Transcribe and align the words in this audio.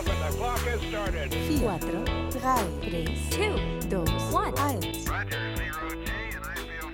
off 0.00 0.08
and 0.08 0.32
the 0.32 0.38
clock 0.38 0.58
has 0.60 0.80
started. 0.82 1.34
4, 1.34 1.60
3, 1.60 1.78
3, 2.30 2.64
2, 4.30 4.52
1. 4.56 4.86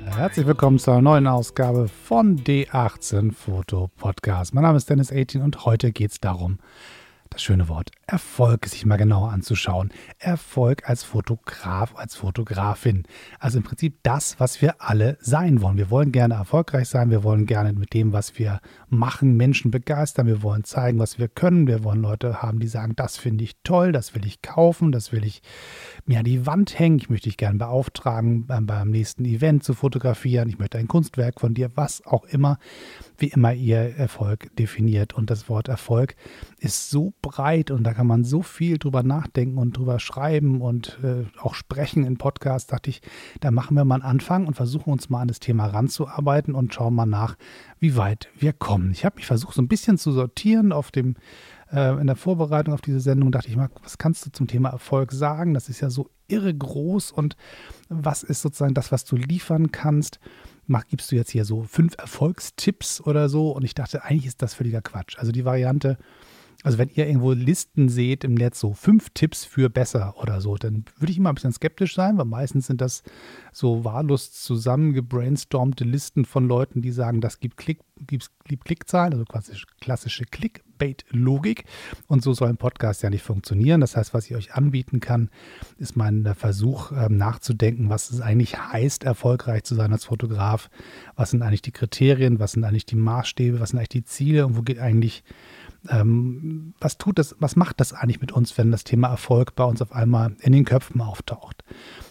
Herzlich 0.06 0.46
willkommen 0.46 0.78
zu 0.78 0.90
einer 0.90 1.02
neuen 1.02 1.26
Ausgabe 1.26 1.88
von 1.88 2.38
D18 2.38 3.32
Foto 3.32 3.90
Podcast. 3.96 4.54
Mein 4.54 4.62
Name 4.62 4.76
ist 4.76 4.88
Dennis 4.90 5.12
18 5.12 5.42
und 5.42 5.64
heute 5.64 5.92
geht 5.92 6.12
es 6.12 6.20
darum, 6.20 6.58
das 7.30 7.42
schöne 7.42 7.68
Wort 7.68 7.90
Erfolg 8.06 8.66
sich 8.66 8.86
mal 8.86 8.96
genauer 8.96 9.30
anzuschauen. 9.30 9.92
Erfolg 10.18 10.88
als 10.88 11.04
Fotograf, 11.04 11.94
als 11.96 12.16
Fotografin. 12.16 13.04
Also 13.38 13.58
im 13.58 13.64
Prinzip 13.64 13.98
das, 14.02 14.40
was 14.40 14.62
wir 14.62 14.76
alle 14.78 15.18
sein 15.20 15.60
wollen. 15.60 15.76
Wir 15.76 15.90
wollen 15.90 16.12
gerne 16.12 16.34
erfolgreich 16.34 16.88
sein, 16.88 17.10
wir 17.10 17.22
wollen 17.22 17.46
gerne 17.46 17.72
mit 17.72 17.94
dem, 17.94 18.12
was 18.12 18.38
wir 18.38 18.60
machen, 18.88 19.36
Menschen 19.36 19.70
begeistern, 19.70 20.26
wir 20.26 20.42
wollen 20.42 20.64
zeigen, 20.64 20.98
was 20.98 21.18
wir 21.18 21.28
können, 21.28 21.66
wir 21.66 21.82
wollen 21.82 22.02
Leute 22.02 22.42
haben, 22.42 22.60
die 22.60 22.68
sagen, 22.68 22.94
das 22.96 23.16
finde 23.16 23.44
ich 23.44 23.56
toll, 23.64 23.92
das 23.92 24.14
will 24.14 24.24
ich 24.24 24.42
kaufen, 24.42 24.92
das 24.92 25.12
will 25.12 25.24
ich 25.24 25.42
mir 26.04 26.20
an 26.20 26.24
die 26.24 26.46
Wand 26.46 26.78
hängen, 26.78 26.98
ich 26.98 27.10
möchte 27.10 27.28
dich 27.28 27.36
gerne 27.36 27.58
beauftragen, 27.58 28.46
beim, 28.46 28.66
beim 28.66 28.90
nächsten 28.90 29.24
Event 29.24 29.64
zu 29.64 29.74
fotografieren, 29.74 30.48
ich 30.48 30.58
möchte 30.58 30.78
ein 30.78 30.88
Kunstwerk 30.88 31.40
von 31.40 31.54
dir, 31.54 31.70
was 31.74 32.06
auch 32.06 32.24
immer, 32.24 32.58
wie 33.18 33.28
immer 33.28 33.52
ihr 33.52 33.96
Erfolg 33.96 34.54
definiert. 34.56 35.14
Und 35.14 35.30
das 35.30 35.48
Wort 35.48 35.68
Erfolg 35.68 36.14
ist 36.58 36.90
so 36.90 37.12
breit 37.22 37.70
und 37.70 37.84
da 37.84 37.94
kann 37.94 38.06
man 38.06 38.24
so 38.24 38.42
viel 38.42 38.78
drüber 38.78 39.02
nachdenken 39.02 39.58
und 39.58 39.76
drüber 39.76 39.98
schreiben 39.98 40.60
und 40.60 40.98
äh, 41.02 41.24
auch 41.40 41.54
sprechen 41.54 42.04
in 42.04 42.18
Podcasts, 42.18 42.68
dachte 42.68 42.90
ich, 42.90 43.02
da 43.40 43.50
machen 43.50 43.76
wir 43.76 43.84
mal 43.84 43.96
einen 43.96 44.04
Anfang 44.04 44.46
und 44.46 44.54
versuchen 44.54 44.92
uns 44.92 45.10
mal 45.10 45.22
an 45.22 45.28
das 45.28 45.40
Thema 45.40 45.66
ranzuarbeiten 45.66 46.54
und 46.54 46.72
schauen 46.72 46.94
mal 46.94 47.06
nach, 47.06 47.36
wie 47.78 47.96
weit 47.96 48.28
wir 48.38 48.52
kommen. 48.52 48.90
Ich 48.92 49.04
habe 49.04 49.16
mich 49.16 49.26
versucht, 49.26 49.54
so 49.54 49.62
ein 49.62 49.68
bisschen 49.68 49.98
zu 49.98 50.12
sortieren 50.12 50.72
auf 50.72 50.90
dem 50.90 51.16
äh, 51.72 52.00
in 52.00 52.06
der 52.06 52.16
Vorbereitung 52.16 52.74
auf 52.74 52.80
diese 52.80 53.00
Sendung 53.00 53.32
dachte 53.32 53.48
ich 53.48 53.56
mal, 53.56 53.70
was 53.82 53.98
kannst 53.98 54.24
du 54.26 54.30
zum 54.30 54.46
Thema 54.46 54.70
Erfolg 54.70 55.12
sagen? 55.12 55.54
Das 55.54 55.68
ist 55.68 55.80
ja 55.80 55.90
so 55.90 56.10
irre 56.28 56.54
groß 56.54 57.12
und 57.12 57.36
was 57.88 58.22
ist 58.22 58.42
sozusagen 58.42 58.74
das, 58.74 58.92
was 58.92 59.04
du 59.04 59.16
liefern 59.16 59.72
kannst? 59.72 60.20
Mach, 60.66 60.86
gibst 60.86 61.12
du 61.12 61.16
jetzt 61.16 61.30
hier 61.30 61.44
so 61.44 61.62
fünf 61.62 61.94
Erfolgstipps 61.98 63.00
oder 63.00 63.28
so? 63.28 63.50
Und 63.50 63.64
ich 63.64 63.74
dachte, 63.74 64.04
eigentlich 64.04 64.26
ist 64.26 64.42
das 64.42 64.54
völliger 64.54 64.82
Quatsch. 64.82 65.16
Also 65.18 65.32
die 65.32 65.44
Variante, 65.44 65.98
also 66.62 66.78
wenn 66.78 66.90
ihr 66.94 67.06
irgendwo 67.06 67.32
Listen 67.32 67.88
seht 67.88 68.24
im 68.24 68.34
Netz, 68.34 68.60
so 68.60 68.72
fünf 68.72 69.10
Tipps 69.10 69.44
für 69.44 69.68
besser 69.68 70.14
oder 70.20 70.40
so, 70.40 70.56
dann 70.56 70.84
würde 70.98 71.12
ich 71.12 71.18
immer 71.18 71.30
ein 71.30 71.34
bisschen 71.34 71.52
skeptisch 71.52 71.94
sein, 71.94 72.18
weil 72.18 72.24
meistens 72.24 72.66
sind 72.66 72.80
das 72.80 73.02
so 73.52 73.84
wahllos 73.84 74.32
zusammengebrainstormte 74.32 75.84
Listen 75.84 76.24
von 76.24 76.48
Leuten, 76.48 76.82
die 76.82 76.92
sagen, 76.92 77.20
das 77.20 77.40
gibt, 77.40 77.56
Klick, 77.56 77.80
gibt, 78.06 78.30
gibt 78.44 78.64
Klickzahlen, 78.64 79.12
also 79.12 79.24
klassische, 79.24 79.66
klassische 79.80 80.24
Clickbait-Logik. 80.24 81.64
Und 82.06 82.22
so 82.22 82.32
soll 82.32 82.48
ein 82.48 82.56
Podcast 82.56 83.02
ja 83.02 83.10
nicht 83.10 83.22
funktionieren. 83.22 83.80
Das 83.80 83.96
heißt, 83.96 84.14
was 84.14 84.26
ich 84.26 84.34
euch 84.34 84.54
anbieten 84.54 85.00
kann, 85.00 85.30
ist 85.78 85.96
mein 85.96 86.34
Versuch 86.34 86.90
ähm, 86.92 87.16
nachzudenken, 87.16 87.90
was 87.90 88.10
es 88.10 88.20
eigentlich 88.20 88.58
heißt, 88.58 89.04
erfolgreich 89.04 89.64
zu 89.64 89.74
sein 89.74 89.92
als 89.92 90.06
Fotograf. 90.06 90.70
Was 91.16 91.30
sind 91.30 91.42
eigentlich 91.42 91.62
die 91.62 91.72
Kriterien, 91.72 92.40
was 92.40 92.52
sind 92.52 92.64
eigentlich 92.64 92.86
die 92.86 92.96
Maßstäbe, 92.96 93.60
was 93.60 93.70
sind 93.70 93.78
eigentlich 93.78 93.88
die 93.90 94.04
Ziele 94.04 94.46
und 94.46 94.56
wo 94.56 94.62
geht 94.62 94.78
eigentlich 94.78 95.22
ähm, 95.90 96.74
was 96.80 96.98
tut 96.98 97.18
das, 97.18 97.36
was 97.38 97.56
macht 97.56 97.80
das 97.80 97.92
eigentlich 97.92 98.20
mit 98.20 98.32
uns, 98.32 98.56
wenn 98.58 98.70
das 98.70 98.84
Thema 98.84 99.08
Erfolg 99.08 99.54
bei 99.54 99.64
uns 99.64 99.82
auf 99.82 99.92
einmal 99.92 100.36
in 100.40 100.52
den 100.52 100.64
Köpfen 100.64 101.00
auftaucht? 101.00 101.64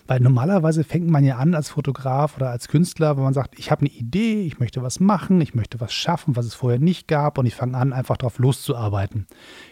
Weil 0.07 0.19
normalerweise 0.19 0.83
fängt 0.83 1.09
man 1.09 1.23
ja 1.23 1.37
an 1.37 1.55
als 1.55 1.69
Fotograf 1.69 2.37
oder 2.37 2.51
als 2.51 2.67
Künstler, 2.67 3.17
wenn 3.17 3.23
man 3.23 3.33
sagt, 3.33 3.57
ich 3.57 3.71
habe 3.71 3.81
eine 3.81 3.89
Idee, 3.89 4.41
ich 4.41 4.59
möchte 4.59 4.83
was 4.83 4.99
machen, 4.99 5.41
ich 5.41 5.55
möchte 5.55 5.79
was 5.79 5.93
schaffen, 5.93 6.35
was 6.35 6.45
es 6.45 6.53
vorher 6.53 6.79
nicht 6.79 7.07
gab 7.07 7.37
und 7.37 7.45
ich 7.45 7.55
fange 7.55 7.77
an, 7.77 7.93
einfach 7.93 8.17
darauf 8.17 8.37
loszuarbeiten. 8.37 9.25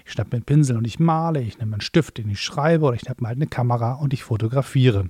Ich 0.06 0.12
schnappe 0.14 0.30
mir 0.32 0.38
einen 0.38 0.46
Pinsel 0.46 0.78
und 0.78 0.86
ich 0.86 1.00
male, 1.00 1.42
ich 1.42 1.60
nehme 1.60 1.74
einen 1.74 1.82
Stift, 1.82 2.18
den 2.18 2.30
ich 2.30 2.42
schreibe 2.42 2.86
oder 2.86 2.96
ich 2.96 3.02
schnappe 3.02 3.26
halt 3.28 3.38
eine 3.38 3.48
Kamera 3.48 3.94
und 3.94 4.14
ich 4.14 4.24
fotografiere. 4.24 5.10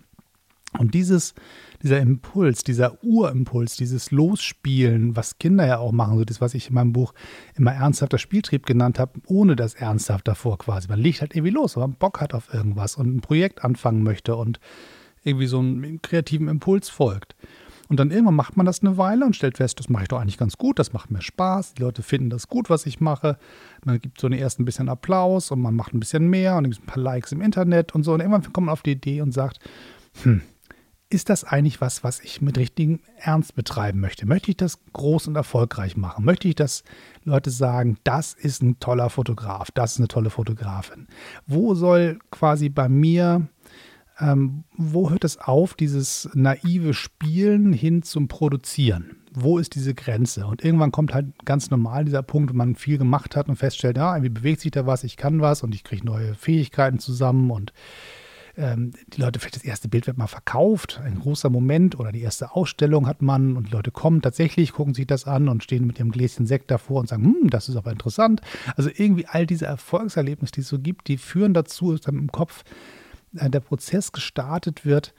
Und 0.79 0.93
dieses, 0.93 1.33
dieser 1.81 1.99
Impuls, 1.99 2.63
dieser 2.63 3.03
Urimpuls, 3.03 3.75
dieses 3.75 4.11
Losspielen, 4.11 5.15
was 5.15 5.37
Kinder 5.37 5.65
ja 5.65 5.77
auch 5.77 5.91
machen, 5.91 6.17
so 6.17 6.25
das, 6.25 6.41
was 6.41 6.53
ich 6.53 6.69
in 6.69 6.75
meinem 6.75 6.93
Buch 6.93 7.13
immer 7.55 7.73
ernsthafter 7.73 8.17
Spieltrieb 8.17 8.65
genannt 8.65 8.99
habe, 8.99 9.19
ohne 9.27 9.55
das 9.55 9.75
ernsthaft 9.75 10.27
davor 10.27 10.57
quasi. 10.57 10.87
Man 10.87 10.99
legt 10.99 11.21
halt 11.21 11.35
irgendwie 11.35 11.53
los, 11.53 11.75
wenn 11.75 11.81
man 11.81 11.93
Bock 11.93 12.21
hat 12.21 12.33
auf 12.33 12.53
irgendwas 12.53 12.95
und 12.95 13.15
ein 13.15 13.21
Projekt 13.21 13.63
anfangen 13.63 14.03
möchte 14.03 14.35
und 14.35 14.59
irgendwie 15.23 15.47
so 15.47 15.59
einen 15.59 16.01
kreativen 16.01 16.47
Impuls 16.47 16.89
folgt. 16.89 17.35
Und 17.89 17.99
dann 17.99 18.11
irgendwann 18.11 18.35
macht 18.35 18.57
man 18.57 18.65
das 18.65 18.81
eine 18.81 18.97
Weile 18.97 19.25
und 19.25 19.35
stellt 19.35 19.57
fest, 19.57 19.79
das 19.79 19.89
mache 19.89 20.03
ich 20.03 20.09
doch 20.09 20.19
eigentlich 20.19 20.37
ganz 20.37 20.57
gut, 20.57 20.79
das 20.79 20.93
macht 20.93 21.11
mir 21.11 21.21
Spaß, 21.21 21.73
die 21.73 21.81
Leute 21.81 22.01
finden 22.01 22.29
das 22.29 22.47
gut, 22.47 22.69
was 22.69 22.85
ich 22.85 23.01
mache. 23.01 23.37
Man 23.85 23.99
gibt 23.99 24.19
so 24.19 24.27
einen 24.27 24.39
ersten 24.39 24.65
bisschen 24.65 24.89
Applaus 24.89 25.51
und 25.51 25.61
man 25.61 25.75
macht 25.75 25.93
ein 25.93 25.99
bisschen 25.99 26.29
mehr 26.29 26.55
und 26.55 26.65
ein 26.65 26.85
paar 26.85 27.03
Likes 27.03 27.31
im 27.33 27.41
Internet 27.41 27.93
und 27.93 28.03
so. 28.03 28.13
Und 28.13 28.21
irgendwann 28.21 28.51
kommt 28.53 28.67
man 28.67 28.73
auf 28.73 28.83
die 28.83 28.93
Idee 28.93 29.21
und 29.21 29.33
sagt, 29.33 29.59
hm, 30.23 30.41
ist 31.13 31.29
das 31.29 31.43
eigentlich 31.43 31.79
was, 31.79 32.03
was 32.03 32.19
ich 32.19 32.41
mit 32.41 32.57
richtigem 32.57 32.99
Ernst 33.17 33.55
betreiben 33.55 33.99
möchte? 33.99 34.25
Möchte 34.25 34.49
ich 34.49 34.57
das 34.57 34.79
groß 34.93 35.27
und 35.27 35.35
erfolgreich 35.35 35.95
machen? 35.95 36.25
Möchte 36.25 36.47
ich, 36.47 36.55
dass 36.55 36.83
Leute 37.23 37.51
sagen, 37.51 37.97
das 38.03 38.33
ist 38.33 38.63
ein 38.63 38.79
toller 38.79 39.09
Fotograf, 39.09 39.69
das 39.71 39.93
ist 39.93 39.97
eine 39.99 40.07
tolle 40.07 40.31
Fotografin? 40.31 41.07
Wo 41.45 41.75
soll 41.75 42.17
quasi 42.31 42.69
bei 42.69 42.89
mir, 42.89 43.47
ähm, 44.19 44.63
wo 44.75 45.11
hört 45.11 45.23
es 45.23 45.37
auf, 45.37 45.75
dieses 45.75 46.29
naive 46.33 46.95
Spielen 46.95 47.73
hin 47.73 48.01
zum 48.01 48.27
Produzieren? 48.27 49.17
Wo 49.35 49.59
ist 49.59 49.75
diese 49.75 49.93
Grenze? 49.93 50.47
Und 50.47 50.63
irgendwann 50.63 50.91
kommt 50.91 51.13
halt 51.13 51.27
ganz 51.45 51.69
normal 51.69 52.05
dieser 52.05 52.23
Punkt, 52.23 52.51
wo 52.51 52.57
man 52.57 52.75
viel 52.75 52.97
gemacht 52.97 53.35
hat 53.35 53.49
und 53.49 53.55
feststellt, 53.55 53.97
ja, 53.97 54.15
irgendwie 54.15 54.29
bewegt 54.29 54.61
sich 54.61 54.71
da 54.71 54.87
was, 54.87 55.03
ich 55.03 55.15
kann 55.15 55.41
was 55.41 55.61
und 55.61 55.75
ich 55.75 55.83
kriege 55.83 56.05
neue 56.05 56.33
Fähigkeiten 56.33 56.97
zusammen 56.97 57.51
und 57.51 57.71
ähm, 58.55 58.91
die 59.07 59.21
Leute, 59.21 59.39
vielleicht 59.39 59.55
das 59.55 59.63
erste 59.63 59.87
Bild 59.87 60.05
wird 60.05 60.17
mal 60.17 60.27
verkauft, 60.27 61.01
ein 61.03 61.19
großer 61.19 61.49
Moment 61.49 61.99
oder 61.99 62.11
die 62.11 62.21
erste 62.21 62.51
Ausstellung 62.55 63.07
hat 63.07 63.21
man 63.21 63.57
und 63.57 63.67
die 63.67 63.71
Leute 63.71 63.91
kommen 63.91 64.21
tatsächlich, 64.21 64.73
gucken 64.73 64.93
sich 64.93 65.07
das 65.07 65.25
an 65.25 65.49
und 65.49 65.63
stehen 65.63 65.87
mit 65.87 65.97
ihrem 65.97 66.11
Gläschen 66.11 66.45
Sekt 66.45 66.69
davor 66.69 66.99
und 66.99 67.09
sagen, 67.09 67.23
hm, 67.23 67.49
das 67.49 67.69
ist 67.69 67.75
aber 67.75 67.91
interessant. 67.91 68.41
Also 68.75 68.89
irgendwie 68.95 69.25
all 69.25 69.45
diese 69.47 69.65
Erfolgserlebnisse, 69.65 70.53
die 70.53 70.61
es 70.61 70.67
so 70.67 70.79
gibt, 70.79 71.07
die 71.07 71.17
führen 71.17 71.53
dazu, 71.53 71.91
dass 71.91 72.01
dann 72.01 72.17
im 72.17 72.31
Kopf 72.31 72.63
äh, 73.35 73.49
der 73.49 73.59
Prozess 73.59 74.11
gestartet 74.11 74.85
wird, 74.85 75.13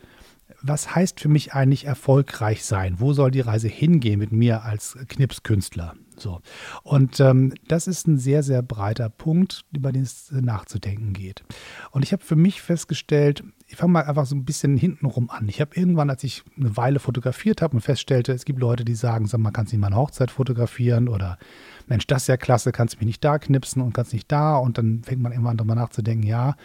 was 0.62 0.94
heißt 0.94 1.20
für 1.20 1.28
mich 1.28 1.54
eigentlich 1.54 1.86
erfolgreich 1.86 2.64
sein? 2.64 2.96
Wo 2.98 3.12
soll 3.12 3.30
die 3.30 3.40
Reise 3.40 3.68
hingehen 3.68 4.18
mit 4.18 4.32
mir 4.32 4.62
als 4.62 4.96
Knipskünstler? 5.08 5.94
So. 6.16 6.40
Und 6.82 7.20
ähm, 7.20 7.52
das 7.68 7.86
ist 7.86 8.06
ein 8.06 8.18
sehr, 8.18 8.42
sehr 8.42 8.62
breiter 8.62 9.08
Punkt, 9.08 9.64
über 9.72 9.92
den 9.92 10.02
es 10.02 10.30
nachzudenken 10.30 11.12
geht. 11.12 11.44
Und 11.90 12.02
ich 12.02 12.12
habe 12.12 12.22
für 12.22 12.36
mich 12.36 12.62
festgestellt, 12.62 13.42
ich 13.66 13.76
fange 13.76 13.92
mal 13.92 14.04
einfach 14.04 14.26
so 14.26 14.36
ein 14.36 14.44
bisschen 14.44 14.76
hintenrum 14.76 15.30
an. 15.30 15.48
Ich 15.48 15.60
habe 15.60 15.74
irgendwann, 15.74 16.10
als 16.10 16.22
ich 16.22 16.44
eine 16.56 16.76
Weile 16.76 16.98
fotografiert 16.98 17.62
habe 17.62 17.74
und 17.74 17.80
feststellte, 17.80 18.32
es 18.32 18.44
gibt 18.44 18.60
Leute, 18.60 18.84
die 18.84 18.94
sagen, 18.94 19.26
sag 19.26 19.40
mal, 19.40 19.50
kannst 19.50 19.72
du 19.72 19.76
nicht 19.76 19.80
mal 19.80 19.88
eine 19.88 19.96
Hochzeit 19.96 20.30
fotografieren 20.30 21.08
oder 21.08 21.38
Mensch, 21.86 22.06
das 22.06 22.22
ist 22.22 22.28
ja 22.28 22.36
klasse, 22.36 22.72
kannst 22.72 22.94
du 22.94 22.98
mich 22.98 23.06
nicht 23.06 23.24
da 23.24 23.38
knipsen 23.38 23.82
und 23.82 23.92
kannst 23.92 24.12
nicht 24.12 24.30
da. 24.30 24.56
Und 24.56 24.78
dann 24.78 25.02
fängt 25.02 25.22
man 25.22 25.32
irgendwann 25.32 25.56
darüber 25.56 25.74
nachzudenken, 25.74 26.26
ja, 26.26 26.56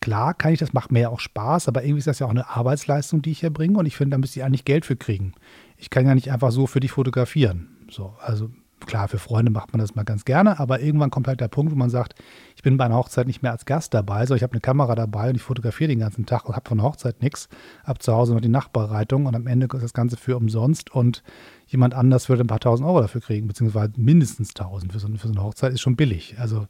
klar 0.00 0.34
kann 0.34 0.52
ich 0.52 0.58
das, 0.58 0.72
macht 0.72 0.92
mir 0.92 1.00
ja 1.00 1.08
auch 1.08 1.20
Spaß, 1.20 1.68
aber 1.68 1.82
irgendwie 1.82 2.00
ist 2.00 2.06
das 2.06 2.18
ja 2.18 2.26
auch 2.26 2.30
eine 2.30 2.50
Arbeitsleistung, 2.50 3.22
die 3.22 3.30
ich 3.30 3.40
hier 3.40 3.50
bringe 3.50 3.78
und 3.78 3.86
ich 3.86 3.96
finde, 3.96 4.14
da 4.14 4.18
müsste 4.18 4.40
ich 4.40 4.44
eigentlich 4.44 4.66
Geld 4.66 4.84
für 4.84 4.96
kriegen. 4.96 5.32
Ich 5.78 5.88
kann 5.88 6.06
ja 6.06 6.14
nicht 6.14 6.30
einfach 6.30 6.52
so 6.52 6.66
für 6.66 6.80
dich 6.80 6.92
fotografieren. 6.92 7.68
So, 7.90 8.14
also 8.20 8.50
klar, 8.86 9.08
für 9.08 9.18
Freunde 9.18 9.50
macht 9.50 9.72
man 9.72 9.80
das 9.80 9.94
mal 9.94 10.04
ganz 10.04 10.24
gerne, 10.24 10.58
aber 10.58 10.80
irgendwann 10.80 11.10
kommt 11.10 11.28
halt 11.28 11.40
der 11.40 11.48
Punkt, 11.48 11.72
wo 11.72 11.76
man 11.76 11.90
sagt, 11.90 12.14
ich 12.56 12.62
bin 12.62 12.76
bei 12.76 12.84
einer 12.84 12.96
Hochzeit 12.96 13.26
nicht 13.26 13.42
mehr 13.42 13.52
als 13.52 13.64
Gast 13.64 13.94
dabei, 13.94 14.26
sondern 14.26 14.36
ich 14.36 14.42
habe 14.42 14.52
eine 14.52 14.60
Kamera 14.60 14.94
dabei 14.94 15.30
und 15.30 15.36
ich 15.36 15.42
fotografiere 15.42 15.88
den 15.88 15.98
ganzen 15.98 16.26
Tag 16.26 16.48
und 16.48 16.56
habe 16.56 16.68
von 16.68 16.78
der 16.78 16.86
Hochzeit 16.86 17.22
nichts, 17.22 17.48
habe 17.84 17.98
zu 17.98 18.14
Hause 18.14 18.34
noch 18.34 18.40
die 18.40 18.48
Nachbereitung 18.48 19.26
und 19.26 19.34
am 19.34 19.46
Ende 19.46 19.66
ist 19.66 19.82
das 19.82 19.92
Ganze 19.92 20.16
für 20.16 20.36
umsonst 20.36 20.94
und 20.94 21.22
jemand 21.66 21.94
anders 21.94 22.28
würde 22.28 22.44
ein 22.44 22.46
paar 22.46 22.60
tausend 22.60 22.86
Euro 22.86 23.00
dafür 23.00 23.20
kriegen, 23.20 23.46
beziehungsweise 23.46 23.92
mindestens 23.96 24.54
tausend 24.54 24.92
für 24.92 24.98
so, 24.98 25.08
für 25.08 25.28
so 25.28 25.32
eine 25.34 25.42
Hochzeit 25.42 25.72
ist 25.72 25.80
schon 25.80 25.96
billig. 25.96 26.36
Also 26.38 26.66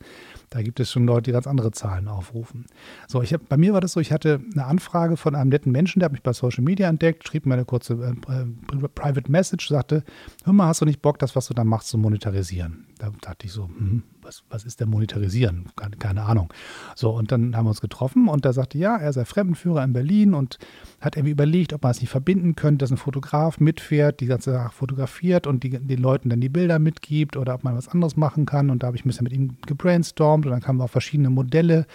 da 0.51 0.63
gibt 0.63 0.81
es 0.81 0.91
schon 0.91 1.07
Leute, 1.07 1.23
die 1.23 1.33
ganz 1.33 1.47
andere 1.47 1.73
Zahlen 1.73 2.09
aufrufen. 2.09 2.67
So, 3.09 3.23
ich 3.23 3.33
hab, 3.33 3.49
bei 3.49 3.57
mir 3.57 3.73
war 3.73 3.81
das 3.81 3.93
so, 3.93 4.01
ich 4.01 4.13
hatte 4.13 4.41
eine 4.53 4.65
Anfrage 4.65 5.17
von 5.17 5.35
einem 5.35 5.51
netten 5.51 5.73
Menschen, 5.73 6.01
der 6.01 6.07
hat 6.07 6.13
mich 6.13 6.23
bei 6.23 6.33
Social 6.33 6.65
Media 6.65 6.89
entdeckt, 6.89 7.27
schrieb 7.27 7.47
mir 7.47 7.55
eine 7.55 7.65
kurze 7.65 7.95
äh, 7.95 8.33
äh, 8.33 8.89
Private 8.95 9.31
Message, 9.31 9.69
sagte, 9.69 10.05
hör 10.45 10.53
mal, 10.53 10.67
hast 10.67 10.81
du 10.81 10.85
nicht 10.85 11.03
Bock, 11.03 11.19
das, 11.19 11.35
was 11.37 11.49
du 11.49 11.55
da 11.55 11.65
machst, 11.65 11.89
zu 11.89 11.99
monetarisieren? 11.99 12.87
Da 13.05 13.13
dachte 13.21 13.47
ich 13.47 13.53
so, 13.53 13.67
hm, 13.67 14.03
was, 14.23 14.45
was 14.49 14.65
ist 14.65 14.81
denn 14.81 14.89
monetarisieren? 14.89 15.67
Keine, 15.77 15.97
keine, 15.97 16.23
Ahnung. 16.23 16.53
So, 16.95 17.11
und 17.11 17.33
dann 17.33 17.55
haben 17.55 17.67
wir 17.67 17.71
uns 17.71 17.83
getroffen 17.83 18.29
und 18.29 18.45
da 18.45 18.53
sagte, 18.53 18.79
ja, 18.79 18.97
er 18.97 19.13
sei 19.13 19.25
Fremdenführer 19.25 19.85
in 19.85 19.93
Berlin 19.93 20.33
und 20.33 20.59
hat 21.01 21.17
irgendwie 21.17 21.33
überlegt, 21.33 21.73
ob 21.75 21.83
man 21.83 21.91
es 21.91 22.01
nicht 22.01 22.11
verbinden 22.11 22.57
könnte, 22.57 22.79
dass 22.79 22.91
ein 22.91 22.97
Fotograf 22.97 23.61
mitfährt, 23.61 24.21
die 24.21 24.27
ganze 24.27 24.53
Sache 24.53 24.73
fotografiert 24.73 25.47
und 25.47 25.65
die, 25.65 25.71
den 25.71 26.01
Leuten 26.01 26.31
dann 26.31 26.41
die 26.41 26.49
Bilder 26.49 26.79
mitgibt 26.79 27.37
oder 27.37 27.55
ob 27.55 27.65
man 27.65 27.77
was 27.77 27.89
anderes 27.89 28.17
machen 28.17 28.47
kann. 28.47 28.71
Und 28.71 28.83
da 28.83 28.87
habe 28.87 28.97
ich 28.97 29.05
ein 29.05 29.09
bisschen 29.09 29.25
mit 29.25 29.33
ihm 29.33 29.57
gebrainstormt 29.67 30.47
und 30.47 30.53
dann 30.53 30.63
kamen 30.63 30.81
auf 30.81 30.91
verschiedene 30.91 31.31
Modelle 31.31 31.87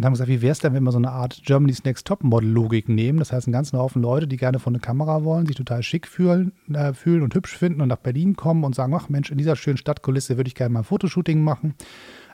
und 0.00 0.06
haben 0.06 0.14
gesagt, 0.14 0.30
wie 0.30 0.40
wäre 0.40 0.52
es 0.52 0.60
denn, 0.60 0.72
wenn 0.72 0.82
wir 0.82 0.92
so 0.92 0.98
eine 0.98 1.10
Art 1.10 1.42
Germany's 1.44 1.84
Next 1.84 2.06
Top 2.06 2.24
Model 2.24 2.48
Logik 2.48 2.88
nehmen? 2.88 3.18
Das 3.18 3.32
heißt, 3.32 3.46
einen 3.46 3.52
ganzen 3.52 3.78
Haufen 3.78 4.00
Leute, 4.00 4.26
die 4.26 4.38
gerne 4.38 4.58
vor 4.58 4.70
eine 4.70 4.80
Kamera 4.80 5.24
wollen, 5.24 5.44
sich 5.44 5.56
total 5.56 5.82
schick 5.82 6.06
fühlen, 6.06 6.52
äh, 6.72 6.94
fühlen 6.94 7.22
und 7.22 7.34
hübsch 7.34 7.54
finden 7.54 7.82
und 7.82 7.88
nach 7.88 7.98
Berlin 7.98 8.34
kommen 8.34 8.64
und 8.64 8.74
sagen, 8.74 8.94
ach 8.94 9.10
Mensch, 9.10 9.30
in 9.30 9.36
dieser 9.36 9.56
schönen 9.56 9.76
Stadtkulisse 9.76 10.38
würde 10.38 10.48
ich 10.48 10.54
gerne 10.54 10.72
mal 10.72 10.80
ein 10.80 10.84
Fotoshooting 10.84 11.42
machen. 11.42 11.74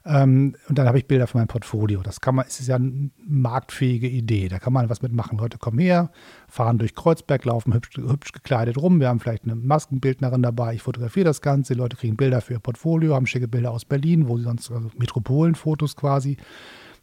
Ähm, 0.04 0.54
und 0.68 0.78
dann 0.78 0.86
habe 0.86 0.98
ich 0.98 1.08
Bilder 1.08 1.26
für 1.26 1.38
mein 1.38 1.48
Portfolio. 1.48 2.02
Das 2.02 2.20
kann 2.20 2.36
man, 2.36 2.44
es 2.46 2.60
ist 2.60 2.68
ja 2.68 2.76
eine 2.76 3.10
marktfähige 3.26 4.06
Idee. 4.06 4.46
Da 4.48 4.60
kann 4.60 4.72
man 4.72 4.88
was 4.88 5.02
mitmachen. 5.02 5.36
Leute 5.36 5.58
kommen 5.58 5.80
her, 5.80 6.12
fahren 6.46 6.78
durch 6.78 6.94
Kreuzberg, 6.94 7.44
laufen 7.46 7.74
hübsch, 7.74 7.96
hübsch 7.96 8.30
gekleidet 8.30 8.78
rum. 8.78 9.00
Wir 9.00 9.08
haben 9.08 9.18
vielleicht 9.18 9.42
eine 9.42 9.56
Maskenbildnerin 9.56 10.42
dabei. 10.42 10.74
Ich 10.74 10.82
fotografiere 10.82 11.24
das 11.24 11.40
Ganze. 11.40 11.74
Die 11.74 11.80
Leute 11.80 11.96
kriegen 11.96 12.14
Bilder 12.14 12.40
für 12.42 12.52
ihr 12.52 12.60
Portfolio, 12.60 13.16
haben 13.16 13.26
schicke 13.26 13.48
Bilder 13.48 13.72
aus 13.72 13.84
Berlin, 13.84 14.28
wo 14.28 14.36
sie 14.38 14.44
sonst 14.44 14.70
also 14.70 14.88
Metropolenfotos 14.96 15.96
quasi 15.96 16.36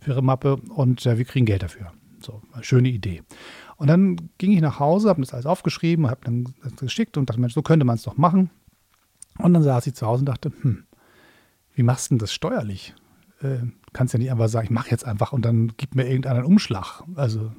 für 0.03 0.11
ihre 0.11 0.21
Mappe 0.21 0.57
und 0.69 1.05
äh, 1.05 1.17
wir 1.17 1.25
kriegen 1.25 1.45
Geld 1.45 1.63
dafür. 1.63 1.91
So, 2.21 2.41
schöne 2.61 2.89
Idee. 2.89 3.23
Und 3.77 3.88
dann 3.88 4.29
ging 4.38 4.51
ich 4.51 4.61
nach 4.61 4.79
Hause, 4.79 5.09
habe 5.09 5.21
das 5.21 5.33
alles 5.33 5.45
aufgeschrieben, 5.45 6.09
habe 6.09 6.21
dann 6.23 6.53
das 6.63 6.75
geschickt 6.77 7.17
und 7.17 7.29
dachte, 7.29 7.41
Mensch, 7.41 7.53
so 7.53 7.61
könnte 7.61 7.85
man 7.85 7.95
es 7.95 8.03
doch 8.03 8.17
machen. 8.17 8.50
Und 9.39 9.53
dann 9.53 9.63
saß 9.63 9.88
ich 9.88 9.95
zu 9.95 10.05
Hause 10.05 10.21
und 10.21 10.27
dachte, 10.27 10.51
hm, 10.61 10.85
wie 11.73 11.83
machst 11.83 12.09
du 12.09 12.15
denn 12.15 12.19
das 12.19 12.33
steuerlich? 12.33 12.94
Äh, 13.41 13.59
kannst 13.91 14.13
ja 14.13 14.19
nicht 14.19 14.31
einfach 14.31 14.47
sagen, 14.47 14.65
ich 14.65 14.71
mache 14.71 14.91
jetzt 14.91 15.05
einfach 15.05 15.33
und 15.33 15.44
dann 15.44 15.73
gib 15.77 15.95
mir 15.95 16.07
irgendeinen 16.07 16.45
Umschlag. 16.45 17.03
Also 17.15 17.51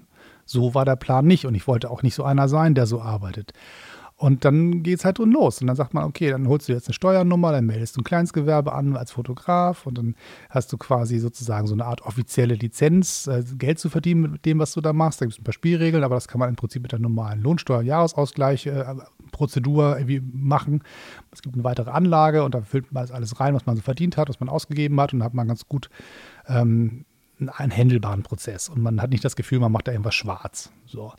so 0.44 0.75
war 0.75 0.85
der 0.85 0.96
Plan 0.96 1.26
nicht 1.26 1.46
und 1.46 1.55
ich 1.55 1.67
wollte 1.67 1.91
auch 1.91 2.02
nicht 2.02 2.14
so 2.14 2.25
einer 2.25 2.49
sein, 2.49 2.75
der 2.75 2.87
so 2.87 3.00
arbeitet. 3.00 3.52
Und 4.16 4.44
dann 4.44 4.84
geht 4.84 5.00
es 5.00 5.05
halt 5.05 5.19
drin 5.19 5.32
los. 5.32 5.61
Und 5.61 5.66
dann 5.66 5.75
sagt 5.75 5.93
man, 5.93 6.05
okay, 6.05 6.31
dann 6.31 6.46
holst 6.46 6.69
du 6.69 6.72
jetzt 6.72 6.87
eine 6.87 6.94
Steuernummer, 6.94 7.50
dann 7.50 7.66
meldest 7.66 7.96
du 7.96 8.00
ein 8.00 8.05
Kleinstgewerbe 8.05 8.72
an 8.72 8.96
als 8.96 9.11
Fotograf 9.11 9.87
und 9.87 9.99
dann 9.99 10.14
hast 10.50 10.72
du 10.72 10.78
quasi 10.78 11.19
sozusagen 11.19 11.66
so 11.66 11.75
eine 11.75 11.84
Art 11.84 12.02
offizielle 12.02 12.55
Lizenz, 12.55 13.26
äh, 13.26 13.43
Geld 13.58 13.81
zu 13.81 13.88
verdienen 13.88 14.31
mit 14.31 14.44
dem, 14.44 14.61
was 14.61 14.72
du 14.72 14.81
da 14.81 14.93
machst. 14.93 15.20
Da 15.20 15.26
gibt 15.26 15.34
es 15.34 15.40
ein 15.40 15.44
paar 15.44 15.52
Spielregeln, 15.52 16.05
aber 16.05 16.14
das 16.14 16.28
kann 16.28 16.38
man 16.38 16.49
im 16.49 16.56
Prinzip 16.56 16.82
mit 16.82 16.93
der 16.93 17.00
normalen 17.00 17.43
Lohnsteuer-Jahresausgleich 17.43 18.66
äh, 18.66 18.84
irgendwie 19.37 20.20
machen. 20.20 20.84
Es 21.32 21.43
gibt 21.43 21.56
eine 21.56 21.64
weitere 21.64 21.90
Anlage 21.90 22.44
und 22.44 22.55
da 22.55 22.62
füllt 22.62 22.93
man 22.93 23.10
alles 23.10 23.40
rein, 23.40 23.55
was 23.55 23.67
man 23.67 23.75
so 23.75 23.82
verdient 23.82 24.17
hat, 24.17 24.28
was 24.28 24.38
man 24.38 24.49
ausgegeben 24.49 25.00
hat 25.00 25.12
und 25.12 25.19
dann 25.19 25.26
hat 25.26 25.34
man 25.34 25.49
ganz 25.49 25.67
gut 25.67 25.90
ähm, 26.46 27.05
einen 27.40 27.72
händelbaren 27.72 28.22
Prozess 28.22 28.69
und 28.69 28.81
man 28.81 29.02
hat 29.02 29.10
nicht 29.10 29.25
das 29.25 29.37
Gefühl, 29.37 29.58
man 29.58 29.72
macht 29.72 29.88
da 29.88 29.93
irgendwas 29.93 30.14
schwarz. 30.14 30.70
So. 30.87 31.12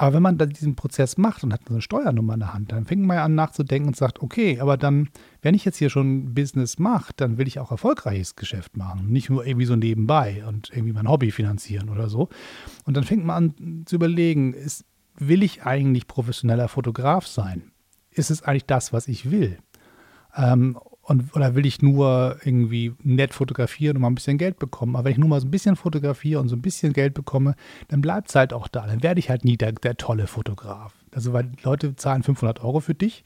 Aber 0.00 0.14
wenn 0.14 0.22
man 0.22 0.38
dann 0.38 0.48
diesen 0.48 0.76
Prozess 0.76 1.18
macht 1.18 1.44
und 1.44 1.52
hat 1.52 1.60
eine 1.68 1.82
Steuernummer 1.82 2.32
in 2.32 2.40
der 2.40 2.54
Hand, 2.54 2.72
dann 2.72 2.86
fängt 2.86 3.02
man 3.02 3.18
ja 3.18 3.24
an 3.24 3.34
nachzudenken 3.34 3.88
und 3.88 3.96
sagt, 3.98 4.22
okay, 4.22 4.58
aber 4.58 4.78
dann, 4.78 5.10
wenn 5.42 5.54
ich 5.54 5.66
jetzt 5.66 5.76
hier 5.76 5.90
schon 5.90 6.32
Business 6.32 6.78
mache, 6.78 7.12
dann 7.16 7.36
will 7.36 7.46
ich 7.46 7.58
auch 7.58 7.70
erfolgreiches 7.70 8.34
Geschäft 8.34 8.78
machen. 8.78 9.08
Nicht 9.10 9.28
nur 9.28 9.44
irgendwie 9.44 9.66
so 9.66 9.76
nebenbei 9.76 10.42
und 10.48 10.70
irgendwie 10.70 10.94
mein 10.94 11.06
Hobby 11.06 11.30
finanzieren 11.30 11.90
oder 11.90 12.08
so. 12.08 12.30
Und 12.86 12.96
dann 12.96 13.04
fängt 13.04 13.26
man 13.26 13.36
an 13.36 13.82
zu 13.84 13.96
überlegen, 13.96 14.54
ist, 14.54 14.86
will 15.18 15.42
ich 15.42 15.64
eigentlich 15.64 16.06
professioneller 16.06 16.68
Fotograf 16.68 17.26
sein? 17.26 17.70
Ist 18.10 18.30
es 18.30 18.42
eigentlich 18.42 18.64
das, 18.64 18.94
was 18.94 19.06
ich 19.06 19.30
will? 19.30 19.58
Ähm, 20.34 20.78
und, 21.10 21.34
oder 21.34 21.56
will 21.56 21.66
ich 21.66 21.82
nur 21.82 22.36
irgendwie 22.44 22.92
nett 23.02 23.34
fotografieren 23.34 23.96
und 23.96 24.02
mal 24.02 24.10
ein 24.10 24.14
bisschen 24.14 24.38
Geld 24.38 24.60
bekommen? 24.60 24.94
Aber 24.94 25.06
wenn 25.06 25.12
ich 25.12 25.18
nur 25.18 25.28
mal 25.28 25.40
so 25.40 25.48
ein 25.48 25.50
bisschen 25.50 25.74
fotografiere 25.74 26.40
und 26.40 26.48
so 26.48 26.54
ein 26.54 26.62
bisschen 26.62 26.92
Geld 26.92 27.14
bekomme, 27.14 27.56
dann 27.88 28.00
bleibt 28.00 28.28
es 28.28 28.36
halt 28.36 28.52
auch 28.52 28.68
da. 28.68 28.86
Dann 28.86 29.02
werde 29.02 29.18
ich 29.18 29.28
halt 29.28 29.44
nie 29.44 29.56
der, 29.56 29.72
der 29.72 29.96
tolle 29.96 30.28
Fotograf. 30.28 30.94
Also, 31.12 31.32
weil 31.32 31.50
Leute 31.64 31.96
zahlen 31.96 32.22
500 32.22 32.62
Euro 32.62 32.78
für 32.78 32.94
dich. 32.94 33.24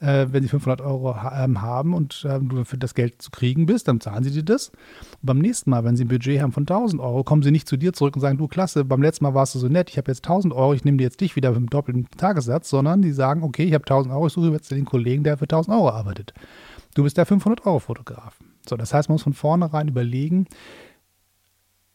Äh, 0.00 0.26
wenn 0.32 0.42
sie 0.42 0.50
500 0.50 0.82
Euro 0.82 1.16
ha 1.16 1.44
ähm, 1.44 1.62
haben 1.62 1.94
und 1.94 2.26
äh, 2.28 2.40
du 2.40 2.64
für 2.64 2.76
das 2.76 2.94
Geld 2.94 3.22
zu 3.22 3.30
kriegen 3.30 3.64
bist, 3.64 3.88
dann 3.88 4.02
zahlen 4.02 4.22
sie 4.22 4.30
dir 4.30 4.42
das. 4.42 4.68
Und 4.68 5.22
beim 5.22 5.38
nächsten 5.38 5.70
Mal, 5.70 5.82
wenn 5.82 5.96
sie 5.96 6.04
ein 6.04 6.08
Budget 6.08 6.42
haben 6.42 6.52
von 6.52 6.64
1000 6.64 7.00
Euro, 7.00 7.24
kommen 7.24 7.42
sie 7.42 7.52
nicht 7.52 7.66
zu 7.66 7.78
dir 7.78 7.94
zurück 7.94 8.16
und 8.16 8.20
sagen, 8.20 8.36
du 8.36 8.48
klasse, 8.48 8.84
beim 8.84 9.00
letzten 9.00 9.24
Mal 9.24 9.32
warst 9.32 9.54
du 9.54 9.60
so 9.60 9.68
nett, 9.68 9.88
ich 9.88 9.96
habe 9.96 10.10
jetzt 10.10 10.26
1000 10.26 10.52
Euro, 10.52 10.74
ich 10.74 10.84
nehme 10.84 10.98
dir 10.98 11.04
jetzt 11.04 11.22
dich 11.22 11.36
wieder 11.36 11.52
mit 11.52 11.60
dem 11.60 11.70
doppelten 11.70 12.06
Tagessatz, 12.18 12.68
sondern 12.68 13.00
die 13.00 13.12
sagen, 13.12 13.42
okay, 13.44 13.64
ich 13.64 13.72
habe 13.72 13.84
1000 13.84 14.12
Euro, 14.12 14.26
ich 14.26 14.32
suche 14.34 14.50
jetzt 14.50 14.70
den 14.70 14.84
Kollegen, 14.84 15.24
der 15.24 15.38
für 15.38 15.44
1000 15.44 15.74
Euro 15.74 15.88
arbeitet. 15.88 16.34
Du 16.94 17.02
bist 17.02 17.16
der 17.16 17.26
500-Euro-Fotograf. 17.26 18.38
So, 18.68 18.76
das 18.76 18.94
heißt, 18.94 19.08
man 19.08 19.14
muss 19.14 19.22
von 19.22 19.34
vornherein 19.34 19.88
überlegen, 19.88 20.46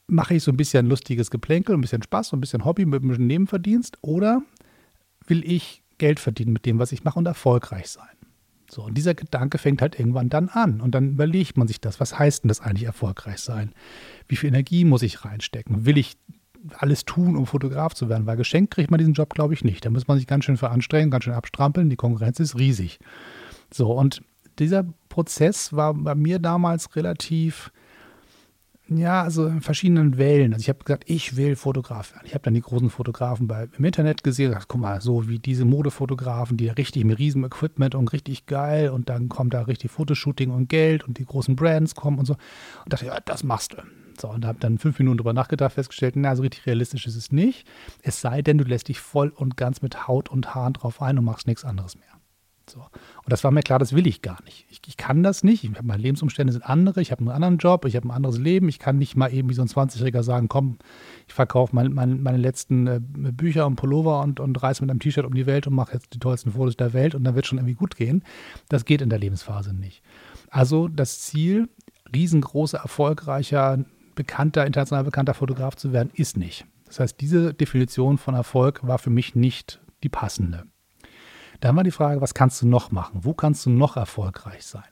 mache 0.08 0.36
ich 0.36 0.44
so 0.44 0.52
ein 0.52 0.58
bisschen 0.58 0.88
lustiges 0.88 1.32
Geplänkel, 1.32 1.76
ein 1.76 1.82
bisschen 1.82 2.04
Spaß, 2.04 2.34
ein 2.34 2.42
bisschen 2.42 2.66
Hobby 2.66 2.86
mit 2.86 3.04
einem 3.04 3.28
Nebenverdienst 3.28 3.98
oder 4.02 4.42
will 5.28 5.50
ich 5.50 5.84
Geld 5.98 6.20
verdienen 6.20 6.54
mit 6.54 6.66
dem, 6.66 6.80
was 6.80 6.92
ich 6.92 7.04
mache 7.04 7.20
und 7.20 7.26
erfolgreich 7.26 7.90
sein? 7.90 8.08
So, 8.70 8.84
und 8.84 8.96
dieser 8.96 9.16
Gedanke 9.16 9.58
fängt 9.58 9.82
halt 9.82 10.00
irgendwann 10.00 10.30
dann 10.30 10.48
an. 10.50 10.80
Und 10.80 10.94
dann 10.94 11.12
überlegt 11.12 11.58
man 11.58 11.68
sich 11.68 11.82
das. 11.82 12.00
Was 12.00 12.18
heißt 12.18 12.44
denn 12.44 12.50
das 12.50 12.62
eigentlich 12.62 12.84
erfolgreich 12.84 13.40
sein? 13.40 13.74
Wie 14.28 14.36
viel 14.36 14.50
Energie 14.50 14.86
muss 14.86 15.02
ich 15.02 15.26
reinstecken? 15.26 15.86
Will 15.86 15.98
ich 15.98 16.18
alles 16.78 17.06
tun, 17.06 17.36
um 17.36 17.48
Fotograf 17.48 17.96
zu 17.96 18.10
werden? 18.10 18.28
Weil 18.28 18.38
geschenkt 18.38 18.76
kriegt 18.76 18.92
man 18.92 19.00
diesen 19.00 19.14
Job, 19.14 19.34
glaube 19.34 19.56
ich, 19.56 19.64
nicht. 19.64 19.86
Da 19.86 19.90
muss 19.90 20.08
man 20.08 20.18
sich 20.18 20.28
ganz 20.28 20.46
schön 20.46 20.58
veranstrengen, 20.58 21.10
ganz 21.10 21.24
schön 21.24 21.34
abstrampeln. 21.34 21.90
Die 21.90 21.96
Konkurrenz 21.96 22.40
ist 22.40 22.60
riesig. 22.60 23.00
So, 23.72 23.92
und 23.92 24.22
dieser 24.60 24.86
Prozess 25.10 25.74
war 25.74 25.94
bei 25.94 26.16
mir 26.16 26.40
damals 26.40 26.96
relativ, 26.96 27.72
ja, 28.88 29.24
also 29.24 29.48
in 29.48 29.62
verschiedenen 29.62 30.18
Wellen. 30.18 30.54
Also 30.54 30.62
ich 30.62 30.70
habe 30.70 30.84
gesagt, 30.84 31.04
ich 31.08 31.36
will 31.36 31.56
Fotograf 31.56 32.14
werden. 32.14 32.26
Ich 32.26 32.34
habe 32.34 32.44
dann 32.44 32.54
die 32.54 32.62
großen 32.62 32.90
Fotografen 32.90 33.48
bei, 33.48 33.68
im 33.78 33.86
Internet 33.86 34.24
gesehen, 34.24 34.50
gesagt, 34.50 34.68
guck 34.68 34.82
mal, 34.82 35.02
so 35.02 35.28
wie 35.28 35.40
diese 35.40 35.66
Modefotografen, 35.66 36.58
die 36.58 36.70
richtig 36.70 37.06
mit 37.06 37.20
riesem 37.20 37.44
Equipment 37.44 37.96
und 37.96 38.12
richtig 38.14 38.46
geil 38.46 38.90
und 38.90 39.10
dann 39.10 39.30
kommt 39.30 39.54
da 39.54 39.62
richtig 39.62 39.92
Fotoshooting 39.92 40.52
und 40.52 40.70
Geld 40.70 41.08
und 41.08 41.18
die 41.18 41.26
großen 41.26 41.56
Brands 41.56 41.96
kommen 41.96 42.20
und 42.20 42.26
so. 42.26 42.34
Und 42.84 42.94
dachte, 42.94 43.06
ja, 43.06 43.20
das 43.26 43.44
machst 43.44 43.74
du. 43.74 43.78
So, 44.20 44.30
und 44.30 44.46
habe 44.46 44.60
dann 44.60 44.78
fünf 44.78 45.00
Minuten 45.00 45.18
drüber 45.18 45.34
nachgedacht, 45.34 45.74
festgestellt, 45.74 46.16
na, 46.18 46.36
so 46.36 46.42
richtig 46.42 46.66
realistisch 46.66 47.08
ist 47.08 47.16
es 47.16 47.32
nicht. 47.32 47.66
Es 48.02 48.20
sei 48.20 48.42
denn, 48.42 48.58
du 48.58 48.66
lässt 48.66 48.90
dich 48.90 49.00
voll 49.00 49.30
und 49.30 49.56
ganz 49.56 49.82
mit 49.82 50.08
Haut 50.08 50.30
und 50.30 50.54
Haaren 50.54 50.74
drauf 50.74 51.02
ein 51.02 51.18
und 51.18 51.24
machst 51.24 51.48
nichts 51.48 51.64
anderes 51.64 51.96
mehr. 51.96 52.19
So. 52.70 52.80
Und 52.80 53.28
das 53.28 53.44
war 53.44 53.52
mir 53.52 53.62
klar, 53.62 53.80
das 53.80 53.94
will 53.94 54.08
ich 54.08 54.22
gar 54.22 54.42
nicht. 54.44 54.66
Ich, 54.70 54.82
ich 54.88 54.98
kann 54.98 55.24
das 55.24 55.44
nicht. 55.44 55.64
Ich, 55.64 55.82
meine 55.82 56.02
Lebensumstände 56.02 56.54
sind 56.54 56.64
andere. 56.64 57.02
Ich 57.02 57.12
habe 57.12 57.22
einen 57.22 57.30
anderen 57.30 57.58
Job. 57.58 57.86
Ich 57.86 57.96
habe 57.96 58.08
ein 58.08 58.12
anderes 58.12 58.38
Leben. 58.38 58.70
Ich 58.70 58.80
kann 58.80 58.98
nicht 58.98 59.16
mal 59.16 59.34
eben 59.34 59.50
wie 59.50 59.54
so 59.54 59.62
ein 59.62 59.68
20-Jähriger 59.68 60.24
sagen, 60.24 60.48
komm, 60.48 60.78
ich 61.28 61.34
verkaufe 61.34 61.76
mein, 61.76 61.94
mein, 61.94 62.22
meine 62.22 62.38
letzten 62.38 62.88
äh, 62.88 63.00
Bücher 63.00 63.66
und 63.66 63.76
Pullover 63.76 64.22
und, 64.22 64.40
und 64.40 64.62
reise 64.62 64.84
mit 64.84 64.92
einem 64.92 65.00
T-Shirt 65.00 65.26
um 65.26 65.34
die 65.34 65.46
Welt 65.46 65.68
und 65.68 65.74
mache 65.74 65.94
jetzt 65.94 66.14
die 66.14 66.20
tollsten 66.20 66.52
Fotos 66.52 66.78
der 66.78 66.94
Welt 66.94 67.16
und 67.16 67.24
dann 67.24 67.36
wird 67.36 67.48
schon 67.48 67.58
irgendwie 67.58 67.76
gut 67.76 67.96
gehen. 67.96 68.24
Das 68.70 68.86
geht 68.86 69.02
in 69.02 69.10
der 69.10 69.20
Lebensphase 69.20 69.74
nicht. 69.74 70.02
Also 70.50 70.88
das 70.88 71.20
Ziel, 71.20 71.70
riesengroßer, 72.14 72.80
erfolgreicher, 72.80 73.84
bekannter, 74.16 74.66
international 74.66 75.04
bekannter 75.04 75.34
Fotograf 75.34 75.76
zu 75.76 75.94
werden, 75.94 76.10
ist 76.14 76.38
nicht. 76.38 76.66
Das 76.86 77.00
heißt, 77.00 77.22
diese 77.22 77.54
Definition 77.54 78.18
von 78.18 78.34
Erfolg 78.34 78.86
war 78.86 78.98
für 78.98 79.12
mich 79.12 79.36
nicht 79.36 79.80
die 80.04 80.10
passende. 80.10 80.66
Dann 81.60 81.76
war 81.76 81.84
die 81.84 81.92
Frage, 81.92 82.22
was 82.22 82.34
kannst 82.34 82.62
du 82.62 82.68
noch 82.68 82.92
machen? 82.92 83.20
Wo 83.24 83.34
kannst 83.34 83.66
du 83.66 83.70
noch 83.70 83.98
erfolgreich 83.98 84.66
sein? 84.66 84.84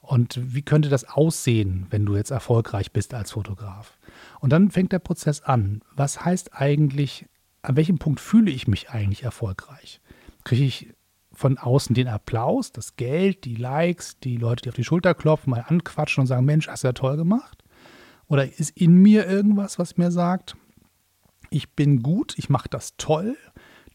Und 0.00 0.54
wie 0.54 0.62
könnte 0.62 0.88
das 0.88 1.04
aussehen, 1.04 1.86
wenn 1.90 2.06
du 2.06 2.16
jetzt 2.16 2.30
erfolgreich 2.30 2.92
bist 2.92 3.12
als 3.12 3.32
Fotograf? 3.32 3.98
Und 4.40 4.50
dann 4.50 4.70
fängt 4.70 4.92
der 4.92 5.00
Prozess 5.00 5.42
an. 5.42 5.82
Was 5.94 6.24
heißt 6.24 6.54
eigentlich, 6.54 7.26
an 7.62 7.76
welchem 7.76 7.98
Punkt 7.98 8.20
fühle 8.20 8.50
ich 8.50 8.66
mich 8.68 8.90
eigentlich 8.90 9.22
erfolgreich? 9.22 10.00
Kriege 10.44 10.64
ich 10.64 10.94
von 11.32 11.58
außen 11.58 11.94
den 11.94 12.08
Applaus, 12.08 12.72
das 12.72 12.96
Geld, 12.96 13.44
die 13.44 13.54
Likes, 13.54 14.18
die 14.18 14.38
Leute, 14.38 14.62
die 14.62 14.68
auf 14.70 14.74
die 14.74 14.84
Schulter 14.84 15.14
klopfen, 15.14 15.50
mal 15.50 15.64
anquatschen 15.68 16.22
und 16.22 16.26
sagen, 16.26 16.46
Mensch, 16.46 16.68
hast 16.68 16.84
du 16.84 16.88
ja 16.88 16.92
toll 16.92 17.16
gemacht? 17.16 17.62
Oder 18.28 18.50
ist 18.58 18.76
in 18.76 18.94
mir 18.94 19.26
irgendwas, 19.26 19.78
was 19.78 19.98
mir 19.98 20.10
sagt, 20.10 20.56
ich 21.50 21.70
bin 21.74 22.02
gut, 22.02 22.34
ich 22.38 22.48
mache 22.48 22.68
das 22.68 22.96
toll? 22.96 23.36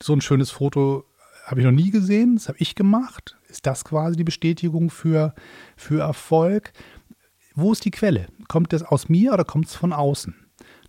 So 0.01 0.13
ein 0.13 0.21
schönes 0.21 0.51
Foto 0.51 1.05
habe 1.45 1.59
ich 1.59 1.65
noch 1.65 1.71
nie 1.71 1.91
gesehen, 1.91 2.35
das 2.35 2.47
habe 2.47 2.57
ich 2.59 2.75
gemacht. 2.75 3.37
Ist 3.49 3.65
das 3.65 3.85
quasi 3.85 4.15
die 4.15 4.23
Bestätigung 4.23 4.89
für, 4.89 5.33
für 5.75 6.01
Erfolg? 6.01 6.71
Wo 7.55 7.71
ist 7.71 7.85
die 7.85 7.91
Quelle? 7.91 8.27
Kommt 8.47 8.73
das 8.73 8.83
aus 8.83 9.09
mir 9.09 9.33
oder 9.33 9.45
kommt 9.45 9.67
es 9.67 9.75
von 9.75 9.93
außen? 9.93 10.35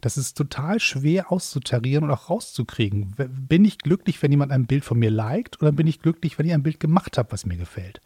Das 0.00 0.18
ist 0.18 0.37
total 0.37 0.80
schwer 0.80 1.32
auszutarieren 1.32 2.04
und 2.04 2.11
auch 2.11 2.28
rauszukriegen. 2.28 3.14
Bin 3.49 3.64
ich 3.64 3.78
glücklich, 3.78 4.23
wenn 4.23 4.30
jemand 4.30 4.52
ein 4.52 4.66
Bild 4.66 4.84
von 4.84 4.99
mir 4.99 5.11
liked 5.11 5.61
oder 5.62 5.73
bin 5.73 5.87
ich 5.87 6.00
glücklich, 6.00 6.38
wenn 6.38 6.46
ich 6.46 6.52
ein 6.52 6.62
Bild 6.62 6.78
gemacht 6.78 7.16
habe, 7.16 7.32
was 7.32 7.46
mir 7.46 7.56
gefällt? 7.56 8.00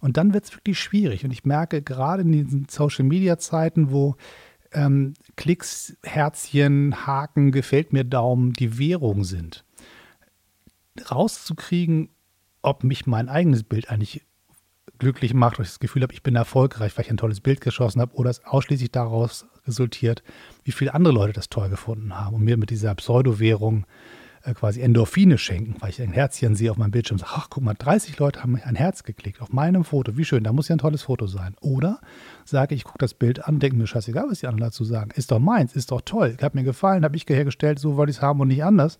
Und 0.00 0.16
dann 0.16 0.34
wird 0.34 0.44
es 0.44 0.54
wirklich 0.54 0.78
schwierig. 0.78 1.24
Und 1.24 1.30
ich 1.30 1.44
merke 1.44 1.82
gerade 1.82 2.22
in 2.22 2.32
diesen 2.32 2.66
Social-Media-Zeiten, 2.68 3.90
wo 3.90 4.16
ähm, 4.72 5.14
Klicks, 5.36 5.96
Herzchen, 6.02 7.06
Haken, 7.06 7.52
gefällt 7.52 7.92
mir 7.92 8.04
Daumen 8.04 8.52
die 8.52 8.78
Währung 8.78 9.24
sind, 9.24 9.64
rauszukriegen, 11.10 12.10
ob 12.62 12.84
mich 12.84 13.06
mein 13.06 13.28
eigenes 13.28 13.62
Bild 13.62 13.90
eigentlich 13.90 14.26
glücklich 14.98 15.34
macht, 15.34 15.58
weil 15.58 15.64
ich 15.64 15.70
das 15.70 15.80
Gefühl 15.80 16.02
habe, 16.02 16.12
ich 16.12 16.22
bin 16.22 16.34
erfolgreich, 16.34 16.96
weil 16.96 17.04
ich 17.04 17.10
ein 17.10 17.16
tolles 17.16 17.40
Bild 17.40 17.60
geschossen 17.60 18.00
habe, 18.00 18.14
oder 18.14 18.30
es 18.30 18.44
ausschließlich 18.44 18.90
daraus 18.90 19.46
resultiert, 19.66 20.22
wie 20.64 20.72
viele 20.72 20.94
andere 20.94 21.14
Leute 21.14 21.32
das 21.32 21.48
toll 21.48 21.68
gefunden 21.68 22.18
haben 22.18 22.36
und 22.36 22.44
mir 22.44 22.56
mit 22.56 22.70
dieser 22.70 22.94
Pseudo-Währung 22.94 23.86
äh, 24.42 24.54
quasi 24.54 24.80
Endorphine 24.80 25.38
schenken, 25.38 25.76
weil 25.80 25.90
ich 25.90 26.00
ein 26.00 26.12
Herzchen 26.12 26.54
sehe 26.54 26.70
auf 26.70 26.76
meinem 26.76 26.90
Bildschirm 26.90 27.16
und 27.16 27.20
sage, 27.20 27.32
ach 27.34 27.48
guck 27.50 27.62
mal, 27.62 27.74
30 27.74 28.18
Leute 28.18 28.42
haben 28.42 28.60
ein 28.62 28.74
Herz 28.76 29.02
geklickt 29.02 29.40
auf 29.40 29.52
meinem 29.52 29.84
Foto, 29.84 30.16
wie 30.16 30.24
schön, 30.24 30.44
da 30.44 30.52
muss 30.52 30.68
ja 30.68 30.76
ein 30.76 30.80
tolles 30.80 31.02
Foto 31.02 31.26
sein. 31.26 31.54
Oder 31.60 32.00
sage 32.44 32.74
ich, 32.74 32.84
gucke 32.84 32.98
das 32.98 33.14
Bild 33.14 33.44
an, 33.46 33.58
denke 33.58 33.76
mir, 33.76 33.86
scheißegal, 33.86 34.26
was 34.28 34.40
die 34.40 34.46
anderen 34.46 34.70
dazu 34.70 34.84
sagen, 34.84 35.10
ist 35.14 35.30
doch 35.30 35.38
meins, 35.38 35.74
ist 35.74 35.90
doch 35.90 36.00
toll, 36.00 36.36
hat 36.40 36.54
mir 36.54 36.64
gefallen, 36.64 37.04
habe 37.04 37.16
ich 37.16 37.26
hergestellt, 37.28 37.78
so 37.78 37.96
wollte 37.96 38.10
ich 38.10 38.16
es 38.16 38.22
haben 38.22 38.40
und 38.40 38.48
nicht 38.48 38.64
anders. 38.64 38.98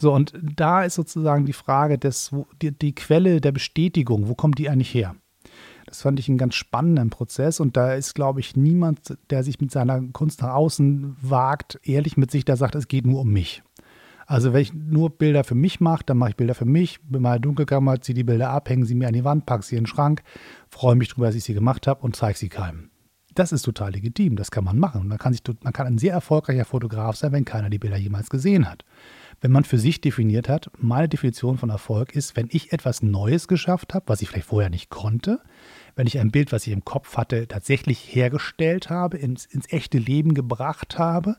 So, 0.00 0.14
und 0.14 0.32
da 0.42 0.82
ist 0.84 0.94
sozusagen 0.94 1.44
die 1.44 1.52
Frage, 1.52 1.98
des, 1.98 2.34
die, 2.62 2.72
die 2.72 2.94
Quelle 2.94 3.42
der 3.42 3.52
Bestätigung, 3.52 4.28
wo 4.28 4.34
kommt 4.34 4.58
die 4.58 4.70
eigentlich 4.70 4.94
her? 4.94 5.14
Das 5.84 6.00
fand 6.00 6.18
ich 6.18 6.28
einen 6.28 6.38
ganz 6.38 6.54
spannenden 6.54 7.10
Prozess 7.10 7.60
und 7.60 7.76
da 7.76 7.92
ist, 7.92 8.14
glaube 8.14 8.40
ich, 8.40 8.56
niemand, 8.56 9.18
der 9.28 9.44
sich 9.44 9.60
mit 9.60 9.70
seiner 9.70 10.00
Kunst 10.12 10.40
nach 10.40 10.54
außen 10.54 11.16
wagt, 11.20 11.80
ehrlich 11.82 12.16
mit 12.16 12.30
sich, 12.30 12.46
der 12.46 12.56
sagt, 12.56 12.76
es 12.76 12.88
geht 12.88 13.06
nur 13.06 13.20
um 13.20 13.30
mich. 13.30 13.62
Also 14.26 14.54
wenn 14.54 14.62
ich 14.62 14.72
nur 14.72 15.10
Bilder 15.10 15.44
für 15.44 15.54
mich 15.54 15.80
mache, 15.80 16.04
dann 16.06 16.16
mache 16.16 16.30
ich 16.30 16.36
Bilder 16.36 16.54
für 16.54 16.64
mich, 16.64 17.02
bin 17.02 17.20
mal 17.20 17.38
Dunkelkammer, 17.38 18.00
ziehe 18.00 18.14
die 18.14 18.24
Bilder 18.24 18.50
ab, 18.50 18.70
hänge 18.70 18.86
sie 18.86 18.94
mir 18.94 19.08
an 19.08 19.14
die 19.14 19.24
Wand, 19.24 19.44
packe 19.44 19.64
sie 19.64 19.76
in 19.76 19.82
den 19.82 19.86
Schrank, 19.86 20.22
freue 20.70 20.94
mich 20.94 21.08
darüber, 21.08 21.26
dass 21.26 21.34
ich 21.34 21.44
sie 21.44 21.52
gemacht 21.52 21.86
habe 21.86 22.02
und 22.02 22.16
zeige 22.16 22.38
sie 22.38 22.48
keinem. 22.48 22.88
Das 23.34 23.52
ist 23.52 23.62
total 23.62 23.92
legitim, 23.92 24.36
das 24.36 24.50
kann 24.50 24.64
man 24.64 24.78
machen. 24.78 25.08
Man 25.08 25.18
kann, 25.18 25.34
sich, 25.34 25.42
man 25.62 25.72
kann 25.74 25.86
ein 25.86 25.98
sehr 25.98 26.14
erfolgreicher 26.14 26.64
Fotograf 26.64 27.16
sein, 27.16 27.32
wenn 27.32 27.44
keiner 27.44 27.68
die 27.68 27.78
Bilder 27.78 27.98
jemals 27.98 28.30
gesehen 28.30 28.70
hat. 28.70 28.84
Wenn 29.40 29.52
man 29.52 29.64
für 29.64 29.78
sich 29.78 30.02
definiert 30.02 30.50
hat, 30.50 30.70
meine 30.78 31.08
Definition 31.08 31.56
von 31.56 31.70
Erfolg 31.70 32.14
ist, 32.14 32.36
wenn 32.36 32.48
ich 32.50 32.72
etwas 32.72 33.02
Neues 33.02 33.48
geschafft 33.48 33.94
habe, 33.94 34.08
was 34.08 34.20
ich 34.20 34.28
vielleicht 34.28 34.48
vorher 34.48 34.68
nicht 34.68 34.90
konnte, 34.90 35.40
wenn 35.96 36.06
ich 36.06 36.18
ein 36.18 36.30
Bild, 36.30 36.52
was 36.52 36.66
ich 36.66 36.72
im 36.74 36.84
Kopf 36.84 37.16
hatte, 37.16 37.48
tatsächlich 37.48 38.14
hergestellt 38.14 38.90
habe, 38.90 39.16
ins, 39.16 39.46
ins 39.46 39.72
echte 39.72 39.98
Leben 39.98 40.34
gebracht 40.34 40.98
habe, 40.98 41.36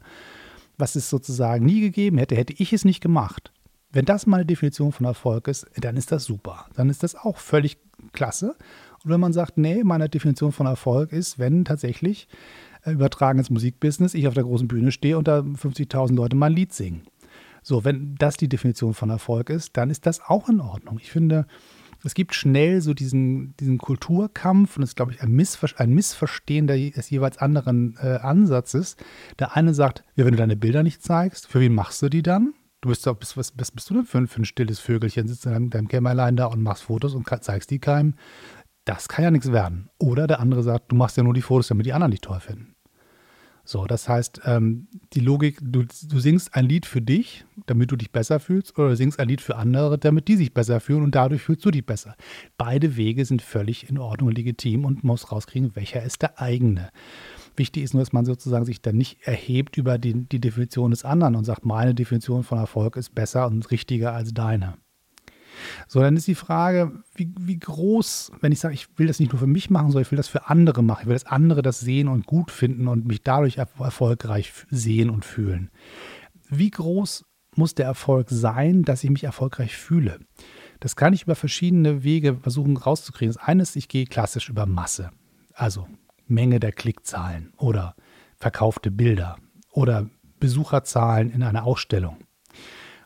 was 0.77 0.96
es 0.96 1.12
sozusagen 1.12 1.63
nie 1.63 1.79
gegeben 1.79 2.17
hätte, 2.17 2.36
hätte 2.36 2.53
ich 2.53 2.74
es 2.74 2.86
nicht 2.86 3.01
gemacht. 3.01 3.51
Wenn 3.91 4.05
das 4.05 4.25
meine 4.25 4.46
Definition 4.46 4.91
von 4.91 5.05
Erfolg 5.05 5.48
ist, 5.48 5.67
dann 5.75 5.96
ist 5.96 6.12
das 6.12 6.24
super. 6.24 6.65
Dann 6.75 6.89
ist 6.89 7.03
das 7.03 7.13
auch 7.13 7.38
völlig 7.38 7.77
klasse. 8.13 8.55
Und 9.03 9.12
wenn 9.12 9.20
man 9.20 9.34
sagt, 9.34 9.58
nee, 9.58 9.84
meine 9.84 10.10
Definition 10.10 10.51
von 10.51 10.65
Erfolg 10.65 11.12
ist, 11.12 11.38
wenn 11.38 11.65
tatsächlich 11.65 12.27
äh, 12.84 12.91
übertragen 12.91 13.38
ins 13.38 13.50
Musikbusiness 13.50 14.15
ich 14.15 14.27
auf 14.27 14.34
der 14.34 14.43
großen 14.43 14.67
Bühne 14.67 14.91
stehe 14.91 15.17
und 15.17 15.27
da 15.27 15.39
50.000 15.39 16.15
Leute 16.15 16.36
mein 16.36 16.53
Lied 16.53 16.74
singen. 16.74 17.03
So, 17.62 17.84
wenn 17.84 18.15
das 18.15 18.38
die 18.38 18.50
Definition 18.50 18.94
von 18.94 19.10
Erfolg 19.10 19.50
ist, 19.50 19.77
dann 19.77 19.89
ist 19.89 20.06
das 20.06 20.22
auch 20.22 20.50
in 20.50 20.62
Ordnung. 20.62 20.98
Ich 21.00 21.12
finde, 21.12 21.46
es 22.03 22.15
gibt 22.15 22.34
schnell 22.34 22.82
so 22.82 22.94
diesen, 22.94 23.56
diesen 23.58 23.77
Kulturkampf 23.77 24.77
und 24.77 24.84
es 24.84 24.91
ist, 24.91 24.96
glaube 24.96 25.13
ich, 25.13 25.22
ein, 25.22 25.32
Missver 25.32 25.68
ein 25.77 25.91
Missverstehen 25.91 26.68
des 26.68 27.10
jeweils 27.10 27.38
anderen 27.38 27.96
äh, 28.01 28.18
Ansatzes. 28.22 28.96
Der 29.38 29.56
eine 29.56 29.74
sagt, 29.74 30.03
ja, 30.15 30.25
wenn 30.25 30.32
du 30.32 30.38
deine 30.38 30.56
Bilder 30.56 30.84
nicht 30.84 31.03
zeigst, 31.03 31.48
für 31.48 31.60
wen 31.60 31.75
machst 31.75 32.01
du 32.01 32.10
die 32.10 32.24
dann? 32.24 32.53
Du 32.82 32.89
bist 32.89 33.06
doch, 33.06 33.15
bist, 33.15 33.38
was, 33.38 33.53
was 33.58 33.72
bist 33.72 33.89
du 33.91 33.94
denn 33.94 34.06
für 34.06 34.18
ein, 34.18 34.27
für 34.27 34.41
ein 34.41 34.46
stilles 34.46 34.80
Vögelchen? 34.80 35.27
Sitzt 35.27 35.46
in 35.46 35.51
deinem, 35.51 35.70
deinem 35.70 35.88
Kämmerlein 35.88 36.36
da 36.36 36.48
und 36.48 36.63
machst 36.63 36.84
Fotos 36.84 37.13
und 37.13 37.30
zeigst 37.44 37.70
die 37.70 37.80
keinem. 37.80 38.15
Das 38.86 39.08
kann 39.08 39.24
ja 39.24 39.30
nichts 39.30 39.51
werden. 39.51 39.89
Oder 40.00 40.25
der 40.25 40.39
andere 40.39 40.63
sagt, 40.63 40.91
du 40.91 40.96
machst 40.96 41.15
ja 41.18 41.24
nur 41.24 41.36
die 41.36 41.44
Fotos, 41.44 41.68
damit 41.68 41.86
die 41.86 41.94
anderen 41.94 42.10
dich 42.10 42.22
toll 42.22 42.39
finden. 42.39 42.74
So, 43.71 43.85
das 43.85 44.09
heißt, 44.09 44.41
ähm, 44.43 44.89
die 45.13 45.21
Logik, 45.21 45.59
du, 45.61 45.83
du 45.83 46.19
singst 46.19 46.55
ein 46.55 46.65
Lied 46.65 46.85
für 46.85 47.01
dich, 47.01 47.45
damit 47.67 47.89
du 47.89 47.95
dich 47.95 48.11
besser 48.11 48.41
fühlst, 48.41 48.77
oder 48.77 48.89
du 48.89 48.97
singst 48.97 49.17
ein 49.17 49.29
Lied 49.29 49.39
für 49.39 49.55
andere, 49.55 49.97
damit 49.97 50.27
die 50.27 50.35
sich 50.35 50.53
besser 50.53 50.81
fühlen 50.81 51.03
und 51.03 51.15
dadurch 51.15 51.43
fühlst 51.43 51.63
du 51.63 51.71
dich 51.71 51.85
besser. 51.85 52.17
Beide 52.57 52.97
Wege 52.97 53.23
sind 53.23 53.41
völlig 53.41 53.89
in 53.89 53.97
Ordnung 53.97 54.27
und 54.27 54.37
legitim 54.37 54.83
und 54.83 55.05
muss 55.05 55.31
rauskriegen, 55.31 55.73
welcher 55.73 56.03
ist 56.03 56.21
der 56.21 56.41
eigene. 56.41 56.89
Wichtig 57.55 57.83
ist 57.83 57.93
nur, 57.93 58.01
dass 58.01 58.11
man 58.11 58.25
sozusagen 58.25 58.65
sich 58.65 58.81
dann 58.81 58.97
nicht 58.97 59.25
erhebt 59.25 59.77
über 59.77 59.97
die, 59.97 60.25
die 60.25 60.41
Definition 60.41 60.91
des 60.91 61.05
anderen 61.05 61.37
und 61.37 61.45
sagt, 61.45 61.65
meine 61.65 61.95
Definition 61.95 62.43
von 62.43 62.57
Erfolg 62.57 62.97
ist 62.97 63.15
besser 63.15 63.47
und 63.47 63.71
richtiger 63.71 64.11
als 64.11 64.33
deine. 64.33 64.73
So, 65.88 66.00
dann 66.00 66.15
ist 66.15 66.27
die 66.27 66.36
Frage, 66.36 66.91
wie, 67.15 67.34
wie 67.39 67.60
groß, 67.60 68.31
wenn 68.41 68.51
ich 68.51 68.60
sage, 68.60 68.74
ich 68.74 68.88
will 68.98 69.08
das 69.08 69.20
nicht 69.20 69.31
nur 69.31 69.39
für 69.39 69.48
mich 69.48 69.70
machen, 69.70 69.88
sondern 69.88 70.03
ich 70.03 70.12
will 70.12 70.17
das 70.17 70.27
für 70.27 70.50
andere 70.50 70.84
machen. 70.84 71.01
Ich 71.01 71.08
will, 71.08 71.15
dass 71.15 71.25
andere 71.25 71.62
das 71.62 71.79
sehen 71.79 72.08
und 72.08 72.25
gut 72.25 72.51
finden 72.51 72.88
und 72.88 73.05
mich 73.05 73.24
dadurch 73.24 73.58
erfolgreich 73.58 74.53
sehen 74.70 75.10
und 75.10 75.25
fühlen. 75.25 75.70
Wie 76.50 76.72
groß 76.72 77.25
muss 77.55 77.75
der 77.75 77.86
Erfolg 77.86 78.27
sein, 78.29 78.84
dass 78.84 79.03
ich 79.03 79.10
mich 79.10 79.24
erfolgreich 79.24 79.75
fühle? 79.75 80.20
Das 80.79 80.96
kann 80.96 81.13
ich 81.13 81.24
über 81.24 81.36
verschiedene 81.36 82.03
Wege 82.03 82.38
versuchen 82.41 82.75
rauszukriegen. 82.75 83.34
Das 83.34 83.43
eine 83.43 83.63
ist, 83.63 83.75
ich 83.75 83.88
gehe 83.88 84.05
klassisch 84.05 84.50
über 84.50 84.65
Masse. 84.65 85.12
Also 85.53 85.88
Menge 86.27 86.60
der 86.60 86.72
Klickzahlen 86.72 87.53
oder 87.58 87.96
verkaufte 88.38 88.89
Bilder 88.89 89.38
oder 89.72 90.10
Besucherzahlen 90.39 91.29
in 91.29 91.43
einer 91.43 91.65
Ausstellung. 91.65 92.17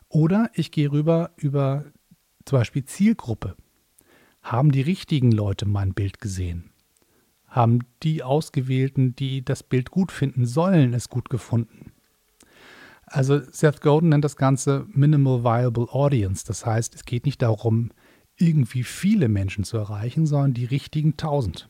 Oder 0.08 0.50
ich 0.54 0.70
gehe 0.70 0.90
rüber 0.90 1.32
über 1.36 1.84
zum 2.46 2.58
Beispiel 2.58 2.84
Zielgruppe. 2.84 3.56
Haben 4.42 4.72
die 4.72 4.80
richtigen 4.80 5.32
Leute 5.32 5.66
mein 5.66 5.92
Bild 5.92 6.20
gesehen? 6.20 6.70
Haben 7.46 7.80
die 8.02 8.22
Ausgewählten, 8.22 9.14
die 9.16 9.44
das 9.44 9.62
Bild 9.62 9.90
gut 9.90 10.12
finden 10.12 10.46
sollen, 10.46 10.94
es 10.94 11.10
gut 11.10 11.28
gefunden? 11.28 11.92
Also 13.04 13.40
Seth 13.50 13.80
Godin 13.80 14.10
nennt 14.10 14.24
das 14.24 14.36
Ganze 14.36 14.86
Minimal 14.88 15.44
Viable 15.44 15.88
Audience. 15.90 16.44
Das 16.46 16.64
heißt, 16.66 16.94
es 16.94 17.04
geht 17.04 17.24
nicht 17.24 17.42
darum, 17.42 17.90
irgendwie 18.36 18.82
viele 18.82 19.28
Menschen 19.28 19.64
zu 19.64 19.76
erreichen, 19.76 20.26
sondern 20.26 20.54
die 20.54 20.64
richtigen 20.64 21.16
tausend. 21.16 21.68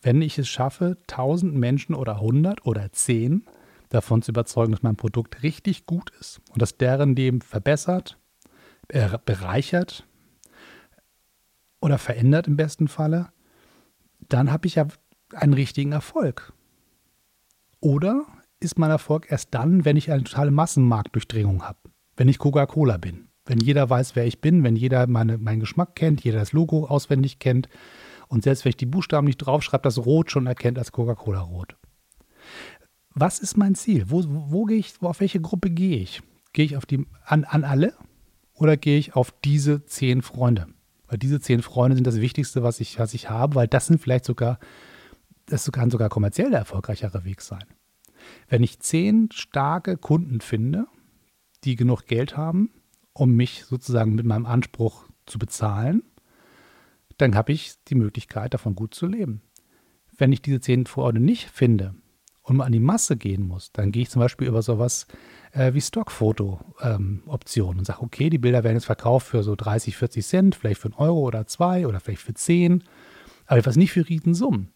Wenn 0.00 0.22
ich 0.22 0.38
es 0.38 0.48
schaffe, 0.48 0.98
tausend 1.06 1.54
Menschen 1.54 1.94
oder 1.94 2.20
hundert 2.20 2.64
oder 2.64 2.92
zehn 2.92 3.44
davon 3.88 4.22
zu 4.22 4.30
überzeugen, 4.30 4.72
dass 4.72 4.82
mein 4.82 4.96
Produkt 4.96 5.42
richtig 5.42 5.86
gut 5.86 6.10
ist 6.20 6.40
und 6.52 6.62
dass 6.62 6.76
deren 6.76 7.16
Leben 7.16 7.40
verbessert, 7.40 8.18
bereichert 8.88 10.06
oder 11.80 11.98
verändert 11.98 12.46
im 12.46 12.56
besten 12.56 12.88
Falle, 12.88 13.28
dann 14.28 14.52
habe 14.52 14.66
ich 14.66 14.76
ja 14.76 14.86
einen 15.34 15.54
richtigen 15.54 15.92
Erfolg. 15.92 16.52
Oder 17.80 18.24
ist 18.60 18.78
mein 18.78 18.90
Erfolg 18.90 19.30
erst 19.30 19.54
dann, 19.54 19.84
wenn 19.84 19.96
ich 19.96 20.10
eine 20.10 20.24
totale 20.24 20.50
Massenmarktdurchdringung 20.50 21.62
habe, 21.62 21.78
wenn 22.16 22.28
ich 22.28 22.38
Coca-Cola 22.38 22.96
bin, 22.96 23.28
wenn 23.44 23.58
jeder 23.58 23.88
weiß, 23.88 24.16
wer 24.16 24.26
ich 24.26 24.40
bin, 24.40 24.64
wenn 24.64 24.76
jeder 24.76 25.06
meine, 25.06 25.38
meinen 25.38 25.60
Geschmack 25.60 25.94
kennt, 25.94 26.24
jeder 26.24 26.38
das 26.38 26.52
Logo 26.52 26.86
auswendig 26.86 27.38
kennt 27.38 27.68
und 28.28 28.42
selbst 28.42 28.64
wenn 28.64 28.70
ich 28.70 28.76
die 28.76 28.86
Buchstaben 28.86 29.26
nicht 29.26 29.38
draufschreibe, 29.38 29.82
das 29.82 29.98
Rot 29.98 30.30
schon 30.30 30.46
erkennt 30.46 30.78
als 30.78 30.92
Coca-Cola 30.92 31.40
Rot. 31.40 31.76
Was 33.10 33.38
ist 33.38 33.56
mein 33.56 33.74
Ziel? 33.74 34.10
Wo, 34.10 34.24
wo, 34.24 34.52
wo 34.52 34.64
gehe 34.64 34.78
ich, 34.78 35.00
wo, 35.00 35.08
auf 35.08 35.20
welche 35.20 35.40
Gruppe 35.40 35.70
gehe 35.70 35.98
ich? 35.98 36.22
Gehe 36.52 36.64
ich 36.64 36.76
auf 36.76 36.86
die, 36.86 37.06
an, 37.24 37.44
an 37.44 37.64
alle 37.64 37.94
oder 38.56 38.76
gehe 38.76 38.98
ich 38.98 39.14
auf 39.14 39.32
diese 39.44 39.84
zehn 39.84 40.22
Freunde? 40.22 40.66
Weil 41.08 41.18
diese 41.18 41.40
zehn 41.40 41.62
Freunde 41.62 41.96
sind 41.96 42.06
das 42.06 42.20
Wichtigste, 42.20 42.62
was 42.62 42.80
ich, 42.80 42.98
was 42.98 43.14
ich 43.14 43.30
habe, 43.30 43.54
weil 43.54 43.68
das 43.68 43.86
sind 43.86 44.00
vielleicht 44.00 44.24
sogar, 44.24 44.58
das 45.46 45.70
kann 45.70 45.90
sogar 45.90 46.08
kommerziell 46.08 46.50
der 46.50 46.60
erfolgreichere 46.60 47.24
Weg 47.24 47.42
sein. 47.42 47.64
Wenn 48.48 48.62
ich 48.62 48.80
zehn 48.80 49.28
starke 49.32 49.96
Kunden 49.96 50.40
finde, 50.40 50.86
die 51.64 51.76
genug 51.76 52.06
Geld 52.06 52.36
haben, 52.36 52.70
um 53.12 53.34
mich 53.34 53.64
sozusagen 53.64 54.14
mit 54.14 54.26
meinem 54.26 54.46
Anspruch 54.46 55.04
zu 55.26 55.38
bezahlen, 55.38 56.02
dann 57.18 57.34
habe 57.34 57.52
ich 57.52 57.74
die 57.88 57.94
Möglichkeit, 57.94 58.52
davon 58.52 58.74
gut 58.74 58.94
zu 58.94 59.06
leben. 59.06 59.42
Wenn 60.18 60.32
ich 60.32 60.42
diese 60.42 60.60
zehn 60.60 60.86
Freunde 60.86 61.20
nicht 61.20 61.48
finde, 61.48 61.94
und 62.46 62.60
an 62.60 62.72
die 62.72 62.80
Masse 62.80 63.16
gehen 63.16 63.46
muss, 63.46 63.72
dann 63.72 63.90
gehe 63.90 64.02
ich 64.02 64.10
zum 64.10 64.20
Beispiel 64.20 64.46
über 64.46 64.62
sowas 64.62 65.06
äh, 65.52 65.74
wie 65.74 65.80
Stockfoto-Optionen 65.80 67.72
ähm, 67.72 67.78
und 67.78 67.84
sage, 67.84 68.02
okay, 68.02 68.30
die 68.30 68.38
Bilder 68.38 68.62
werden 68.62 68.76
jetzt 68.76 68.86
verkauft 68.86 69.26
für 69.26 69.42
so 69.42 69.56
30, 69.56 69.96
40 69.96 70.24
Cent, 70.24 70.54
vielleicht 70.54 70.80
für 70.80 70.88
einen 70.88 70.94
Euro 70.94 71.20
oder 71.20 71.46
zwei 71.46 71.86
oder 71.86 71.98
vielleicht 71.98 72.22
für 72.22 72.34
10, 72.34 72.84
aber 73.46 73.58
etwas 73.58 73.76
nicht 73.76 73.92
für 73.92 74.08
Riesensummen. 74.08 74.72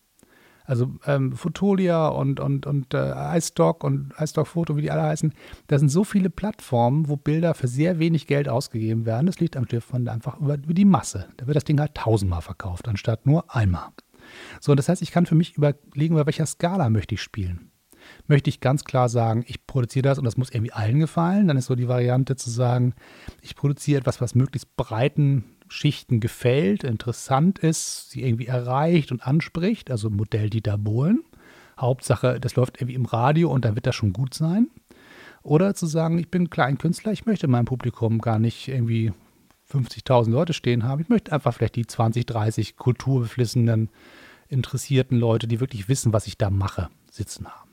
Also 0.64 0.90
ähm, 1.06 1.32
Fotolia 1.32 2.08
und, 2.08 2.38
und, 2.38 2.66
und 2.66 2.92
äh, 2.94 3.36
iStock 3.36 3.82
und 3.82 4.12
iStock 4.18 4.46
Foto, 4.46 4.76
wie 4.76 4.82
die 4.82 4.90
alle 4.90 5.02
heißen, 5.02 5.32
da 5.68 5.78
sind 5.78 5.88
so 5.88 6.04
viele 6.04 6.30
Plattformen, 6.30 7.08
wo 7.08 7.16
Bilder 7.16 7.54
für 7.54 7.66
sehr 7.66 7.98
wenig 7.98 8.26
Geld 8.26 8.48
ausgegeben 8.48 9.06
werden. 9.06 9.26
Das 9.26 9.40
liegt 9.40 9.56
am 9.56 9.64
Stift 9.66 9.92
einfach 9.94 10.38
über, 10.38 10.54
über 10.54 10.74
die 10.74 10.84
Masse. 10.84 11.28
Da 11.38 11.46
wird 11.46 11.56
das 11.56 11.64
Ding 11.64 11.80
halt 11.80 11.94
tausendmal 11.94 12.42
verkauft, 12.42 12.88
anstatt 12.88 13.26
nur 13.26 13.52
einmal. 13.54 13.88
So, 14.60 14.74
das 14.74 14.88
heißt, 14.88 15.02
ich 15.02 15.10
kann 15.10 15.26
für 15.26 15.34
mich 15.34 15.56
überlegen, 15.56 16.14
bei 16.14 16.26
welcher 16.26 16.46
Skala 16.46 16.90
möchte 16.90 17.14
ich 17.14 17.22
spielen. 17.22 17.70
Möchte 18.26 18.50
ich 18.50 18.60
ganz 18.60 18.84
klar 18.84 19.08
sagen, 19.08 19.44
ich 19.46 19.66
produziere 19.66 20.02
das 20.02 20.18
und 20.18 20.24
das 20.24 20.36
muss 20.36 20.50
irgendwie 20.50 20.72
allen 20.72 21.00
gefallen, 21.00 21.48
dann 21.48 21.56
ist 21.56 21.66
so 21.66 21.74
die 21.74 21.88
Variante 21.88 22.36
zu 22.36 22.50
sagen, 22.50 22.94
ich 23.42 23.56
produziere 23.56 24.00
etwas, 24.00 24.20
was 24.20 24.34
möglichst 24.34 24.76
breiten 24.76 25.44
Schichten 25.68 26.20
gefällt, 26.20 26.82
interessant 26.82 27.58
ist, 27.60 28.10
sie 28.10 28.22
irgendwie 28.22 28.46
erreicht 28.46 29.12
und 29.12 29.26
anspricht, 29.26 29.90
also 29.90 30.10
Modell 30.10 30.50
Dieter 30.50 30.78
Bohlen. 30.78 31.22
Hauptsache, 31.78 32.40
das 32.40 32.56
läuft 32.56 32.78
irgendwie 32.78 32.94
im 32.94 33.06
Radio 33.06 33.50
und 33.50 33.64
dann 33.64 33.74
wird 33.74 33.86
das 33.86 33.94
schon 33.94 34.12
gut 34.12 34.34
sein. 34.34 34.68
Oder 35.42 35.74
zu 35.74 35.86
sagen, 35.86 36.18
ich 36.18 36.30
bin 36.30 36.50
Kleinkünstler, 36.50 37.12
ich 37.12 37.24
möchte 37.24 37.46
in 37.46 37.52
meinem 37.52 37.64
Publikum 37.64 38.18
gar 38.18 38.38
nicht 38.38 38.68
irgendwie 38.68 39.12
50.000 39.72 40.30
Leute 40.30 40.52
stehen 40.52 40.84
haben. 40.84 41.00
Ich 41.00 41.08
möchte 41.08 41.32
einfach 41.32 41.54
vielleicht 41.54 41.76
die 41.76 41.86
20, 41.86 42.26
30 42.26 42.76
kulturbeflissenen, 42.76 43.88
interessierten 44.50 45.18
Leute, 45.18 45.46
die 45.46 45.60
wirklich 45.60 45.88
wissen, 45.88 46.12
was 46.12 46.26
ich 46.26 46.36
da 46.36 46.50
mache, 46.50 46.88
sitzen 47.10 47.48
haben. 47.48 47.70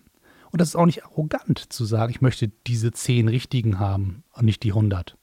Und 0.52 0.62
das 0.62 0.70
ist 0.70 0.76
auch 0.76 0.86
nicht 0.86 1.04
arrogant 1.04 1.60
zu 1.60 1.86
sagen, 1.86 2.12
ich 2.12 2.22
möchte 2.22 2.50
diese 2.68 2.92
10 2.92 3.28
Richtigen 3.28 3.80
haben 3.80 4.24
und 4.34 4.46
nicht 4.46 4.64
die 4.64 4.72
100. 4.72 5.18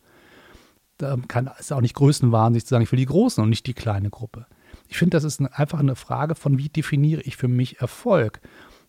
Da 0.98 1.16
kann, 1.28 1.50
ist 1.58 1.72
auch 1.72 1.80
nicht 1.80 1.94
Größenwahn, 1.94 2.54
sich 2.54 2.64
zu 2.64 2.70
sagen, 2.70 2.84
ich 2.84 2.92
will 2.92 2.98
die 2.98 3.06
Großen 3.06 3.42
und 3.42 3.50
nicht 3.50 3.66
die 3.66 3.74
kleine 3.74 4.10
Gruppe. 4.10 4.46
Ich 4.88 4.98
finde, 4.98 5.16
das 5.16 5.24
ist 5.24 5.40
einfach 5.40 5.80
eine 5.80 5.96
Frage 5.96 6.34
von, 6.34 6.58
wie 6.58 6.68
definiere 6.68 7.22
ich 7.22 7.36
für 7.36 7.48
mich 7.48 7.80
Erfolg. 7.80 8.40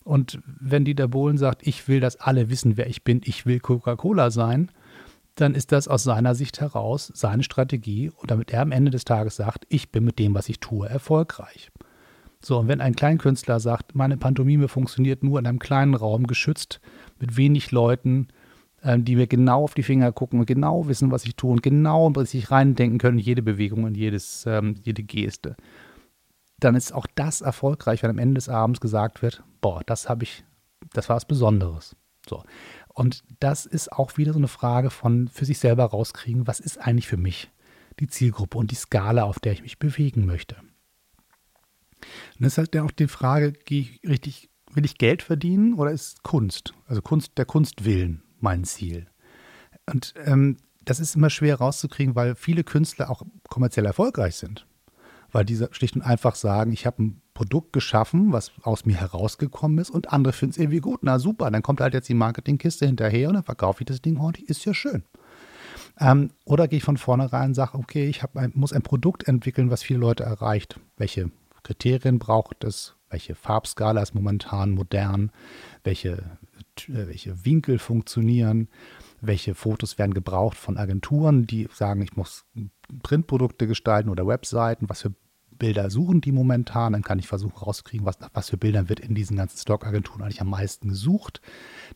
Und 0.04 0.40
wenn 0.44 0.84
Dieter 0.84 1.08
Bohlen 1.08 1.38
sagt, 1.38 1.66
ich 1.66 1.88
will, 1.88 2.00
dass 2.00 2.16
alle 2.16 2.48
wissen, 2.48 2.76
wer 2.76 2.86
ich 2.86 3.02
bin, 3.02 3.22
ich 3.24 3.46
will 3.46 3.58
Coca-Cola 3.58 4.30
sein, 4.30 4.70
dann 5.34 5.54
ist 5.54 5.72
das 5.72 5.88
aus 5.88 6.02
seiner 6.02 6.34
Sicht 6.34 6.60
heraus 6.60 7.10
seine 7.14 7.42
Strategie 7.42 8.10
und 8.10 8.30
damit 8.30 8.52
er 8.52 8.62
am 8.62 8.72
Ende 8.72 8.90
des 8.90 9.04
Tages 9.04 9.36
sagt, 9.36 9.66
ich 9.68 9.90
bin 9.90 10.04
mit 10.04 10.18
dem, 10.18 10.34
was 10.34 10.48
ich 10.48 10.60
tue, 10.60 10.88
erfolgreich. 10.88 11.70
So, 12.40 12.58
und 12.58 12.68
wenn 12.68 12.80
ein 12.80 12.94
Kleinkünstler 12.94 13.60
sagt, 13.60 13.94
meine 13.94 14.16
Pantomime 14.16 14.68
funktioniert 14.68 15.22
nur 15.22 15.38
in 15.38 15.46
einem 15.46 15.58
kleinen 15.58 15.94
Raum, 15.94 16.26
geschützt, 16.26 16.80
mit 17.18 17.36
wenig 17.36 17.72
Leuten, 17.72 18.28
ähm, 18.82 19.04
die 19.04 19.16
mir 19.16 19.26
genau 19.26 19.64
auf 19.64 19.74
die 19.74 19.82
Finger 19.82 20.12
gucken 20.12 20.40
und 20.40 20.46
genau 20.46 20.86
wissen, 20.88 21.10
was 21.10 21.24
ich 21.24 21.34
tue 21.34 21.50
und 21.50 21.62
genau 21.62 22.12
sich 22.24 22.50
reindenken 22.50 22.98
können 22.98 23.18
jede 23.18 23.42
Bewegung 23.42 23.84
und 23.84 23.96
jedes, 23.96 24.44
ähm, 24.46 24.76
jede 24.84 25.02
Geste, 25.02 25.56
dann 26.60 26.74
ist 26.74 26.92
auch 26.92 27.06
das 27.14 27.40
erfolgreich, 27.40 28.02
wenn 28.02 28.10
am 28.10 28.18
Ende 28.18 28.34
des 28.34 28.48
Abends 28.48 28.80
gesagt 28.80 29.22
wird, 29.22 29.42
boah, 29.60 29.82
das 29.86 30.08
habe 30.08 30.24
ich, 30.24 30.44
das 30.92 31.08
war 31.08 31.16
was 31.16 31.24
Besonderes. 31.24 31.96
So. 32.28 32.44
Und 32.88 33.24
das 33.40 33.66
ist 33.66 33.92
auch 33.92 34.16
wieder 34.16 34.32
so 34.32 34.38
eine 34.38 34.48
Frage 34.48 34.90
von 34.90 35.28
für 35.28 35.44
sich 35.44 35.58
selber 35.58 35.84
rauskriegen, 35.84 36.46
was 36.46 36.60
ist 36.60 36.78
eigentlich 36.78 37.08
für 37.08 37.16
mich 37.16 37.50
die 38.00 38.06
Zielgruppe 38.08 38.58
und 38.58 38.70
die 38.70 38.76
Skala, 38.76 39.24
auf 39.24 39.38
der 39.38 39.52
ich 39.52 39.62
mich 39.62 39.78
bewegen 39.78 40.26
möchte. 40.26 40.56
Und 42.00 42.44
das 42.44 42.52
ist 42.52 42.58
halt 42.58 42.76
auch 42.76 42.90
die 42.90 43.08
Frage, 43.08 43.52
gehe 43.52 43.80
ich 43.80 44.00
richtig, 44.08 44.50
will 44.72 44.84
ich 44.84 44.98
Geld 44.98 45.22
verdienen 45.22 45.74
oder 45.74 45.90
ist 45.90 46.22
Kunst, 46.22 46.74
also 46.86 47.02
Kunst 47.02 47.38
der 47.38 47.44
Kunstwillen 47.44 48.22
mein 48.40 48.64
Ziel? 48.64 49.06
Und 49.90 50.14
ähm, 50.24 50.56
das 50.84 51.00
ist 51.00 51.16
immer 51.16 51.30
schwer 51.30 51.56
rauszukriegen, 51.56 52.14
weil 52.14 52.34
viele 52.34 52.64
Künstler 52.64 53.10
auch 53.10 53.22
kommerziell 53.48 53.86
erfolgreich 53.86 54.36
sind. 54.36 54.66
Weil 55.32 55.44
diese 55.44 55.68
schlicht 55.72 55.96
und 55.96 56.02
einfach 56.02 56.36
sagen, 56.36 56.72
ich 56.72 56.86
habe 56.86 57.02
ein 57.02 57.22
Produkt 57.34 57.72
geschaffen, 57.72 58.32
was 58.32 58.52
aus 58.62 58.86
mir 58.86 58.96
herausgekommen 58.96 59.78
ist 59.78 59.90
und 59.90 60.12
andere 60.12 60.32
finden 60.32 60.52
es 60.52 60.58
irgendwie 60.58 60.80
gut. 60.80 61.00
Na 61.02 61.18
super, 61.18 61.50
dann 61.50 61.62
kommt 61.62 61.80
halt 61.80 61.94
jetzt 61.94 62.08
die 62.08 62.14
Marketingkiste 62.14 62.86
hinterher 62.86 63.28
und 63.28 63.34
dann 63.34 63.44
verkaufe 63.44 63.82
ich 63.82 63.86
das 63.86 64.00
Ding 64.00 64.16
ordentlich, 64.18 64.48
ist 64.48 64.64
ja 64.64 64.72
schön. 64.72 65.02
Ähm, 65.98 66.30
oder 66.44 66.68
gehe 66.68 66.78
ich 66.78 66.84
von 66.84 66.96
vornherein 66.96 67.48
und 67.48 67.54
sage, 67.54 67.76
okay, 67.76 68.06
ich 68.08 68.22
ein, 68.34 68.52
muss 68.54 68.72
ein 68.72 68.82
Produkt 68.82 69.26
entwickeln, 69.28 69.70
was 69.70 69.82
viele 69.82 69.98
Leute 69.98 70.22
erreicht. 70.22 70.78
Welche 70.96 71.30
Kriterien 71.66 72.20
braucht 72.20 72.62
es? 72.62 72.94
Welche 73.10 73.34
Farbskala 73.34 74.00
ist 74.00 74.14
momentan 74.14 74.70
modern? 74.70 75.32
Welche, 75.82 76.38
äh, 76.88 77.08
welche 77.08 77.44
Winkel 77.44 77.80
funktionieren? 77.80 78.68
Welche 79.20 79.56
Fotos 79.56 79.98
werden 79.98 80.14
gebraucht 80.14 80.56
von 80.56 80.76
Agenturen, 80.76 81.44
die 81.44 81.68
sagen, 81.72 82.02
ich 82.02 82.14
muss 82.14 82.44
Printprodukte 83.02 83.66
gestalten 83.66 84.10
oder 84.10 84.28
Webseiten? 84.28 84.88
Was 84.88 85.02
für 85.02 85.14
Bilder 85.58 85.90
suchen 85.90 86.20
die 86.20 86.32
momentan? 86.32 86.92
Dann 86.92 87.02
kann 87.02 87.18
ich 87.18 87.26
versuchen 87.26 87.56
rauszukriegen, 87.56 88.06
was, 88.06 88.18
was 88.32 88.50
für 88.50 88.56
Bilder 88.56 88.88
wird 88.88 89.00
in 89.00 89.14
diesen 89.14 89.36
ganzen 89.36 89.58
Stock-Agenturen 89.58 90.22
eigentlich 90.22 90.40
am 90.40 90.50
meisten 90.50 90.88
gesucht. 90.88 91.40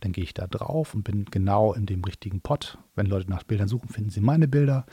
Dann 0.00 0.12
gehe 0.12 0.24
ich 0.24 0.34
da 0.34 0.46
drauf 0.46 0.94
und 0.94 1.04
bin 1.04 1.24
genau 1.26 1.72
in 1.72 1.86
dem 1.86 2.02
richtigen 2.04 2.40
Pot. 2.40 2.78
Wenn 2.94 3.06
Leute 3.06 3.30
nach 3.30 3.44
Bildern 3.44 3.68
suchen, 3.68 3.88
finden 3.88 4.10
sie 4.10 4.20
meine 4.20 4.48
Bilder. 4.48 4.86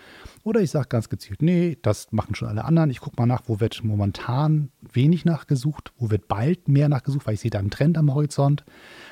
Oder 0.44 0.62
ich 0.62 0.72
sage 0.72 0.88
ganz 0.90 1.10
gezielt, 1.10 1.42
nee, 1.42 1.78
das 1.82 2.12
machen 2.12 2.36
schon 2.36 2.48
alle 2.48 2.66
anderen. 2.66 2.90
Ich 2.90 3.00
gucke 3.00 3.16
mal 3.20 3.26
nach, 3.26 3.44
wo 3.48 3.60
wird 3.60 3.84
momentan 3.84 4.72
wenig 4.94 5.26
nachgesucht, 5.26 5.92
wo 5.98 6.10
wird 6.10 6.28
bald 6.28 6.68
mehr 6.68 6.90
nachgesucht, 6.90 7.28
weil 7.28 7.34
ich 7.34 7.42
sehe 7.42 7.52
da 7.52 7.60
einen 7.60 7.72
Trend 7.72 7.98
am 7.98 8.14
Horizont. 8.14 8.64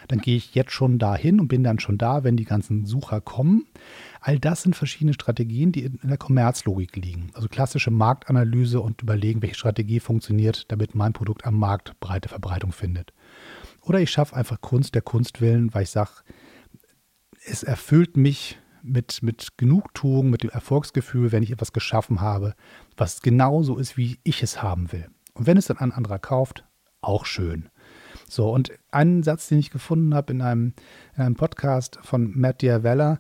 Dann 0.08 0.20
gehe 0.20 0.38
ich 0.38 0.56
jetzt 0.56 0.72
schon 0.72 1.00
dahin 1.00 1.40
und 1.40 1.48
bin 1.48 1.64
dann 1.64 1.80
schon 1.80 1.98
da, 1.98 2.24
wenn 2.24 2.38
die 2.38 2.46
ganzen 2.46 2.86
Sucher 2.86 3.22
kommen. 3.22 3.66
All 4.28 4.40
das 4.40 4.64
sind 4.64 4.76
verschiedene 4.76 5.14
Strategien, 5.14 5.72
die 5.72 5.84
in 5.84 6.00
der 6.02 6.18
Kommerzlogik 6.18 6.96
liegen. 6.96 7.30
Also 7.36 7.48
klassische 7.48 7.92
Marktanalyse 7.92 8.82
und 8.82 9.04
überlegen, 9.04 9.44
welche 9.44 9.54
Strategie 9.54 10.00
funktioniert, 10.00 10.72
damit 10.72 10.96
mein 10.96 11.14
Produkt 11.14 11.46
am 11.46 11.60
Markt 11.60 12.00
breite 12.00 12.28
Verbreitung 12.28 12.72
findet. 12.72 13.14
Oder 13.82 14.00
ich 14.00 14.10
schaffe 14.10 14.36
einfach 14.36 14.62
Kunst 14.62 14.96
der 14.96 15.04
Kunst 15.04 15.42
willen, 15.42 15.76
weil 15.76 15.84
ich 15.84 15.92
sage, 15.92 16.10
es 17.46 17.62
erfüllt 17.62 18.18
mich 18.18 18.58
mit, 18.82 19.22
mit 19.22 19.58
Genugtuung, 19.58 20.32
mit 20.32 20.42
dem 20.42 20.50
Erfolgsgefühl, 20.50 21.32
wenn 21.32 21.44
ich 21.44 21.52
etwas 21.52 21.72
geschaffen 21.72 22.20
habe, 22.20 22.56
was 22.98 23.22
genauso 23.22 23.78
ist, 23.78 23.96
wie 23.96 24.18
ich 24.24 24.42
es 24.42 24.64
haben 24.64 24.92
will. 24.92 25.08
Und 25.36 25.46
wenn 25.46 25.58
es 25.58 25.68
dann 25.68 25.78
ein 25.78 25.92
anderer 25.92 26.18
kauft, 26.18 26.66
auch 27.00 27.26
schön. 27.28 27.70
So, 28.28 28.52
und 28.52 28.72
einen 28.92 29.24
Satz, 29.24 29.48
den 29.48 29.60
ich 29.60 29.70
gefunden 29.70 30.16
habe 30.16 30.34
in 30.34 30.42
einem, 30.42 30.74
in 31.16 31.24
einem 31.24 31.36
Podcast 31.36 32.00
von 32.02 32.32
Matt 32.36 32.62
Diavella, 32.62 33.20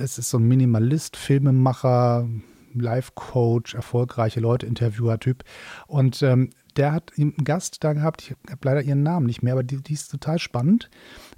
das 0.00 0.18
ist 0.18 0.30
so 0.30 0.38
ein 0.38 0.44
Minimalist, 0.44 1.16
Filmemacher, 1.16 2.28
Life-Coach, 2.74 3.74
erfolgreiche 3.74 4.40
Leute, 4.40 4.66
Interviewer-Typ. 4.66 5.44
Und 5.86 6.22
ähm, 6.22 6.50
der 6.76 6.92
hat 6.92 7.12
einen 7.16 7.34
Gast 7.38 7.82
da 7.82 7.92
gehabt, 7.92 8.22
ich 8.22 8.30
habe 8.50 8.60
leider 8.62 8.82
ihren 8.82 9.02
Namen 9.02 9.26
nicht 9.26 9.42
mehr, 9.42 9.54
aber 9.54 9.64
die, 9.64 9.82
die, 9.82 9.94
ist 9.94 10.10
total 10.10 10.38
spannend. 10.38 10.88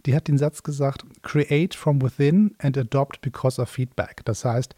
Die 0.04 0.14
hat 0.14 0.28
den 0.28 0.37
Satz 0.37 0.62
gesagt, 0.62 1.04
create 1.22 1.74
from 1.74 2.02
within 2.02 2.54
and 2.58 2.76
adopt 2.76 3.22
because 3.22 3.61
of 3.61 3.68
feedback. 3.70 4.22
Das 4.24 4.44
heißt, 4.44 4.74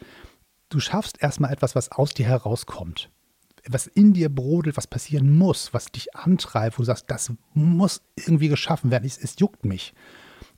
du 0.68 0.78
schaffst 0.78 1.20
erstmal 1.20 1.52
etwas, 1.52 1.74
was 1.74 1.90
aus 1.90 2.14
dir 2.14 2.26
herauskommt. 2.26 3.10
Was 3.68 3.86
in 3.86 4.12
dir 4.12 4.28
brodelt, 4.28 4.76
was 4.76 4.86
passieren 4.86 5.36
muss, 5.36 5.74
was 5.74 5.86
dich 5.86 6.14
antreibt, 6.14 6.78
wo 6.78 6.82
du 6.82 6.86
sagst, 6.86 7.06
das 7.08 7.32
muss 7.54 8.02
irgendwie 8.16 8.48
geschaffen 8.48 8.90
werden, 8.90 9.04
es, 9.04 9.18
es 9.18 9.38
juckt 9.38 9.64
mich. 9.64 9.94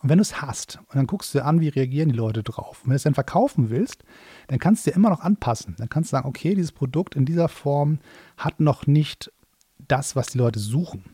Und 0.04 0.10
wenn 0.10 0.18
du 0.18 0.22
es 0.22 0.42
hast 0.42 0.80
und 0.88 0.96
dann 0.96 1.06
guckst 1.06 1.32
du 1.32 1.38
dir 1.38 1.46
an, 1.46 1.60
wie 1.60 1.68
reagieren 1.70 2.10
die 2.10 2.14
Leute 2.14 2.42
drauf. 2.42 2.82
Und 2.82 2.88
wenn 2.88 2.90
du 2.90 2.96
es 2.96 3.04
dann 3.04 3.14
verkaufen 3.14 3.70
willst, 3.70 4.04
dann 4.48 4.58
kannst 4.58 4.84
du 4.86 4.90
dir 4.90 4.96
immer 4.96 5.08
noch 5.08 5.20
anpassen. 5.20 5.76
Dann 5.78 5.88
kannst 5.88 6.12
du 6.12 6.16
sagen, 6.16 6.28
okay, 6.28 6.54
dieses 6.54 6.72
Produkt 6.72 7.16
in 7.16 7.24
dieser 7.24 7.48
Form 7.48 8.00
hat 8.36 8.60
noch 8.60 8.86
nicht 8.86 9.32
das, 9.78 10.14
was 10.14 10.26
die 10.26 10.36
Leute 10.36 10.58
suchen. 10.58 11.04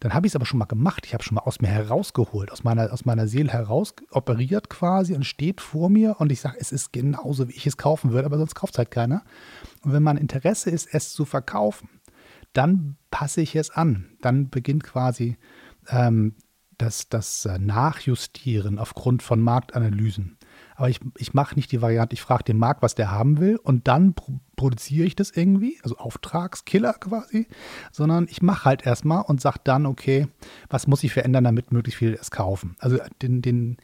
Dann 0.00 0.14
habe 0.14 0.26
ich 0.26 0.30
es 0.30 0.36
aber 0.36 0.46
schon 0.46 0.58
mal 0.58 0.64
gemacht. 0.64 1.04
Ich 1.04 1.12
habe 1.12 1.24
schon 1.24 1.34
mal 1.34 1.42
aus 1.42 1.60
mir 1.60 1.68
herausgeholt, 1.68 2.50
aus 2.50 2.64
meiner, 2.64 2.90
aus 2.90 3.04
meiner 3.04 3.28
Seele 3.28 3.52
heraus 3.52 3.92
operiert 4.10 4.70
quasi 4.70 5.12
und 5.12 5.26
steht 5.26 5.60
vor 5.60 5.90
mir 5.90 6.18
und 6.18 6.32
ich 6.32 6.40
sage, 6.40 6.56
es 6.58 6.72
ist 6.72 6.94
genauso, 6.94 7.50
wie 7.50 7.54
ich 7.54 7.66
es 7.66 7.76
kaufen 7.76 8.12
würde, 8.12 8.24
aber 8.24 8.38
sonst 8.38 8.54
kauft 8.54 8.76
es 8.76 8.78
halt 8.78 8.90
keiner. 8.90 9.24
Und 9.82 9.92
wenn 9.92 10.02
mein 10.02 10.16
Interesse 10.16 10.70
ist, 10.70 10.88
es 10.90 11.12
zu 11.12 11.26
verkaufen, 11.26 11.90
dann 12.54 12.96
passe 13.10 13.42
ich 13.42 13.54
es 13.56 13.68
an. 13.70 14.16
Dann 14.22 14.48
beginnt 14.48 14.84
quasi 14.84 15.36
ähm, 15.90 16.34
das, 16.78 17.08
das 17.08 17.44
äh, 17.44 17.58
Nachjustieren 17.58 18.78
aufgrund 18.78 19.22
von 19.22 19.40
Marktanalysen. 19.40 20.36
Aber 20.74 20.88
ich, 20.88 21.00
ich 21.16 21.34
mache 21.34 21.54
nicht 21.54 21.72
die 21.72 21.80
Variante, 21.80 22.14
ich 22.14 22.20
frage 22.20 22.44
den 22.44 22.58
Markt, 22.58 22.82
was 22.82 22.94
der 22.94 23.10
haben 23.10 23.38
will 23.38 23.56
und 23.56 23.88
dann 23.88 24.14
pro 24.14 24.38
produziere 24.56 25.06
ich 25.06 25.14
das 25.14 25.32
irgendwie, 25.32 25.78
also 25.82 25.98
Auftragskiller 25.98 26.94
quasi, 26.94 27.46
sondern 27.92 28.26
ich 28.30 28.40
mache 28.40 28.64
halt 28.64 28.86
erstmal 28.86 29.22
und 29.22 29.38
sage 29.38 29.58
dann, 29.64 29.84
okay, 29.84 30.28
was 30.70 30.86
muss 30.86 31.04
ich 31.04 31.12
verändern, 31.12 31.44
damit 31.44 31.72
möglichst 31.72 31.98
viele 31.98 32.16
es 32.16 32.30
kaufen. 32.30 32.74
Also 32.78 32.98
den, 33.20 33.42
den, 33.42 33.76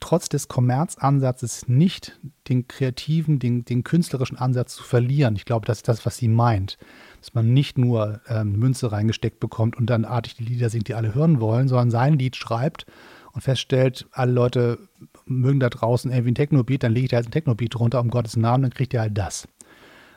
trotz 0.00 0.28
des 0.28 0.48
Kommerzansatzes 0.48 1.68
nicht 1.68 2.18
den 2.48 2.66
kreativen, 2.66 3.38
den, 3.38 3.64
den 3.64 3.84
künstlerischen 3.84 4.38
Ansatz 4.38 4.74
zu 4.74 4.82
verlieren. 4.82 5.36
Ich 5.36 5.44
glaube, 5.44 5.66
das 5.66 5.78
ist 5.78 5.88
das, 5.88 6.04
was 6.04 6.16
sie 6.16 6.28
meint 6.28 6.78
dass 7.20 7.34
man 7.34 7.52
nicht 7.52 7.78
nur 7.78 8.20
ähm, 8.28 8.58
Münze 8.58 8.90
reingesteckt 8.92 9.40
bekommt 9.40 9.76
und 9.76 9.88
dann 9.90 10.04
artig 10.04 10.36
die 10.36 10.44
Lieder 10.44 10.70
singt, 10.70 10.88
die 10.88 10.94
alle 10.94 11.14
hören 11.14 11.40
wollen, 11.40 11.68
sondern 11.68 11.90
sein 11.90 12.18
Lied 12.18 12.36
schreibt 12.36 12.86
und 13.32 13.42
feststellt, 13.42 14.08
alle 14.12 14.32
Leute 14.32 14.78
mögen 15.26 15.60
da 15.60 15.68
draußen 15.68 16.10
irgendwie 16.10 16.32
ein 16.32 16.36
Techno-Beat, 16.36 16.82
dann 16.82 16.92
lege 16.92 17.04
ich 17.04 17.10
da 17.10 17.16
halt 17.16 17.28
ein 17.28 17.32
Techno-Beat 17.32 17.74
drunter, 17.74 18.00
um 18.00 18.08
Gottes 18.08 18.36
Namen, 18.36 18.62
dann 18.62 18.74
kriegt 18.74 18.94
ihr 18.94 19.00
halt 19.00 19.16
das. 19.16 19.46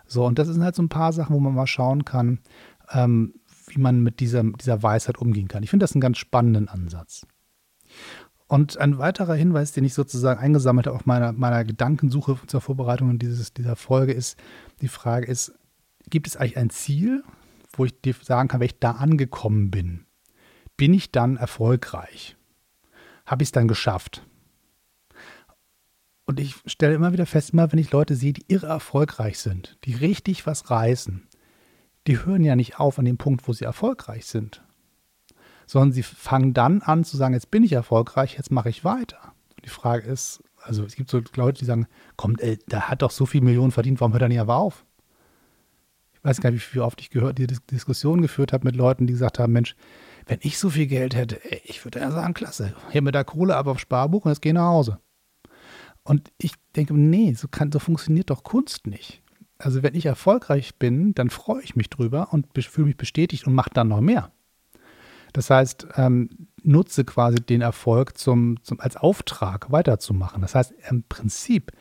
So, 0.07 0.25
und 0.25 0.39
das 0.39 0.47
sind 0.47 0.63
halt 0.63 0.75
so 0.75 0.81
ein 0.81 0.89
paar 0.89 1.13
Sachen, 1.13 1.35
wo 1.35 1.39
man 1.39 1.53
mal 1.53 1.67
schauen 1.67 2.05
kann, 2.05 2.39
ähm, 2.91 3.35
wie 3.67 3.79
man 3.79 4.01
mit 4.01 4.19
dieser, 4.19 4.43
dieser 4.43 4.81
Weisheit 4.81 5.17
umgehen 5.17 5.47
kann. 5.47 5.63
Ich 5.63 5.69
finde 5.69 5.83
das 5.83 5.93
einen 5.93 6.01
ganz 6.01 6.17
spannenden 6.17 6.67
Ansatz. 6.69 7.27
Und 8.53 8.77
ein 8.77 8.99
weiterer 8.99 9.33
Hinweis, 9.33 9.71
den 9.71 9.83
ich 9.83 9.95
sozusagen 9.95 10.39
eingesammelt 10.39 10.85
habe 10.85 10.95
auf 10.95 11.07
meiner, 11.07 11.31
meiner 11.31 11.65
Gedankensuche 11.65 12.37
zur 12.45 12.61
Vorbereitung 12.61 13.17
dieses, 13.17 13.51
dieser 13.55 13.75
Folge, 13.75 14.13
ist, 14.13 14.37
die 14.79 14.89
Frage 14.89 15.25
ist, 15.25 15.55
gibt 16.11 16.27
es 16.27 16.37
eigentlich 16.37 16.57
ein 16.57 16.69
Ziel, 16.69 17.23
wo 17.75 17.85
ich 17.85 17.99
dir 18.01 18.13
sagen 18.21 18.49
kann, 18.49 18.59
wenn 18.59 18.67
ich 18.67 18.77
da 18.77 18.91
angekommen 18.91 19.71
bin, 19.71 20.05
bin 20.77 20.93
ich 20.93 21.11
dann 21.11 21.37
erfolgreich? 21.37 22.37
Habe 23.25 23.41
ich 23.41 23.47
es 23.47 23.53
dann 23.53 23.67
geschafft? 23.67 24.23
Und 26.25 26.39
ich 26.39 26.53
stelle 26.67 26.93
immer 26.93 27.11
wieder 27.11 27.25
fest, 27.25 27.53
immer 27.53 27.71
wenn 27.71 27.79
ich 27.79 27.89
Leute 27.89 28.13
sehe, 28.15 28.33
die 28.33 28.45
irre 28.49 28.67
erfolgreich 28.67 29.39
sind, 29.39 29.79
die 29.85 29.95
richtig 29.95 30.45
was 30.45 30.69
reißen, 30.69 31.27
die 32.05 32.23
hören 32.23 32.43
ja 32.43 32.55
nicht 32.55 32.79
auf 32.79 32.99
an 32.99 33.05
dem 33.05 33.17
Punkt, 33.17 33.47
wo 33.47 33.53
sie 33.53 33.65
erfolgreich 33.65 34.27
sind, 34.27 34.62
sondern 35.65 35.91
sie 35.91 36.03
fangen 36.03 36.53
dann 36.53 36.81
an 36.81 37.03
zu 37.03 37.17
sagen, 37.17 37.33
jetzt 37.33 37.51
bin 37.51 37.63
ich 37.63 37.73
erfolgreich, 37.73 38.35
jetzt 38.35 38.51
mache 38.51 38.69
ich 38.69 38.83
weiter. 38.83 39.33
Und 39.55 39.65
die 39.65 39.69
Frage 39.69 40.07
ist, 40.07 40.43
also 40.61 40.83
es 40.83 40.95
gibt 40.95 41.09
so 41.09 41.21
Leute, 41.35 41.59
die 41.59 41.65
sagen, 41.65 41.87
komm, 42.15 42.35
ey, 42.39 42.57
der 42.67 42.89
hat 42.89 43.01
doch 43.01 43.11
so 43.11 43.25
viel 43.25 43.41
Millionen 43.41 43.71
verdient, 43.71 43.99
warum 43.99 44.13
hört 44.13 44.21
er 44.21 44.29
nicht 44.29 44.39
aber 44.39 44.57
auf? 44.57 44.85
Ich 46.13 46.23
weiß 46.23 46.39
gar 46.39 46.51
nicht, 46.51 46.73
wie 46.73 46.79
oft 46.79 47.01
ich 47.01 47.09
gehört, 47.09 47.37
die 47.37 47.47
Diskussion 47.47 48.21
geführt 48.21 48.53
habe 48.53 48.65
mit 48.65 48.75
Leuten, 48.75 49.07
die 49.07 49.13
gesagt 49.13 49.39
haben, 49.39 49.51
Mensch, 49.51 49.75
wenn 50.25 50.39
ich 50.41 50.57
so 50.57 50.69
viel 50.69 50.87
Geld 50.87 51.15
hätte, 51.15 51.43
ey, 51.51 51.61
ich 51.65 51.83
würde 51.83 51.99
ja 51.99 52.11
sagen, 52.11 52.33
klasse, 52.33 52.73
hier 52.91 53.01
mit 53.01 53.13
der 53.13 53.25
Kohle 53.25 53.55
ab 53.57 53.67
auf 53.67 53.79
Sparbuch 53.79 54.25
und 54.25 54.31
jetzt 54.31 54.41
geh 54.41 54.53
nach 54.53 54.67
Hause. 54.67 54.99
Und 56.03 56.31
ich 56.37 56.53
denke, 56.75 56.93
nee, 56.93 57.33
so, 57.33 57.47
kann, 57.47 57.71
so 57.71 57.79
funktioniert 57.79 58.29
doch 58.29 58.43
Kunst 58.43 58.87
nicht. 58.87 59.21
Also 59.57 59.83
wenn 59.83 59.95
ich 59.95 60.05
erfolgreich 60.05 60.75
bin, 60.75 61.13
dann 61.13 61.29
freue 61.29 61.63
ich 61.63 61.75
mich 61.75 61.89
drüber 61.89 62.33
und 62.33 62.47
fühle 62.57 62.87
mich 62.87 62.97
bestätigt 62.97 63.47
und 63.47 63.53
mache 63.53 63.69
dann 63.73 63.87
noch 63.87 64.01
mehr. 64.01 64.31
Das 65.33 65.49
heißt, 65.49 65.87
ähm, 65.95 66.29
nutze 66.63 67.03
quasi 67.03 67.37
den 67.37 67.61
Erfolg 67.61 68.17
zum, 68.17 68.63
zum, 68.63 68.79
als 68.79 68.95
Auftrag 68.95 69.71
weiterzumachen. 69.71 70.41
Das 70.41 70.55
heißt, 70.55 70.73
im 70.89 71.03
Prinzip 71.03 71.71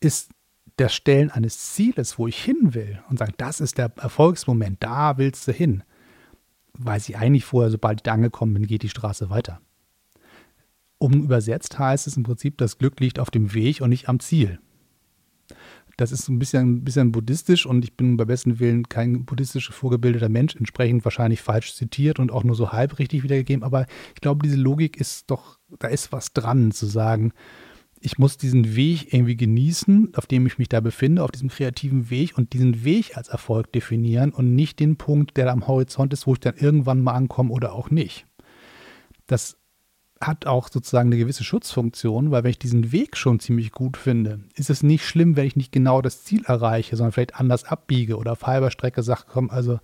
ist 0.00 0.30
das 0.76 0.94
Stellen 0.94 1.30
eines 1.30 1.74
Zieles, 1.74 2.18
wo 2.18 2.28
ich 2.28 2.42
hin 2.42 2.74
will 2.74 3.00
und 3.08 3.18
sagen, 3.18 3.34
das 3.36 3.60
ist 3.60 3.78
der 3.78 3.92
Erfolgsmoment, 3.96 4.76
da 4.80 5.18
willst 5.18 5.48
du 5.48 5.52
hin, 5.52 5.82
weiß 6.74 7.08
ich 7.08 7.16
eigentlich 7.16 7.44
vorher, 7.44 7.70
sobald 7.70 8.00
ich 8.00 8.02
da 8.04 8.12
angekommen 8.12 8.54
bin, 8.54 8.66
geht 8.66 8.82
die 8.82 8.88
Straße 8.88 9.30
weiter. 9.30 9.60
Um 10.98 11.24
übersetzt 11.24 11.78
heißt 11.78 12.06
es 12.06 12.16
im 12.16 12.22
Prinzip, 12.22 12.58
das 12.58 12.78
Glück 12.78 13.00
liegt 13.00 13.18
auf 13.18 13.30
dem 13.30 13.54
Weg 13.54 13.80
und 13.80 13.90
nicht 13.90 14.08
am 14.08 14.20
Ziel. 14.20 14.60
Das 15.98 16.12
ist 16.12 16.28
ein 16.28 16.38
bisschen, 16.38 16.76
ein 16.76 16.84
bisschen 16.84 17.10
buddhistisch 17.10 17.66
und 17.66 17.84
ich 17.84 17.96
bin 17.96 18.16
bei 18.16 18.24
besten 18.24 18.60
Willen 18.60 18.88
kein 18.88 19.24
buddhistisch 19.24 19.70
vorgebildeter 19.70 20.28
Mensch, 20.28 20.54
entsprechend 20.54 21.04
wahrscheinlich 21.04 21.42
falsch 21.42 21.74
zitiert 21.74 22.20
und 22.20 22.30
auch 22.30 22.44
nur 22.44 22.54
so 22.54 22.70
halb 22.70 23.00
richtig 23.00 23.24
wiedergegeben. 23.24 23.64
Aber 23.64 23.84
ich 24.14 24.20
glaube, 24.20 24.44
diese 24.44 24.56
Logik 24.56 24.96
ist 24.96 25.28
doch, 25.28 25.58
da 25.80 25.88
ist 25.88 26.12
was 26.12 26.32
dran 26.32 26.70
zu 26.70 26.86
sagen, 26.86 27.32
ich 28.00 28.16
muss 28.16 28.36
diesen 28.36 28.76
Weg 28.76 29.12
irgendwie 29.12 29.36
genießen, 29.36 30.12
auf 30.14 30.26
dem 30.26 30.46
ich 30.46 30.56
mich 30.56 30.68
da 30.68 30.78
befinde, 30.78 31.24
auf 31.24 31.32
diesem 31.32 31.48
kreativen 31.48 32.10
Weg 32.10 32.38
und 32.38 32.52
diesen 32.52 32.84
Weg 32.84 33.16
als 33.16 33.26
Erfolg 33.26 33.72
definieren 33.72 34.30
und 34.30 34.54
nicht 34.54 34.78
den 34.78 34.98
Punkt, 34.98 35.36
der 35.36 35.46
da 35.46 35.52
am 35.52 35.66
Horizont 35.66 36.12
ist, 36.12 36.28
wo 36.28 36.34
ich 36.34 36.40
dann 36.40 36.54
irgendwann 36.54 37.02
mal 37.02 37.14
ankomme 37.14 37.50
oder 37.50 37.72
auch 37.72 37.90
nicht. 37.90 38.24
Das 39.26 39.57
hat 40.20 40.46
auch 40.46 40.68
sozusagen 40.68 41.08
eine 41.08 41.18
gewisse 41.18 41.44
Schutzfunktion, 41.44 42.30
weil 42.30 42.44
wenn 42.44 42.50
ich 42.50 42.58
diesen 42.58 42.92
Weg 42.92 43.16
schon 43.16 43.40
ziemlich 43.40 43.72
gut 43.72 43.96
finde, 43.96 44.40
ist 44.54 44.70
es 44.70 44.82
nicht 44.82 45.06
schlimm, 45.06 45.36
wenn 45.36 45.46
ich 45.46 45.56
nicht 45.56 45.72
genau 45.72 46.02
das 46.02 46.24
Ziel 46.24 46.44
erreiche, 46.44 46.96
sondern 46.96 47.12
vielleicht 47.12 47.36
anders 47.36 47.64
abbiege 47.64 48.16
oder 48.16 48.32
auf 48.32 48.46
halber 48.46 48.70
Strecke 48.70 49.02
sage, 49.02 49.22
komm, 49.28 49.50
also 49.50 49.78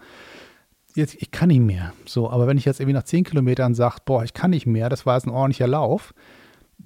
jetzt, 0.95 1.15
ich 1.21 1.31
kann 1.31 1.49
nicht 1.49 1.61
mehr. 1.61 1.93
So, 2.07 2.31
aber 2.31 2.47
wenn 2.47 2.59
ich 2.59 2.65
jetzt 2.65 2.81
irgendwie 2.81 2.95
nach 2.95 3.05
10 3.05 3.25
Kilometern 3.25 3.75
sage, 3.75 3.97
boah, 4.05 4.25
ich 4.25 4.35
kann 4.35 4.51
nicht 4.51 4.67
mehr, 4.67 4.89
das 4.89 5.07
war 5.07 5.17
jetzt 5.17 5.27
ein 5.27 5.31
ordentlicher 5.31 5.69
Lauf, 5.69 6.15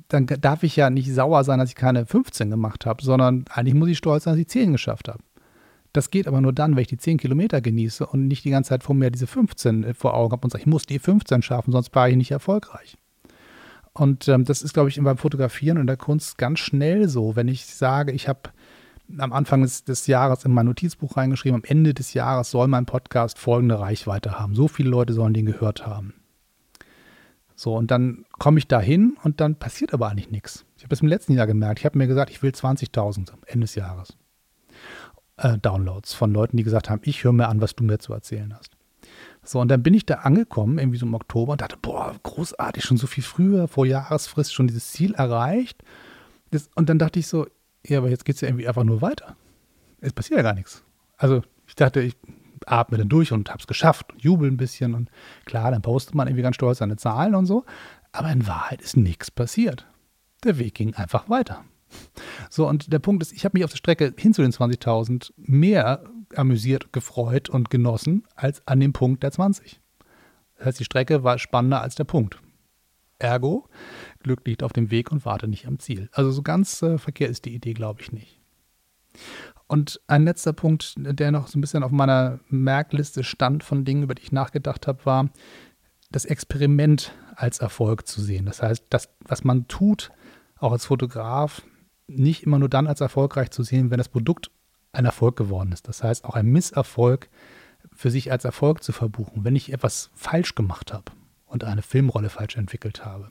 dann 0.09 0.27
darf 0.27 0.63
ich 0.63 0.77
ja 0.77 0.91
nicht 0.91 1.13
sauer 1.13 1.45
sein, 1.45 1.59
dass 1.59 1.71
ich 1.71 1.75
keine 1.75 2.07
15 2.07 2.51
gemacht 2.51 2.87
habe, 2.87 3.03
sondern 3.03 3.45
eigentlich 3.51 3.75
muss 3.75 3.89
ich 3.89 3.99
stolz 3.99 4.25
sein, 4.25 4.35
dass 4.35 4.41
ich 4.41 4.49
10 4.49 4.73
geschafft 4.73 5.09
habe. 5.09 5.21
Das 5.93 6.11
geht 6.11 6.29
aber 6.29 6.41
nur 6.41 6.53
dann, 6.53 6.77
wenn 6.77 6.83
ich 6.83 6.89
die 6.89 6.99
10 6.99 7.17
Kilometer 7.17 7.61
genieße 7.61 8.07
und 8.07 8.29
nicht 8.29 8.45
die 8.45 8.51
ganze 8.51 8.69
Zeit 8.71 8.85
vor 8.85 8.95
mir 8.95 9.11
diese 9.11 9.27
15 9.27 9.95
vor 9.95 10.15
Augen 10.15 10.33
habe 10.33 10.45
und 10.45 10.51
sage, 10.51 10.63
ich 10.63 10.67
muss 10.67 10.85
die 10.85 10.99
15 10.99 11.43
schaffen, 11.43 11.73
sonst 11.73 11.95
war 11.95 12.09
ich 12.09 12.17
nicht 12.17 12.31
erfolgreich. 12.31 12.97
Und 13.99 14.29
ähm, 14.29 14.45
das 14.45 14.63
ist, 14.63 14.75
glaube 14.75 14.89
ich, 14.89 15.03
beim 15.03 15.17
Fotografieren 15.17 15.77
und 15.79 15.89
der 15.89 15.97
Kunst 15.97 16.39
ganz 16.39 16.61
schnell 16.61 17.09
so. 17.09 17.35
Wenn 17.35 17.49
ich 17.49 17.67
sage, 17.67 18.13
ich 18.13 18.29
habe 18.29 18.51
am 19.19 19.33
Anfang 19.33 19.63
des, 19.63 19.83
des, 19.83 20.07
Jahres 20.07 20.45
in 20.45 20.53
mein 20.53 20.67
Notizbuch 20.67 21.17
reingeschrieben, 21.17 21.57
am 21.57 21.65
Ende 21.65 21.95
des 21.95 22.15
Jahres 22.15 22.51
soll 22.51 22.69
mein 22.69 22.87
Podcast 22.87 23.39
folgende 23.39 23.81
Reichweite 23.81 24.39
haben. 24.39 24.55
So 24.55 24.69
viele 24.69 24.91
Leute 24.91 25.15
sollen 25.15 25.35
den 25.35 25.47
gehört 25.47 25.85
haben. 25.85 26.15
So, 27.57 27.75
und 27.75 27.91
dann 27.91 28.25
komme 28.39 28.59
ich 28.59 28.69
da 28.69 28.81
hin 28.81 29.17
und 29.25 29.41
dann 29.41 29.57
passiert 29.57 29.93
aber 29.93 30.09
eigentlich 30.09 30.31
nichts. 30.31 30.65
Ich 30.77 30.85
habe 30.85 30.91
das 30.91 31.01
im 31.01 31.09
letzten 31.09 31.33
Jahr 31.33 31.49
gemerkt. 31.49 31.81
Ich 31.81 31.85
habe 31.85 31.99
mir 31.99 32.07
gesagt, 32.07 32.31
ich 32.31 32.41
will 32.41 32.53
20.000 32.53 33.33
am 33.33 33.41
Ende 33.47 33.65
des 33.65 33.75
Jahres. 33.75 34.17
Äh, 35.39 35.59
Downloads 35.59 36.15
von 36.15 36.33
Leuten, 36.33 36.57
die 36.57 36.63
gesagt 36.63 36.89
haben, 36.89 37.01
ich 37.03 37.25
höre 37.25 37.33
mir 37.33 37.49
an, 37.49 37.61
was 37.61 37.75
du 37.75 37.83
mir 37.83 37.99
zu 37.99 38.13
erzählen 38.13 38.55
hast. 38.57 38.78
So, 39.49 39.61
und 39.61 39.69
dann 39.69 39.83
bin 39.83 39.95
ich 39.95 40.05
da 40.05 40.17
angekommen, 40.17 40.79
irgendwie 40.79 40.99
so 40.99 41.07
im 41.07 41.15
Oktober, 41.15 41.53
und 41.53 41.63
dachte, 41.63 41.79
boah, 41.81 42.15
großartig, 42.23 42.85
schon 42.85 42.99
so 42.99 43.07
viel 43.07 43.25
früher, 43.25 43.67
vor 43.67 43.87
Jahresfrist 43.87 44.53
schon 44.53 44.67
dieses 44.67 44.93
Ziel 44.93 45.15
erreicht. 45.15 45.83
Das, 46.51 46.69
und 46.75 46.91
dann 46.91 46.99
dachte 46.99 47.19
ich 47.19 47.29
so, 47.29 47.47
ja, 47.87 47.99
aber 47.99 48.11
jetzt 48.11 48.27
geht 48.27 48.35
es 48.35 48.43
ja 48.43 48.49
irgendwie 48.49 48.69
einfach 48.69 48.85
nur 48.85 49.01
weiter. 49.01 49.37
Es 50.03 50.13
passiert 50.13 50.37
ja 50.37 50.43
gar 50.43 50.53
nichts. 50.53 50.85
Also 51.17 51.43
ich 51.67 51.75
dachte, 51.75 52.03
ich 52.03 52.15
atme 52.67 52.99
dann 52.99 53.09
durch 53.09 53.33
und 53.33 53.49
habe 53.49 53.61
es 53.61 53.67
geschafft 53.67 54.13
und 54.13 54.23
jubel 54.23 54.51
ein 54.51 54.59
bisschen. 54.59 54.95
Und 54.95 55.11
klar, 55.47 55.71
dann 55.71 55.81
postet 55.81 56.15
man 56.15 56.29
irgendwie 56.29 56.43
ganz 56.43 56.57
stolz 56.57 56.79
seine 56.79 56.97
Zahlen 56.97 57.35
und 57.35 57.47
so. 57.47 57.65
Aber 58.13 58.31
in 58.31 58.47
Wahrheit 58.47 58.83
ist 58.83 58.99
nichts 58.99 59.31
passiert. 59.31 59.87
Der 60.45 60.59
Weg 60.59 60.75
ging 60.75 60.95
einfach 60.95 61.31
weiter. 61.31 61.65
So, 62.51 62.69
und 62.69 62.93
der 62.93 62.99
Punkt 62.99 63.23
ist, 63.23 63.33
ich 63.33 63.47
habe 63.47 63.57
mich 63.57 63.65
auf 63.65 63.71
der 63.71 63.79
Strecke 63.79 64.13
hin 64.19 64.35
zu 64.35 64.43
den 64.43 64.53
20.000 64.53 65.33
mehr 65.39 66.03
amüsiert, 66.37 66.93
gefreut 66.93 67.49
und 67.49 67.71
genossen 67.71 68.27
als 68.35 68.67
an 68.67 68.81
dem 68.81 68.93
Punkt 68.93 69.23
der 69.23 69.33
20. 69.33 69.81
Das 70.57 70.67
heißt, 70.67 70.81
die 70.81 70.85
Strecke 70.85 71.25
war 71.25 71.39
spannender 71.39 71.81
als 71.81 71.95
der 71.95 72.05
Punkt. 72.05 72.41
Ergo, 73.19 73.69
Glück 74.21 74.47
liegt 74.47 74.63
auf 74.63 74.73
dem 74.73 74.91
Weg 74.91 75.11
und 75.11 75.25
warte 75.25 75.49
nicht 75.49 75.67
am 75.67 75.79
Ziel. 75.79 76.09
Also 76.13 76.31
so 76.31 76.43
ganz 76.43 76.83
äh, 76.83 76.99
verkehrt 76.99 77.31
ist 77.31 77.45
die 77.45 77.55
Idee, 77.55 77.73
glaube 77.73 78.01
ich, 78.03 78.13
nicht. 78.13 78.41
Und 79.67 80.01
ein 80.07 80.25
letzter 80.25 80.53
Punkt, 80.53 80.95
der 80.97 81.31
noch 81.31 81.49
so 81.49 81.59
ein 81.59 81.61
bisschen 81.61 81.83
auf 81.83 81.91
meiner 81.91 82.41
Merkliste 82.49 83.25
stand 83.25 83.65
von 83.65 83.85
Dingen, 83.85 84.05
über 84.05 84.15
die 84.15 84.23
ich 84.23 84.33
nachgedacht 84.33 84.87
habe, 84.87 85.05
war 85.05 85.31
das 86.11 86.25
Experiment 86.25 87.13
als 87.35 87.59
Erfolg 87.59 88.07
zu 88.07 88.21
sehen. 88.21 88.47
Das 88.47 88.63
heißt, 88.63 88.85
das, 88.91 89.11
was 89.21 89.45
man 89.45 89.69
tut, 89.69 90.11
auch 90.59 90.73
als 90.73 90.87
Fotograf, 90.87 91.63
nicht 92.07 92.45
immer 92.45 92.59
nur 92.59 92.71
dann 92.71 92.87
als 92.87 93.01
erfolgreich 93.01 93.51
zu 93.51 93.63
sehen, 93.63 93.91
wenn 93.91 93.99
das 93.99 94.09
Produkt 94.09 94.51
ein 94.93 95.05
Erfolg 95.05 95.37
geworden 95.37 95.73
ist. 95.73 95.89
Das 95.89 96.03
heißt, 96.03 96.25
auch 96.25 96.35
ein 96.35 96.47
Misserfolg 96.47 97.29
für 97.93 98.11
sich 98.11 98.33
als 98.33 98.45
Erfolg 98.45 98.83
zu 98.83 98.93
verbuchen, 98.93 99.45
wenn 99.45 99.57
ich 99.57 99.73
etwas 99.73 100.11
falsch 100.15 100.55
gemacht 100.55 100.93
habe 100.93 101.13
und 101.47 101.65
eine 101.65 101.83
Filmrolle 101.83 102.31
falsch 102.31 102.57
entwickelt 102.57 103.05
habe 103.05 103.31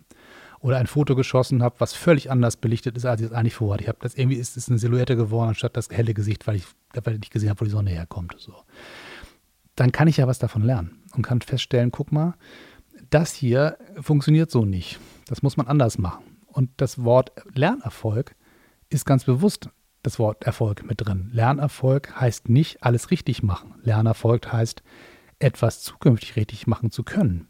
oder 0.60 0.78
ein 0.78 0.88
Foto 0.88 1.16
geschossen 1.16 1.62
habe, 1.62 1.76
was 1.80 1.94
völlig 1.94 2.32
anders 2.32 2.58
belichtet 2.58 2.98
ist, 2.98 3.06
als 3.06 3.22
ich 3.22 3.28
es 3.28 3.34
eigentlich 3.34 3.56
vorhatte. 3.56 3.84
Ich 3.84 3.90
habe 3.90 4.00
das 4.02 4.16
irgendwie 4.16 4.38
ist 4.38 4.58
es 4.58 4.70
eine 4.70 4.80
Silhouette 4.80 5.16
geworden 5.16 5.50
anstatt 5.50 5.78
das 5.78 5.90
helle 5.90 6.14
Gesicht, 6.14 6.48
weil 6.48 6.58
ich, 6.58 6.66
ich 6.94 7.06
nicht 7.06 7.32
gesehen 7.32 7.50
habe, 7.50 7.62
wo 7.62 7.66
die 7.66 7.72
Sonne 7.72 7.92
herkommt. 7.92 8.36
So. 8.38 8.54
Dann 9.76 9.92
kann 9.92 10.08
ich 10.08 10.18
ja 10.18 10.28
was 10.28 10.40
davon 10.40 10.64
lernen 10.64 11.04
und 11.14 11.22
kann 11.22 11.42
feststellen, 11.42 11.92
guck 11.92 12.12
mal, 12.12 12.34
das 13.10 13.34
hier 13.34 13.78
funktioniert 14.02 14.52
so 14.52 14.66
nicht. 14.66 15.00
Das 15.28 15.44
muss 15.44 15.58
man 15.58 15.68
anders 15.68 15.98
machen. 15.98 16.24
Und 16.48 16.72
das 16.78 17.04
Wort 17.04 17.32
Lernerfolg 17.54 18.36
ist 18.90 19.06
ganz 19.06 19.26
bewusst 19.26 19.70
das 20.08 20.20
Wort 20.20 20.44
Erfolg 20.44 20.86
mit 20.86 21.06
drin. 21.06 21.30
Lernerfolg 21.34 22.20
heißt 22.20 22.50
nicht 22.50 22.84
alles 22.84 23.12
richtig 23.12 23.44
machen. 23.44 23.76
Lernerfolg 23.84 24.52
heißt, 24.52 24.82
etwas 25.40 25.82
zukünftig 25.84 26.36
richtig 26.36 26.66
machen 26.66 26.92
zu 26.92 27.04
können. 27.04 27.48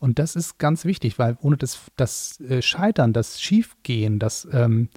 Und 0.00 0.18
das 0.18 0.34
ist 0.34 0.58
ganz 0.58 0.84
wichtig, 0.84 1.18
weil 1.18 1.36
ohne 1.40 1.56
das, 1.56 1.78
das 1.96 2.40
äh, 2.40 2.62
Scheitern, 2.62 3.12
das 3.12 3.40
Schiefgehen, 3.40 4.18
das 4.18 4.48
ähm, 4.52 4.88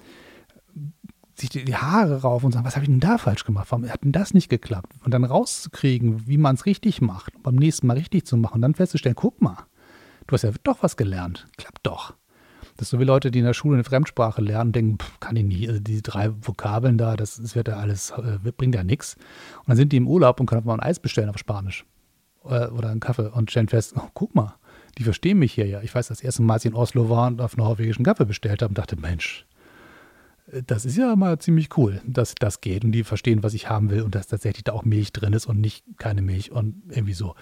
sich 1.34 1.50
die 1.50 1.76
Haare 1.76 2.22
rauf 2.22 2.44
und 2.44 2.52
sagen, 2.52 2.64
was 2.64 2.74
habe 2.74 2.84
ich 2.84 2.90
denn 2.90 3.00
da 3.00 3.18
falsch 3.18 3.44
gemacht? 3.44 3.68
Warum 3.70 3.88
hat 3.88 4.04
denn 4.04 4.12
das 4.12 4.34
nicht 4.34 4.48
geklappt? 4.48 4.92
Und 5.04 5.14
dann 5.14 5.24
rauszukriegen, 5.24 6.26
wie 6.26 6.38
man 6.38 6.56
es 6.56 6.66
richtig 6.66 7.00
macht, 7.00 7.32
beim 7.42 7.56
nächsten 7.56 7.86
Mal 7.86 7.96
richtig 7.96 8.26
zu 8.26 8.36
machen 8.36 8.56
und 8.56 8.62
dann 8.62 8.74
festzustellen, 8.74 9.14
guck 9.14 9.40
mal, 9.40 9.58
du 10.26 10.34
hast 10.34 10.42
ja 10.42 10.50
doch 10.62 10.82
was 10.82 10.96
gelernt. 10.96 11.46
Klappt 11.56 11.86
doch. 11.86 12.14
Das 12.82 12.88
ist 12.88 12.90
so 12.90 12.98
wie 12.98 13.04
Leute, 13.04 13.30
die 13.30 13.38
in 13.38 13.44
der 13.44 13.54
Schule 13.54 13.76
eine 13.76 13.84
Fremdsprache 13.84 14.42
lernen, 14.42 14.72
denken, 14.72 14.98
pff, 14.98 15.20
kann 15.20 15.36
ich 15.36 15.44
nicht, 15.44 15.68
also 15.68 15.78
diese 15.78 16.02
drei 16.02 16.32
Vokabeln 16.40 16.98
da, 16.98 17.14
das, 17.14 17.36
das 17.36 17.54
wird 17.54 17.68
ja 17.68 17.76
alles, 17.76 18.10
äh, 18.10 18.50
bringt 18.50 18.74
ja 18.74 18.82
nichts. 18.82 19.14
Und 19.60 19.68
dann 19.68 19.76
sind 19.76 19.92
die 19.92 19.98
im 19.98 20.08
Urlaub 20.08 20.40
und 20.40 20.46
können 20.46 20.66
mal 20.66 20.74
ein 20.74 20.80
Eis 20.80 20.98
bestellen 20.98 21.28
auf 21.28 21.38
Spanisch 21.38 21.86
oder, 22.42 22.70
äh, 22.70 22.72
oder 22.72 22.88
einen 22.88 22.98
Kaffee 22.98 23.30
und 23.30 23.52
stellen 23.52 23.68
fest, 23.68 23.94
oh, 23.96 24.08
guck 24.14 24.34
mal, 24.34 24.56
die 24.98 25.04
verstehen 25.04 25.38
mich 25.38 25.52
hier 25.52 25.68
ja. 25.68 25.80
Ich 25.82 25.94
weiß, 25.94 26.08
das 26.08 26.22
erste 26.22 26.42
Mal, 26.42 26.54
als 26.54 26.64
ich 26.64 26.72
in 26.72 26.76
Oslo 26.76 27.08
war 27.08 27.28
und 27.28 27.40
auf 27.40 27.56
norwegischen 27.56 28.04
Kaffee 28.04 28.24
bestellt 28.24 28.62
habe, 28.62 28.74
dachte, 28.74 28.96
Mensch, 28.96 29.46
äh, 30.50 30.64
das 30.66 30.84
ist 30.84 30.96
ja 30.96 31.14
mal 31.14 31.38
ziemlich 31.38 31.78
cool, 31.78 32.02
dass 32.04 32.34
das 32.34 32.62
geht 32.62 32.84
und 32.84 32.90
die 32.90 33.04
verstehen, 33.04 33.44
was 33.44 33.54
ich 33.54 33.70
haben 33.70 33.90
will 33.90 34.02
und 34.02 34.16
dass 34.16 34.26
tatsächlich 34.26 34.64
da 34.64 34.72
auch 34.72 34.84
Milch 34.84 35.12
drin 35.12 35.34
ist 35.34 35.46
und 35.46 35.60
nicht 35.60 35.84
keine 35.98 36.20
Milch 36.20 36.50
und 36.50 36.82
irgendwie 36.88 37.14
so. 37.14 37.36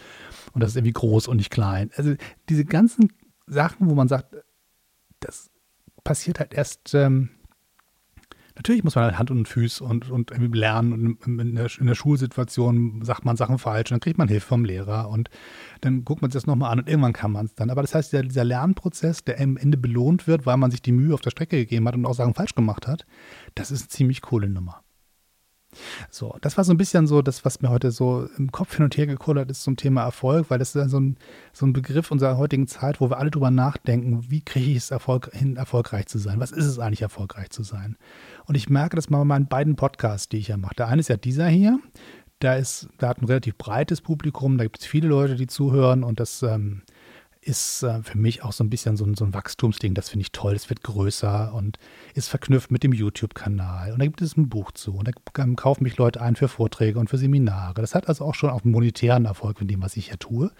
Und 0.53 0.63
das 0.63 0.73
ist 0.73 0.77
irgendwie 0.77 0.93
groß 0.93 1.29
und 1.29 1.39
nicht 1.39 1.51
klein. 1.51 1.91
Also 1.97 2.15
diese 2.51 2.67
ganzen 2.67 3.11
Sachen, 3.47 3.89
wo 3.89 3.95
man 3.95 4.07
sagt, 4.07 4.35
das 5.21 5.51
passiert 6.05 6.41
halt 6.41 6.55
erst, 6.55 6.95
ähm, 6.95 7.31
Natürlich 8.57 8.85
muss 8.85 8.95
man 8.95 9.05
halt 9.05 9.19
Hand 9.19 9.31
und 9.31 9.49
Füße 9.49 9.83
und, 9.83 10.11
und 10.11 10.31
lernen 10.55 10.93
und 10.93 11.27
in 11.27 11.55
der, 11.55 11.71
in 11.79 11.87
der, 11.87 11.95
Schulsituation 11.95 13.03
sagt 13.03 13.25
man 13.25 13.37
Sachen 13.37 13.59
falsch 13.59 13.91
und 13.91 13.95
dann 13.95 14.01
kriegt 14.01 14.19
man 14.19 14.29
Hilfe 14.29 14.49
vom 14.49 14.67
Lehrer 14.67 15.09
und 15.09 15.31
dann 15.81 16.05
guckt 16.05 16.21
man 16.21 16.31
sich 16.31 16.43
das 16.43 16.47
nochmal 16.47 16.71
an 16.73 16.81
und 16.81 16.89
irgendwann 16.89 17.15
kann 17.15 17.33
man 17.33 17.47
es 17.47 17.55
dann. 17.55 17.71
Aber 17.71 17.81
das 17.81 17.95
heißt, 17.95 18.13
dieser, 18.13 18.23
dieser 18.23 18.45
Lernprozess, 18.45 19.25
der 19.25 19.41
am 19.41 19.57
Ende 19.57 19.79
belohnt 19.79 20.27
wird, 20.27 20.45
weil 20.45 20.59
man 20.59 20.71
sich 20.71 20.83
die 20.83 20.93
Mühe 20.93 21.15
auf 21.15 21.23
der 21.23 21.31
Strecke 21.31 21.57
gegeben 21.57 21.89
hat 21.89 21.95
und 21.95 22.05
auch 22.05 22.13
Sachen 22.13 22.35
falsch 22.35 22.55
gemacht 22.55 22.87
hat, 22.87 23.07
das 23.55 23.71
ist 23.71 23.83
eine 23.83 23.89
ziemlich 23.89 24.21
coole 24.21 24.51
Nummer. 24.51 24.83
So, 26.11 26.37
das 26.41 26.57
war 26.57 26.65
so 26.65 26.73
ein 26.73 26.77
bisschen 26.77 27.07
so 27.07 27.23
das, 27.23 27.45
was 27.45 27.61
mir 27.63 27.71
heute 27.71 27.91
so 27.91 28.29
im 28.37 28.51
Kopf 28.51 28.75
hin 28.77 28.85
und 28.85 28.97
her 28.97 29.07
gekullert 29.07 29.51
ist 29.51 29.63
zum 29.63 29.77
Thema 29.77 30.03
Erfolg, 30.03 30.51
weil 30.51 30.59
das 30.59 30.75
ist 30.75 30.91
so 30.91 30.99
ein, 30.99 31.17
so 31.53 31.65
ein 31.65 31.73
Begriff 31.73 32.11
unserer 32.11 32.37
heutigen 32.37 32.67
Zeit, 32.67 33.01
wo 33.01 33.09
wir 33.09 33.19
alle 33.19 33.31
drüber 33.31 33.51
nachdenken, 33.51 34.31
wie 34.31 34.41
kriege 34.41 34.71
ich 34.71 34.79
es 34.79 34.91
Erfolg, 34.91 35.31
hin, 35.33 35.57
erfolgreich 35.57 36.07
zu 36.07 36.19
sein? 36.19 36.41
Was 36.41 36.51
ist 36.51 36.67
es 36.67 36.79
eigentlich, 36.79 37.03
erfolgreich 37.03 37.51
zu 37.51 37.63
sein? 37.63 37.97
Und 38.47 38.57
ich 38.57 38.69
merke 38.69 38.97
das 38.97 39.11
mal 39.11 39.19
bei 39.19 39.25
meinen 39.25 39.47
beiden 39.47 39.77
Podcasts, 39.77 40.29
die 40.29 40.39
ich 40.39 40.49
ja 40.49 40.57
mache. 40.57 40.75
Der 40.75 40.89
eine 40.89 41.01
ist 41.01 41.09
ja 41.09 41.17
dieser 41.17 41.49
hier, 41.49 41.79
da 42.41 42.55
ist, 42.55 42.89
da 42.99 43.09
hat 43.09 43.23
ein 43.23 43.27
relativ 43.27 43.57
breites 43.57 44.01
Publikum, 44.01 44.59
da 44.59 44.65
gibt 44.65 44.81
es 44.81 44.87
viele 44.87 45.09
Leute, 45.09 45.37
die 45.37 45.47
zuhören 45.47 46.03
und 46.03 46.21
das 46.21 46.43
ähm, 46.43 46.83
ist 47.43 47.83
äh, 47.83 48.03
für 48.03 48.19
mich 48.19 48.43
auch 48.43 48.53
so 48.53 48.63
ein 48.63 48.71
bisschen 48.71 48.97
so 48.97 49.05
ein, 49.05 49.15
so 49.15 49.25
ein 49.25 49.33
Wachstumsding. 49.33 49.95
Das 49.95 50.11
finde 50.11 50.23
ich 50.23 50.33
toll. 50.33 50.55
Es 50.55 50.69
wird 50.69 50.83
größer 50.83 51.55
und 51.55 51.79
ist 52.15 52.29
verknüpft 52.29 52.71
mit 52.71 52.83
dem 52.83 52.93
YouTube-Kanal. 52.93 53.93
Und 53.93 53.99
da 53.99 54.05
gibt 54.05 54.21
es 54.21 54.37
ein 54.37 54.49
Buch 54.49 54.73
zu. 54.73 54.95
Und 54.95 55.09
da 55.09 55.13
kaufen 55.57 55.85
mich 55.85 55.97
Leute 55.97 56.21
ein 56.21 56.37
für 56.37 56.49
Vorträge 56.49 56.99
und 56.99 57.09
für 57.09 57.19
Seminare. 57.19 57.81
Das 57.81 57.95
hat 57.95 58.09
also 58.09 58.25
auch 58.25 58.35
schon 58.35 58.51
auch 58.51 58.63
einen 58.63 58.73
monetären 58.73 59.25
Erfolg 59.25 59.61
in 59.61 59.69
dem, 59.69 59.83
was 59.83 59.97
ich 59.97 60.09
hier 60.09 60.19
tue. 60.19 60.51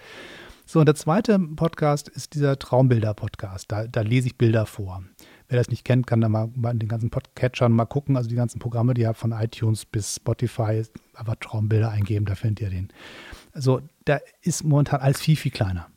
So, 0.65 0.79
und 0.79 0.85
der 0.85 0.95
zweite 0.95 1.37
Podcast 1.37 2.07
ist 2.07 2.33
dieser 2.33 2.57
Traumbilder-Podcast. 2.57 3.71
Da, 3.71 3.87
da 3.87 4.01
lese 4.01 4.27
ich 4.27 4.37
Bilder 4.37 4.65
vor. 4.65 5.03
Wer 5.49 5.59
das 5.59 5.69
nicht 5.69 5.83
kennt, 5.83 6.07
kann 6.07 6.21
da 6.21 6.29
mal 6.29 6.49
in 6.71 6.79
den 6.79 6.87
ganzen 6.87 7.09
Podcatchern 7.09 7.73
mal 7.73 7.85
gucken. 7.85 8.15
Also 8.15 8.29
die 8.29 8.35
ganzen 8.35 8.59
Programme, 8.59 8.93
die 8.93 9.01
ihr 9.01 9.13
von 9.13 9.33
iTunes 9.33 9.85
bis 9.85 10.15
Spotify, 10.15 10.83
einfach 11.13 11.35
Traumbilder 11.35 11.91
eingeben, 11.91 12.25
da 12.25 12.35
findet 12.35 12.61
ihr 12.61 12.69
den. 12.69 12.89
Also 13.51 13.81
da 14.05 14.19
ist 14.41 14.63
momentan 14.63 15.01
alles 15.01 15.21
viel, 15.21 15.35
viel 15.35 15.51
kleiner. 15.51 15.87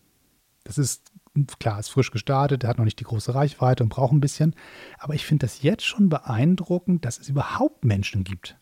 Das 0.64 0.78
ist 0.78 1.12
klar, 1.58 1.80
ist 1.80 1.90
frisch 1.90 2.10
gestartet, 2.10 2.64
hat 2.64 2.78
noch 2.78 2.84
nicht 2.84 3.00
die 3.00 3.04
große 3.04 3.34
Reichweite 3.34 3.82
und 3.82 3.88
braucht 3.90 4.12
ein 4.12 4.20
bisschen. 4.20 4.54
Aber 4.98 5.14
ich 5.14 5.26
finde 5.26 5.46
das 5.46 5.62
jetzt 5.62 5.84
schon 5.84 6.08
beeindruckend, 6.08 7.04
dass 7.04 7.18
es 7.18 7.28
überhaupt 7.28 7.84
Menschen 7.84 8.24
gibt, 8.24 8.56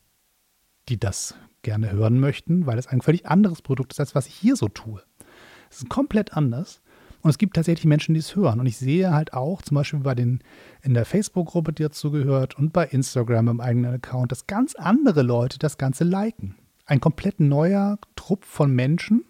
die 0.89 0.99
das 0.99 1.35
gerne 1.63 1.93
hören 1.93 2.19
möchten, 2.19 2.67
weil 2.67 2.79
es 2.79 2.87
ein 2.87 3.03
völlig 3.03 3.27
anderes 3.27 3.63
Produkt 3.63 3.93
ist, 3.93 4.01
als 4.01 4.15
was 4.15 4.27
ich 4.27 4.35
hier 4.35 4.57
so 4.57 4.69
tue. 4.69 5.03
Es 5.71 5.79
ist 5.79 5.89
komplett 5.89 6.35
anders. 6.35 6.83
Und 7.23 7.31
es 7.31 7.39
gibt 7.39 7.55
tatsächlich 7.55 7.85
Menschen, 7.87 8.15
die 8.15 8.21
es 8.21 8.35
hören. 8.35 8.59
Und 8.59 8.67
ich 8.67 8.77
sehe 8.77 9.13
halt 9.13 9.33
auch, 9.33 9.63
zum 9.63 9.77
Beispiel 9.77 10.01
bei 10.01 10.17
den, 10.17 10.41
in 10.83 10.93
der 10.93 11.05
Facebook-Gruppe, 11.05 11.73
die 11.73 11.85
dazu 11.85 12.11
gehört, 12.11 12.59
und 12.59 12.73
bei 12.73 12.85
Instagram 12.85 13.47
im 13.47 13.61
eigenen 13.61 13.95
Account, 13.95 14.33
dass 14.33 14.49
ganz 14.49 14.75
andere 14.75 15.23
Leute 15.23 15.61
das 15.61 15.79
Ganze 15.79 16.03
liken. 16.03 16.57
Ein 16.85 17.01
komplett 17.01 17.39
neuer 17.39 17.99
Trupp 18.17 18.45
von 18.45 18.75
Menschen, 18.75 19.25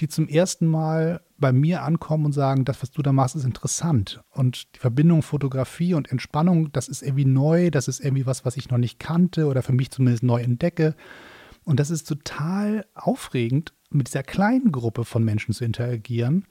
die 0.00 0.08
zum 0.08 0.28
ersten 0.28 0.66
Mal 0.66 1.22
bei 1.38 1.52
mir 1.52 1.82
ankommen 1.82 2.26
und 2.26 2.32
sagen, 2.32 2.64
das, 2.64 2.82
was 2.82 2.90
du 2.90 3.02
da 3.02 3.12
machst, 3.12 3.36
ist 3.36 3.44
interessant. 3.44 4.22
Und 4.30 4.74
die 4.74 4.80
Verbindung 4.80 5.22
Fotografie 5.22 5.94
und 5.94 6.10
Entspannung, 6.10 6.72
das 6.72 6.88
ist 6.88 7.02
irgendwie 7.02 7.24
neu, 7.24 7.70
das 7.70 7.88
ist 7.88 8.00
irgendwie 8.00 8.26
was, 8.26 8.44
was 8.44 8.56
ich 8.56 8.70
noch 8.70 8.78
nicht 8.78 8.98
kannte 8.98 9.46
oder 9.46 9.62
für 9.62 9.72
mich 9.72 9.90
zumindest 9.90 10.22
neu 10.22 10.42
entdecke. 10.42 10.94
Und 11.64 11.80
das 11.80 11.90
ist 11.90 12.08
total 12.08 12.86
aufregend, 12.94 13.72
mit 13.88 14.08
dieser 14.08 14.24
kleinen 14.24 14.72
Gruppe 14.72 15.04
von 15.04 15.24
Menschen 15.24 15.54
zu 15.54 15.64
interagieren 15.64 16.46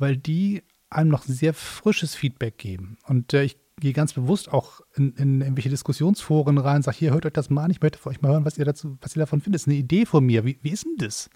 weil 0.00 0.16
die 0.16 0.62
einem 0.88 1.10
noch 1.10 1.22
sehr 1.22 1.54
frisches 1.54 2.16
Feedback 2.16 2.58
geben. 2.58 2.96
Und 3.06 3.32
äh, 3.32 3.44
ich 3.44 3.56
gehe 3.78 3.92
ganz 3.92 4.12
bewusst 4.12 4.52
auch 4.52 4.80
in, 4.96 5.12
in 5.14 5.40
irgendwelche 5.40 5.70
Diskussionsforen 5.70 6.58
rein, 6.58 6.82
sage, 6.82 6.96
hier, 6.98 7.12
hört 7.12 7.26
euch 7.26 7.32
das 7.32 7.48
mal 7.48 7.64
an, 7.64 7.70
ich 7.70 7.80
möchte 7.80 7.98
von 7.98 8.10
euch 8.10 8.20
mal 8.20 8.32
hören, 8.32 8.44
was 8.44 8.58
ihr 8.58 8.64
dazu, 8.64 8.98
was 9.00 9.14
ihr 9.14 9.20
davon 9.20 9.40
findet. 9.40 9.60
Das 9.60 9.62
ist 9.62 9.68
eine 9.68 9.76
Idee 9.76 10.06
von 10.06 10.24
mir. 10.24 10.44
Wie, 10.44 10.58
wie 10.62 10.70
ist 10.70 10.84
denn 10.84 10.96
das? 10.98 11.30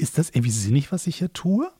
Ist 0.00 0.18
das 0.18 0.30
irgendwie 0.30 0.50
sinnig, 0.50 0.92
was 0.92 1.06
ich 1.06 1.16
hier 1.16 1.32
tue? 1.32 1.70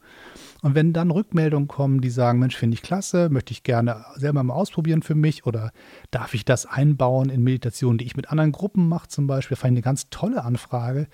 Und 0.63 0.75
wenn 0.75 0.93
dann 0.93 1.11
Rückmeldungen 1.11 1.69
kommen, 1.69 2.03
die 2.03 2.11
sagen, 2.11 2.39
Mensch, 2.39 2.55
finde 2.55 2.75
ich 2.75 2.83
klasse, 2.83 3.31
möchte 3.31 3.53
ich 3.53 3.63
gerne 3.63 4.05
selber 4.17 4.43
mal 4.43 4.53
ausprobieren 4.53 5.03
für 5.03 5.15
mich 5.15 5.47
oder 5.47 5.73
darf 6.11 6.35
ich 6.35 6.45
das 6.45 6.67
einbauen 6.67 7.31
in 7.31 7.43
Meditationen, 7.43 7.97
die 7.97 8.05
ich 8.05 8.17
mit 8.17 8.31
anderen 8.31 8.53
Gruppen 8.53 8.87
mache 8.87 9.09
zum 9.09 9.27
Beispiel, 9.27 9.57
fand 9.57 9.73
ich 9.73 9.77
eine 9.77 9.83
ganz 9.83 10.11
tolle 10.11 10.45
Anfrage 10.45 11.09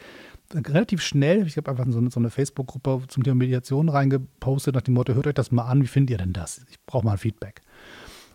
relativ 0.54 1.02
schnell, 1.02 1.46
ich 1.46 1.56
habe 1.56 1.70
einfach 1.70 1.86
so 1.88 1.98
eine, 1.98 2.10
so 2.10 2.20
eine 2.20 2.30
Facebook-Gruppe 2.30 3.04
zum 3.08 3.22
Thema 3.22 3.36
Mediation 3.36 3.88
reingepostet, 3.88 4.74
nach 4.74 4.82
dem 4.82 4.94
Motto, 4.94 5.14
hört 5.14 5.26
euch 5.26 5.34
das 5.34 5.50
mal 5.50 5.64
an, 5.64 5.82
wie 5.82 5.86
findet 5.86 6.10
ihr 6.10 6.18
denn 6.18 6.32
das? 6.32 6.64
Ich 6.70 6.78
brauche 6.84 7.04
mal 7.04 7.12
ein 7.12 7.18
Feedback. 7.18 7.62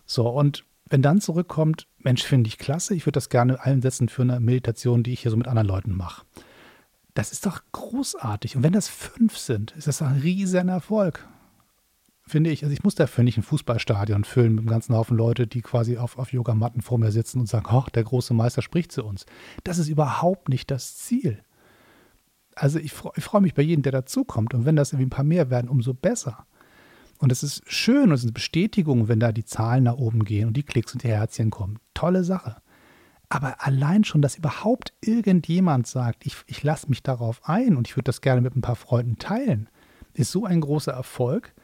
So, 0.04 0.28
und 0.28 0.64
wenn 0.88 1.02
dann 1.02 1.20
zurückkommt, 1.20 1.86
Mensch, 1.98 2.22
finde 2.22 2.48
ich 2.48 2.58
klasse, 2.58 2.94
ich 2.94 3.06
würde 3.06 3.14
das 3.14 3.30
gerne 3.30 3.62
einsetzen 3.62 4.08
für 4.08 4.22
eine 4.22 4.40
Meditation, 4.40 5.02
die 5.02 5.12
ich 5.12 5.20
hier 5.20 5.30
so 5.30 5.36
mit 5.36 5.48
anderen 5.48 5.68
Leuten 5.68 5.96
mache. 5.96 6.24
Das 7.14 7.32
ist 7.32 7.46
doch 7.46 7.60
großartig. 7.72 8.56
Und 8.56 8.62
wenn 8.62 8.72
das 8.72 8.88
fünf 8.88 9.36
sind, 9.36 9.72
ist 9.72 9.86
das 9.86 10.02
ein 10.02 10.20
riesen 10.20 10.68
Erfolg. 10.68 11.28
Finde 12.24 12.50
ich. 12.50 12.62
Also 12.62 12.72
ich 12.72 12.84
muss 12.84 12.94
dafür 12.94 13.24
nicht 13.24 13.36
ein 13.36 13.42
Fußballstadion 13.42 14.24
füllen 14.24 14.52
mit 14.52 14.60
einem 14.60 14.70
ganzen 14.70 14.94
Haufen 14.94 15.16
Leute, 15.16 15.46
die 15.46 15.60
quasi 15.60 15.98
auf, 15.98 16.18
auf 16.18 16.32
Yogamatten 16.32 16.80
vor 16.80 16.98
mir 16.98 17.10
sitzen 17.10 17.40
und 17.40 17.48
sagen, 17.48 17.66
ach, 17.68 17.90
der 17.90 18.04
große 18.04 18.32
Meister 18.32 18.62
spricht 18.62 18.92
zu 18.92 19.04
uns. 19.04 19.26
Das 19.64 19.78
ist 19.78 19.88
überhaupt 19.88 20.48
nicht 20.48 20.70
das 20.70 20.96
Ziel 20.96 21.42
also 22.54 22.78
ich, 22.78 22.92
ich 23.16 23.24
freue 23.24 23.40
mich 23.40 23.54
bei 23.54 23.62
jedem, 23.62 23.82
der 23.82 23.92
dazukommt. 23.92 24.54
Und 24.54 24.64
wenn 24.64 24.76
das 24.76 24.92
irgendwie 24.92 25.06
ein 25.06 25.10
paar 25.10 25.24
mehr 25.24 25.50
werden, 25.50 25.68
umso 25.68 25.94
besser. 25.94 26.46
Und 27.18 27.30
es 27.30 27.42
ist 27.42 27.62
schön 27.70 28.04
und 28.04 28.12
es 28.12 28.20
ist 28.20 28.26
eine 28.26 28.32
Bestätigung, 28.32 29.08
wenn 29.08 29.20
da 29.20 29.32
die 29.32 29.44
Zahlen 29.44 29.84
nach 29.84 29.96
oben 29.96 30.24
gehen 30.24 30.48
und 30.48 30.56
die 30.56 30.64
Klicks 30.64 30.92
und 30.92 31.04
die 31.04 31.08
Herzchen 31.08 31.50
kommen. 31.50 31.78
Tolle 31.94 32.24
Sache. 32.24 32.56
Aber 33.32 33.64
allein 33.64 34.04
schon, 34.04 34.20
dass 34.20 34.36
überhaupt 34.36 34.92
irgendjemand 35.00 35.86
sagt, 35.86 36.26
ich, 36.26 36.36
ich 36.48 36.62
lasse 36.62 36.90
mich 36.90 37.02
darauf 37.02 37.48
ein 37.48 37.78
und 37.78 37.88
ich 37.88 37.96
würde 37.96 38.04
das 38.04 38.20
gerne 38.20 38.42
mit 38.42 38.54
ein 38.54 38.60
paar 38.60 38.76
Freunden 38.76 39.16
teilen, 39.16 39.70
ist 40.12 40.32
so 40.32 40.44
ein 40.44 40.60
großer 40.60 40.92
Erfolg, 40.92 41.54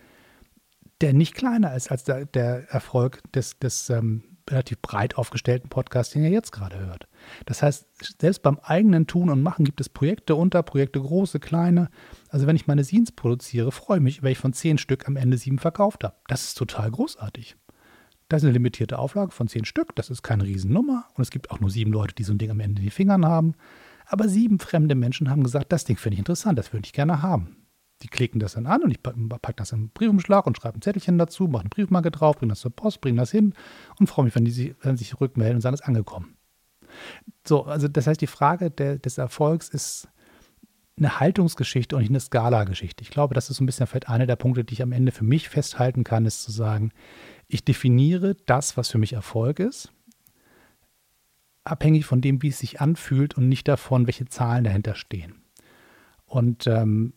der 1.02 1.12
nicht 1.12 1.34
kleiner 1.34 1.74
ist 1.74 1.90
als 1.90 2.04
der, 2.04 2.24
der 2.24 2.70
Erfolg 2.70 3.20
des, 3.34 3.58
des 3.58 3.90
ähm, 3.90 4.24
relativ 4.48 4.80
breit 4.80 5.18
aufgestellten 5.18 5.68
Podcast, 5.68 6.14
den 6.14 6.24
ihr 6.24 6.30
jetzt 6.30 6.52
gerade 6.52 6.78
hört. 6.78 7.06
Das 7.44 7.62
heißt, 7.62 7.86
selbst 8.18 8.42
beim 8.42 8.58
eigenen 8.62 9.06
Tun 9.06 9.28
und 9.28 9.42
Machen 9.42 9.66
gibt 9.66 9.82
es 9.82 9.90
Projekte 9.90 10.36
unter, 10.36 10.62
Projekte 10.62 11.02
große, 11.02 11.38
kleine. 11.38 11.90
Also 12.30 12.46
wenn 12.46 12.56
ich 12.56 12.66
meine 12.66 12.82
Scenes 12.82 13.12
produziere, 13.12 13.72
freue 13.72 13.98
ich 13.98 14.02
mich, 14.02 14.22
wenn 14.22 14.32
ich 14.32 14.38
von 14.38 14.54
zehn 14.54 14.78
Stück 14.78 15.06
am 15.06 15.16
Ende 15.16 15.36
sieben 15.36 15.58
verkauft 15.58 16.02
habe. 16.02 16.16
Das 16.28 16.44
ist 16.44 16.54
total 16.54 16.90
großartig. 16.90 17.56
Das 18.28 18.42
ist 18.42 18.46
eine 18.46 18.52
limitierte 18.52 18.98
Auflage 18.98 19.30
von 19.30 19.48
zehn 19.48 19.64
Stück, 19.64 19.96
das 19.96 20.10
ist 20.10 20.22
keine 20.22 20.44
Riesennummer 20.44 21.06
und 21.14 21.22
es 21.22 21.30
gibt 21.30 21.50
auch 21.50 21.60
nur 21.60 21.70
sieben 21.70 21.92
Leute, 21.92 22.14
die 22.14 22.24
so 22.24 22.32
ein 22.32 22.38
Ding 22.38 22.50
am 22.50 22.60
Ende 22.60 22.80
in 22.80 22.86
die 22.86 22.90
Fingern 22.90 23.24
haben. 23.24 23.54
Aber 24.04 24.28
sieben 24.28 24.58
fremde 24.58 24.94
Menschen 24.94 25.30
haben 25.30 25.42
gesagt, 25.42 25.72
das 25.72 25.84
Ding 25.84 25.96
finde 25.96 26.14
ich 26.14 26.18
interessant, 26.20 26.58
das 26.58 26.72
würde 26.72 26.86
ich 26.86 26.92
gerne 26.92 27.22
haben. 27.22 27.56
Die 28.02 28.08
klicken 28.08 28.38
das 28.38 28.52
dann 28.52 28.66
an 28.66 28.82
und 28.82 28.90
ich 28.90 29.02
packe 29.02 29.54
das 29.56 29.72
in 29.72 29.78
einen 29.78 29.90
Briefumschlag 29.90 30.46
und 30.46 30.56
schreibe 30.56 30.78
ein 30.78 30.82
Zettelchen 30.82 31.18
dazu, 31.18 31.48
mache 31.48 31.62
eine 31.62 31.70
Briefmarke 31.70 32.10
drauf, 32.10 32.36
bringe 32.36 32.52
das 32.52 32.60
zur 32.60 32.70
Post, 32.70 33.00
bringe 33.00 33.18
das 33.18 33.30
hin 33.30 33.54
und 33.98 34.08
freue 34.08 34.26
mich, 34.26 34.34
wenn 34.34 34.44
die 34.44 34.50
sich, 34.50 34.74
wenn 34.82 34.96
sich 34.96 35.20
rückmelden 35.20 35.56
und 35.56 35.60
sagen, 35.62 35.74
es 35.74 35.80
ist 35.80 35.86
angekommen. 35.86 36.36
So, 37.46 37.64
also 37.64 37.88
das 37.88 38.06
heißt, 38.06 38.20
die 38.20 38.26
Frage 38.26 38.70
der, 38.70 38.98
des 38.98 39.18
Erfolgs 39.18 39.68
ist 39.68 40.08
eine 40.96 41.20
Haltungsgeschichte 41.20 41.96
und 41.96 42.02
nicht 42.02 42.10
eine 42.10 42.20
Skala-Geschichte. 42.20 43.02
Ich 43.02 43.10
glaube, 43.10 43.34
das 43.34 43.50
ist 43.50 43.56
so 43.56 43.64
ein 43.64 43.66
bisschen 43.66 43.86
vielleicht 43.86 44.08
einer 44.08 44.26
der 44.26 44.36
Punkte, 44.36 44.64
die 44.64 44.74
ich 44.74 44.82
am 44.82 44.92
Ende 44.92 45.12
für 45.12 45.24
mich 45.24 45.48
festhalten 45.48 46.04
kann, 46.04 46.26
ist 46.26 46.42
zu 46.42 46.50
sagen, 46.50 46.92
ich 47.48 47.64
definiere 47.64 48.36
das, 48.46 48.76
was 48.76 48.90
für 48.90 48.98
mich 48.98 49.14
Erfolg 49.14 49.58
ist, 49.58 49.92
abhängig 51.64 52.06
von 52.06 52.20
dem, 52.20 52.42
wie 52.42 52.48
es 52.48 52.58
sich 52.58 52.80
anfühlt 52.80 53.36
und 53.36 53.48
nicht 53.48 53.66
davon, 53.66 54.06
welche 54.06 54.26
Zahlen 54.26 54.64
dahinter 54.64 54.94
stehen. 54.94 55.42
Und 56.26 56.66
ähm, 56.66 57.14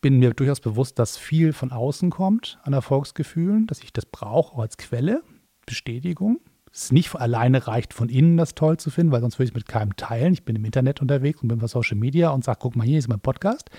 bin 0.00 0.18
mir 0.18 0.34
durchaus 0.34 0.60
bewusst, 0.60 0.98
dass 0.98 1.16
viel 1.16 1.52
von 1.52 1.72
außen 1.72 2.10
kommt 2.10 2.58
an 2.62 2.72
Erfolgsgefühlen, 2.72 3.66
dass 3.66 3.82
ich 3.82 3.92
das 3.92 4.06
brauche 4.06 4.54
auch 4.54 4.58
als 4.58 4.76
Quelle, 4.76 5.22
Bestätigung. 5.64 6.40
Es 6.78 6.92
nicht 6.92 7.14
alleine 7.14 7.66
reicht, 7.66 7.94
von 7.94 8.10
innen 8.10 8.36
das 8.36 8.54
toll 8.54 8.76
zu 8.76 8.90
finden, 8.90 9.10
weil 9.10 9.22
sonst 9.22 9.38
würde 9.38 9.44
ich 9.44 9.52
es 9.52 9.54
mit 9.54 9.66
keinem 9.66 9.96
teilen. 9.96 10.34
Ich 10.34 10.44
bin 10.44 10.56
im 10.56 10.64
Internet 10.66 11.00
unterwegs 11.00 11.40
und 11.40 11.48
bin 11.48 11.58
bei 11.58 11.68
Social 11.68 11.96
Media 11.96 12.28
und 12.28 12.44
sage, 12.44 12.58
guck 12.60 12.76
mal, 12.76 12.86
hier 12.86 12.98
ist 12.98 13.08
mein 13.08 13.18
Podcast. 13.18 13.70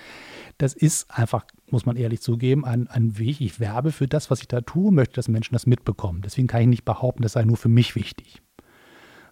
Das 0.58 0.74
ist 0.74 1.08
einfach, 1.08 1.46
muss 1.70 1.86
man 1.86 1.94
ehrlich 1.94 2.20
zugeben, 2.20 2.64
ein, 2.64 2.88
ein 2.88 3.16
Weg. 3.16 3.40
Ich 3.40 3.60
werbe 3.60 3.92
für 3.92 4.08
das, 4.08 4.32
was 4.32 4.40
ich 4.40 4.48
da 4.48 4.62
tue, 4.62 4.90
möchte, 4.90 5.14
dass 5.14 5.28
Menschen 5.28 5.54
das 5.54 5.64
mitbekommen. 5.64 6.22
Deswegen 6.22 6.48
kann 6.48 6.62
ich 6.62 6.66
nicht 6.66 6.84
behaupten, 6.84 7.22
das 7.22 7.34
sei 7.34 7.44
nur 7.44 7.56
für 7.56 7.68
mich 7.68 7.94
wichtig. 7.94 8.42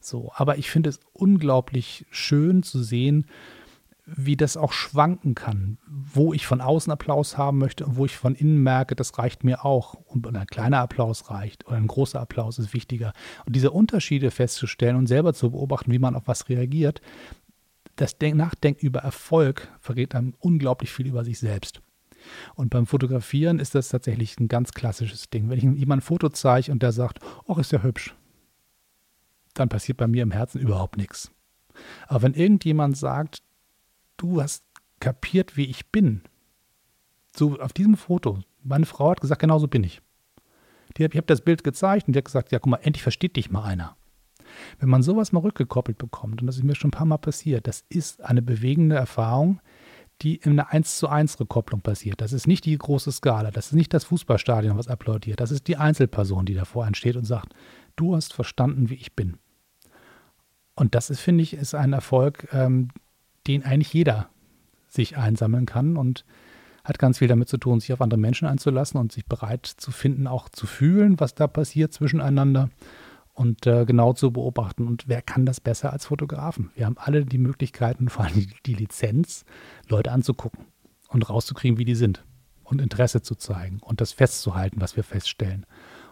So, 0.01 0.31
aber 0.37 0.59
ich 0.59 0.71
finde 0.71 0.91
es 0.91 1.01
unglaublich 1.13 2.07
schön 2.11 2.63
zu 2.63 2.85
sehen, 2.85 3.27
wie 4.07 4.37
das 4.37 4.57
auch 4.57 4.73
schwanken 4.73 5.35
kann, 5.35 5.79
wo 5.89 6.33
ich 6.33 6.47
von 6.47 6.61
außen 6.61 6.93
Applaus 6.93 7.37
haben 7.37 7.59
möchte 7.59 7.85
und 7.85 7.97
wo 7.97 8.07
ich 8.07 8.17
von 8.17 8.37
innen 8.37 8.63
merke, 8.63 8.95
das 8.95 9.19
reicht 9.19 9.43
mir 9.43 9.65
auch 9.65 9.95
und 9.95 10.27
ein 10.27 10.47
kleiner 10.47 10.79
Applaus 10.79 11.29
reicht 11.29 11.67
oder 11.67 11.77
ein 11.77 11.89
großer 11.89 12.21
Applaus 12.21 12.59
ist 12.61 12.73
wichtiger. 12.73 13.13
Und 13.47 13.57
diese 13.57 13.73
Unterschiede 13.73 14.31
festzustellen 14.31 14.95
und 14.95 15.09
selber 15.09 15.35
zu 15.35 15.51
beobachten, 15.51 15.91
wie 15.91 15.99
man 15.99 16.15
auf 16.15 16.29
was 16.29 16.49
reagiert, 16.49 17.01
das 17.97 18.17
Nachdenken 18.21 18.87
über 18.87 19.01
Erfolg 19.01 19.73
verrät 19.81 20.15
einem 20.15 20.35
unglaublich 20.39 20.93
viel 20.93 21.07
über 21.07 21.25
sich 21.25 21.41
selbst. 21.41 21.81
Und 22.55 22.71
beim 22.71 22.87
Fotografieren 22.87 23.59
ist 23.59 23.75
das 23.75 23.89
tatsächlich 23.89 24.39
ein 24.39 24.49
ganz 24.49 24.73
klassisches 24.73 25.31
Ding. 25.31 25.49
Wenn 25.49 25.59
ich 25.59 25.65
jemandem 25.65 25.93
ein 25.93 26.01
Foto 26.01 26.29
zeige 26.29 26.71
und 26.71 26.83
der 26.83 26.93
sagt, 26.93 27.21
ach, 27.49 27.59
ist 27.59 27.73
ja 27.73 27.83
hübsch, 27.83 28.15
dann 29.55 29.69
passiert 29.69 29.99
bei 29.99 30.07
mir 30.07 30.23
im 30.23 30.31
Herzen 30.31 30.61
überhaupt 30.61 30.97
nichts. 30.97 31.33
Aber 32.07 32.23
wenn 32.23 32.35
irgendjemand 32.35 32.97
sagt, 32.97 33.43
du 34.17 34.41
hast 34.41 34.65
kapiert, 35.01 35.57
wie 35.57 35.67
ich 35.67 35.87
bin. 35.91 36.23
So 37.37 37.59
auf 37.61 37.73
diesem 37.73 37.97
Foto. 37.97 38.39
Meine 38.63 38.87
Frau 38.87 39.11
hat 39.11 39.21
gesagt, 39.21 39.41
genau 39.41 39.59
so 39.59 39.69
bin 39.69 39.85
ich. 39.85 40.01
Die, 40.97 41.05
ich 41.05 41.17
habe 41.17 41.27
das 41.27 41.43
Bild 41.43 41.65
gezeigt 41.65 42.07
und 42.07 42.15
die 42.15 42.19
hat 42.19 42.25
gesagt, 42.25 42.53
ja, 42.53 42.59
guck 42.59 42.71
mal, 42.71 42.81
endlich 42.83 43.03
versteht 43.03 43.37
dich 43.37 43.51
mal 43.51 43.65
einer. 43.65 43.97
Wenn 44.79 44.89
man 44.89 45.03
sowas 45.03 45.33
mal 45.33 45.41
rückgekoppelt 45.41 45.99
bekommt, 45.99 46.41
und 46.41 46.47
das 46.47 46.57
ist 46.57 46.65
mir 46.65 46.75
schon 46.75 46.89
ein 46.89 46.93
paar 46.93 47.07
Mal 47.07 47.19
passiert, 47.19 47.67
das 47.67 47.85
ist 47.89 48.23
eine 48.23 48.43
bewegende 48.43 48.97
Erfahrung, 48.97 49.61
die 50.23 50.37
in 50.37 50.53
einer 50.53 50.73
1 50.73 50.99
zu 50.99 51.09
1 51.09 51.39
Rückkopplung 51.41 51.83
passiert. 51.83 52.21
Das 52.21 52.33
ist 52.33 52.47
nicht 52.47 52.65
die 52.65 52.77
große 52.77 53.13
Skala, 53.13 53.51
das 53.51 53.67
ist 53.67 53.73
nicht 53.75 53.93
das 53.93 54.05
Fußballstadion, 54.05 54.79
was 54.79 54.89
applaudiert, 54.89 55.41
das 55.41 55.51
ist 55.51 55.69
die 55.69 55.77
Einzelperson, 55.77 56.47
die 56.47 56.55
davor 56.55 56.87
entsteht 56.87 57.17
und 57.17 57.25
sagt, 57.25 57.55
du 57.97 58.15
hast 58.17 58.33
verstanden, 58.33 58.89
wie 58.89 58.95
ich 58.95 59.15
bin. 59.15 59.37
Und 60.75 60.95
das 60.95 61.11
ist, 61.11 61.21
finde 61.21 61.43
ich, 61.43 61.55
ist 61.55 61.75
ein 61.75 61.93
Erfolg, 61.93 62.49
ähm, 62.53 62.89
den 63.47 63.65
eigentlich 63.65 63.93
jeder 63.93 64.29
sich 64.89 65.17
einsammeln 65.17 65.67
kann 65.67 65.97
und 65.97 66.25
hat 66.85 66.99
ganz 66.99 67.19
viel 67.19 67.29
damit 67.29 67.49
zu 67.49 67.59
tun, 67.59 67.81
sich 67.81 67.93
auf 67.93 68.01
andere 68.01 68.19
Menschen 68.19 68.47
einzulassen 68.47 69.01
und 69.01 69.13
sich 69.13 69.27
bereit 69.27 69.67
zu 69.67 69.91
finden, 69.91 70.27
auch 70.27 70.49
zu 70.49 70.67
fühlen, 70.67 71.19
was 71.19 71.35
da 71.35 71.47
passiert 71.47 71.93
zwischeneinander 71.93 72.71
und 73.35 73.67
äh, 73.67 73.85
genau 73.85 74.13
zu 74.13 74.33
beobachten. 74.33 74.87
Und 74.87 75.09
wer 75.09 75.21
kann 75.21 75.47
das 75.47 75.61
besser 75.61 75.93
als 75.93 76.07
Fotografen? 76.07 76.71
Wir 76.75 76.87
haben 76.87 76.97
alle 76.99 77.25
die 77.25 77.39
Möglichkeiten, 77.39 78.09
vor 78.09 78.25
allem 78.25 78.35
die, 78.35 78.49
die 78.65 78.75
Lizenz, 78.75 79.45
Leute 79.89 80.13
anzugucken 80.13 80.67
und 81.09 81.29
rauszukriegen, 81.29 81.79
wie 81.79 81.85
die 81.85 81.95
sind 81.95 82.25
und 82.65 82.81
Interesse 82.81 83.21
zu 83.21 83.35
zeigen 83.35 83.81
und 83.81 84.01
das 84.01 84.13
festzuhalten, 84.13 84.81
was 84.81 84.97
wir 84.97 85.05
feststellen. 85.05 85.67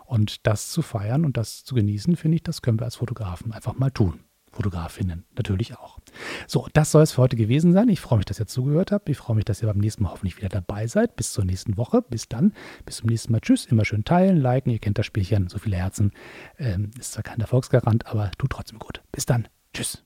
Und 0.07 0.47
das 0.47 0.71
zu 0.71 0.83
feiern 0.83 1.25
und 1.25 1.37
das 1.37 1.65
zu 1.65 1.75
genießen, 1.75 2.17
finde 2.17 2.37
ich, 2.37 2.43
das 2.43 2.63
können 2.63 2.79
wir 2.79 2.85
als 2.85 2.97
Fotografen 2.97 3.53
einfach 3.53 3.77
mal 3.79 3.91
tun. 3.91 4.21
Fotografinnen 4.55 5.25
natürlich 5.37 5.77
auch. 5.77 5.99
So, 6.47 6.69
das 6.73 6.91
soll 6.91 7.03
es 7.03 7.13
für 7.13 7.23
heute 7.23 7.37
gewesen 7.37 7.73
sein. 7.73 7.89
Ich 7.89 8.01
freue 8.01 8.19
mich, 8.19 8.27
dass 8.27 8.41
ihr 8.41 8.47
zugehört 8.47 8.93
habt. 8.93 9.09
Ich 9.09 9.17
freue 9.17 9.37
mich, 9.37 9.45
dass 9.45 9.63
ihr 9.63 9.69
beim 9.69 9.79
nächsten 9.79 10.03
Mal 10.03 10.11
hoffentlich 10.11 10.37
wieder 10.37 10.49
dabei 10.49 10.87
seid. 10.87 11.17
Bis 11.17 11.33
zur 11.33 11.45
nächsten 11.45 11.77
Woche. 11.77 12.03
Bis 12.03 12.29
dann. 12.29 12.53
Bis 12.85 12.97
zum 12.97 13.09
nächsten 13.09 13.33
Mal. 13.33 13.41
Tschüss. 13.41 13.67
Immer 13.67 13.85
schön 13.85 14.05
teilen, 14.05 14.37
liken. 14.37 14.71
Ihr 14.71 14.79
kennt 14.79 14.99
das 14.99 15.07
Spielchen. 15.07 15.49
So 15.49 15.59
viele 15.59 15.77
Herzen. 15.77 16.13
Ähm, 16.59 16.91
ist 16.99 17.13
zwar 17.13 17.23
kein 17.23 17.41
Erfolgsgarant, 17.41 18.07
aber 18.07 18.31
tut 18.39 18.51
trotzdem 18.51 18.79
gut. 18.79 19.03
Bis 19.13 19.27
dann. 19.27 19.49
Tschüss. 19.73 20.05